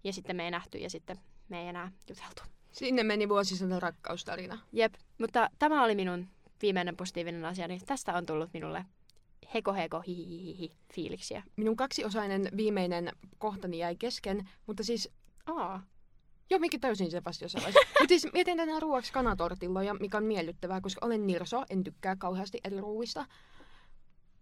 Ja 0.05 0.13
sitten 0.13 0.37
me 0.37 0.45
ei 0.45 0.51
nähty 0.51 0.79
ja 0.79 0.91
sitten 0.91 1.21
me 1.49 1.63
ei 1.63 1.69
enää 1.69 1.93
juteltu. 2.09 2.43
Sinne 2.73 3.03
meni 3.03 3.29
vuosisata 3.29 3.81
rakkaustarina. 3.81 4.59
Jep, 4.73 4.95
mutta 5.19 5.51
tämä 5.59 5.85
oli 5.85 5.95
minun 5.95 6.27
viimeinen 6.63 6.97
positiivinen 6.97 7.45
asia, 7.45 7.69
niin 7.69 7.81
tästä 7.87 8.15
on 8.15 8.27
tullut 8.27 8.51
minulle 8.53 8.85
heko 9.55 9.73
heko 9.73 10.01
hihihihi 10.01 10.73
fiiliksiä. 10.95 11.43
Minun 11.57 11.77
kaksiosainen 11.77 12.49
viimeinen 12.57 13.13
kohtani 13.39 13.79
jäi 13.79 13.97
kesken, 13.97 14.49
mutta 14.67 14.85
siis 14.85 15.11
Aa, 15.47 15.83
Joo, 16.51 16.61
mikä 16.61 16.79
täysin 16.79 17.11
se 17.11 17.25
vasta 17.25 17.45
jossain 17.45 17.65
vaiheessa. 17.65 17.89
Mutta 18.01 18.09
siis 18.09 18.33
mietin 18.33 18.57
tänään 18.57 18.83
ruoaksi 18.83 19.13
kanatortilloja, 19.13 19.95
mikä 19.95 20.17
on 20.17 20.25
miellyttävää, 20.25 20.81
koska 20.81 21.07
olen 21.07 21.27
nirso, 21.27 21.65
en 21.71 21.85
tykkää 21.85 22.17
kauheasti 22.17 22.61
eri 22.65 22.81
ruuista. 22.81 23.27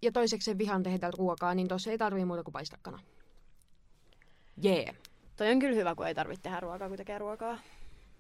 Ja 0.03 0.13
toiseksi 0.13 0.45
sen 0.45 0.59
vihan 0.59 0.83
tehdä 0.83 1.11
ruokaa, 1.19 1.55
niin 1.55 1.69
tossa 1.69 1.91
ei 1.91 1.99
tarvii 1.99 2.25
muuta 2.25 2.43
kuin 2.45 2.53
paistaa 2.53 2.79
kana. 2.83 3.01
Jee. 4.63 4.83
Yeah. 4.83 4.97
toi 5.37 5.51
on 5.51 5.59
kyllä 5.59 5.75
hyvä, 5.75 5.95
kun 5.95 6.07
ei 6.07 6.15
tarvitse 6.15 6.43
tehdä 6.43 6.61
ruokaa, 6.61 6.89
kun 6.89 6.97
tekee 6.97 7.19
ruokaa. 7.19 7.59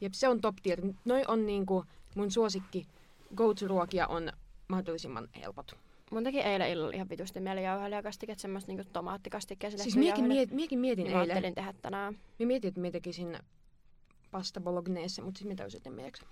Jep, 0.00 0.12
se 0.12 0.28
on 0.28 0.40
top 0.40 0.56
tier. 0.62 0.82
Noi 1.04 1.22
on 1.28 1.46
niinku 1.46 1.84
mun 2.14 2.30
suosikki 2.30 2.86
go-to-ruokia 3.36 4.06
on 4.06 4.32
mahdollisimman 4.68 5.28
helpot. 5.40 5.76
mun 6.10 6.24
teki 6.24 6.40
eilen 6.40 6.70
illalla 6.70 6.94
ihan 6.94 7.08
vitusti 7.08 7.40
mieli 7.40 7.64
jauhelijakastiketta, 7.64 8.42
semmoista 8.42 8.72
niinku 8.72 8.90
tomaattikastikkeeseen 8.92 9.82
Siis 9.82 9.96
miekin, 9.96 10.24
miet, 10.24 10.50
miekin 10.50 10.78
mietin 10.78 11.04
niin 11.04 11.16
mä 11.16 11.20
eilen. 11.20 11.30
ajattelin 11.30 11.54
tehdä 11.54 11.74
tänään. 11.82 12.14
Mä 12.14 12.46
mietin, 12.46 12.68
että 12.68 12.80
mä 12.80 12.90
tekisin 12.90 13.38
pasta 14.34 14.60
bolognese, 14.60 15.22
mutta 15.22 15.38
sitten 15.38 15.52
mä 15.52 15.56
täysin 15.56 15.80
en 15.86 15.92
mieleksi. 15.92 16.24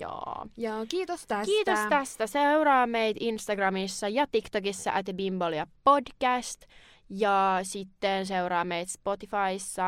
Joo. 0.00 0.46
Ja 0.56 0.72
kiitos 0.88 1.20
tästä. 1.26 1.44
Kiitos 1.44 1.78
tästä. 1.88 2.26
Seuraa 2.26 2.86
meitä 2.86 3.18
Instagramissa 3.22 4.08
ja 4.08 4.26
TikTokissa 4.32 4.92
at 4.92 5.06
Bimbolia 5.16 5.66
podcast. 5.84 6.64
Ja 7.10 7.58
sitten 7.62 8.26
seuraa 8.26 8.64
meitä 8.64 8.92
Spotifyssa. 8.92 9.82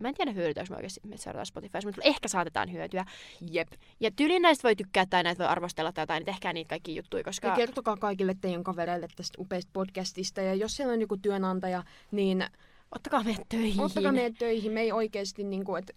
Mä 0.00 0.08
en 0.08 0.14
tiedä 0.14 0.32
hyödytäänkö 0.32 0.72
me 0.72 0.76
oikeasti, 0.76 0.98
että 1.00 1.08
meitä 1.08 1.22
seurataan 1.22 1.46
Spotifyssa, 1.46 1.88
mutta 1.88 2.00
ehkä 2.04 2.28
saatetaan 2.28 2.72
hyötyä. 2.72 3.04
Jep. 3.50 3.68
Ja 4.00 4.10
tyylin 4.10 4.42
näistä 4.42 4.62
voi 4.62 4.76
tykkää 4.76 5.06
tai 5.10 5.22
näitä 5.22 5.38
voi 5.38 5.46
arvostella 5.50 5.92
tai 5.92 6.02
jotain, 6.02 6.20
niin 6.20 6.26
tehkää 6.26 6.52
niitä 6.52 6.68
kaikki 6.68 6.96
juttuja, 6.96 7.20
Ja 7.20 7.24
koska... 7.24 7.56
kertokaa 7.56 7.96
kaikille 7.96 8.34
teidän 8.40 8.64
kavereille 8.64 9.08
tästä 9.16 9.42
upeasta 9.42 9.70
podcastista. 9.72 10.40
Ja 10.40 10.54
jos 10.54 10.76
siellä 10.76 10.92
on 10.92 11.00
joku 11.00 11.16
työnantaja, 11.16 11.82
niin 12.10 12.44
Ottakaa 12.94 13.22
meidät 13.24 13.48
töihin. 13.48 13.80
ottakaa 13.84 14.12
meidät 14.12 14.38
töihin. 14.38 14.72
Me 14.72 14.80
ei 14.80 14.92
oikeasti, 14.92 15.44
niin 15.44 15.64
kuin, 15.64 15.78
että 15.78 15.92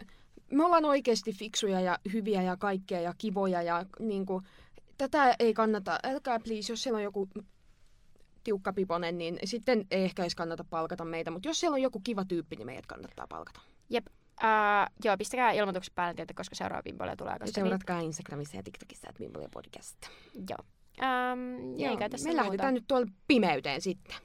me 0.50 0.64
ollaan 0.64 0.84
oikeasti 0.84 1.32
fiksuja 1.32 1.80
ja 1.80 1.98
hyviä 2.12 2.42
ja 2.42 2.56
kaikkea 2.56 3.00
ja 3.00 3.14
kivoja. 3.18 3.62
Ja 3.62 3.86
niin 3.98 4.26
kuin, 4.26 4.44
tätä 4.98 5.34
ei 5.38 5.54
kannata, 5.54 5.98
älkää 6.04 6.40
please, 6.40 6.72
jos 6.72 6.82
siellä 6.82 6.96
on 6.96 7.02
joku 7.02 7.28
tiukka 8.44 8.72
piponen, 8.72 9.18
niin 9.18 9.38
sitten 9.44 9.86
ei 9.90 10.04
ehkä 10.04 10.22
edes 10.22 10.34
kannata 10.34 10.64
palkata 10.64 11.04
meitä. 11.04 11.30
Mutta 11.30 11.48
jos 11.48 11.60
siellä 11.60 11.74
on 11.74 11.82
joku 11.82 12.00
kiva 12.04 12.24
tyyppi, 12.24 12.56
niin 12.56 12.66
meidät 12.66 12.86
kannattaa 12.86 13.26
palkata. 13.28 13.60
Jep. 13.90 14.06
Uh, 14.42 14.92
joo, 15.04 15.16
pistäkää 15.16 15.52
ilmoitukset 15.52 15.94
päälle, 15.94 16.14
tietä, 16.14 16.34
koska 16.34 16.54
seuraava 16.54 16.82
Bimbolia 16.82 17.16
tulee. 17.16 17.38
Koska 17.38 17.60
seuratkaa 17.60 18.00
Instagramissa 18.00 18.56
ja 18.56 18.62
TikTokissa, 18.62 19.08
että 19.08 19.18
Bimbolia 19.18 19.48
podcast. 19.52 19.98
Niin, 20.34 20.46
joo. 20.50 20.58
Um, 21.02 21.78
ja 21.78 21.90
eikä 21.90 22.08
tässä 22.08 22.28
me 22.28 22.32
muuta. 22.32 22.44
lähdetään 22.44 22.74
nyt 22.74 22.84
tuolle 22.88 23.06
pimeyteen 23.28 23.80
sitten. 23.80 24.16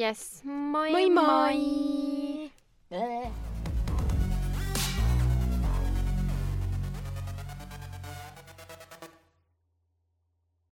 Yes, 0.00 0.44
moi 0.44 0.90
Moi 0.90 1.10
moi! 1.10 1.24
moi! 1.24 2.50
moi. 2.90 3.32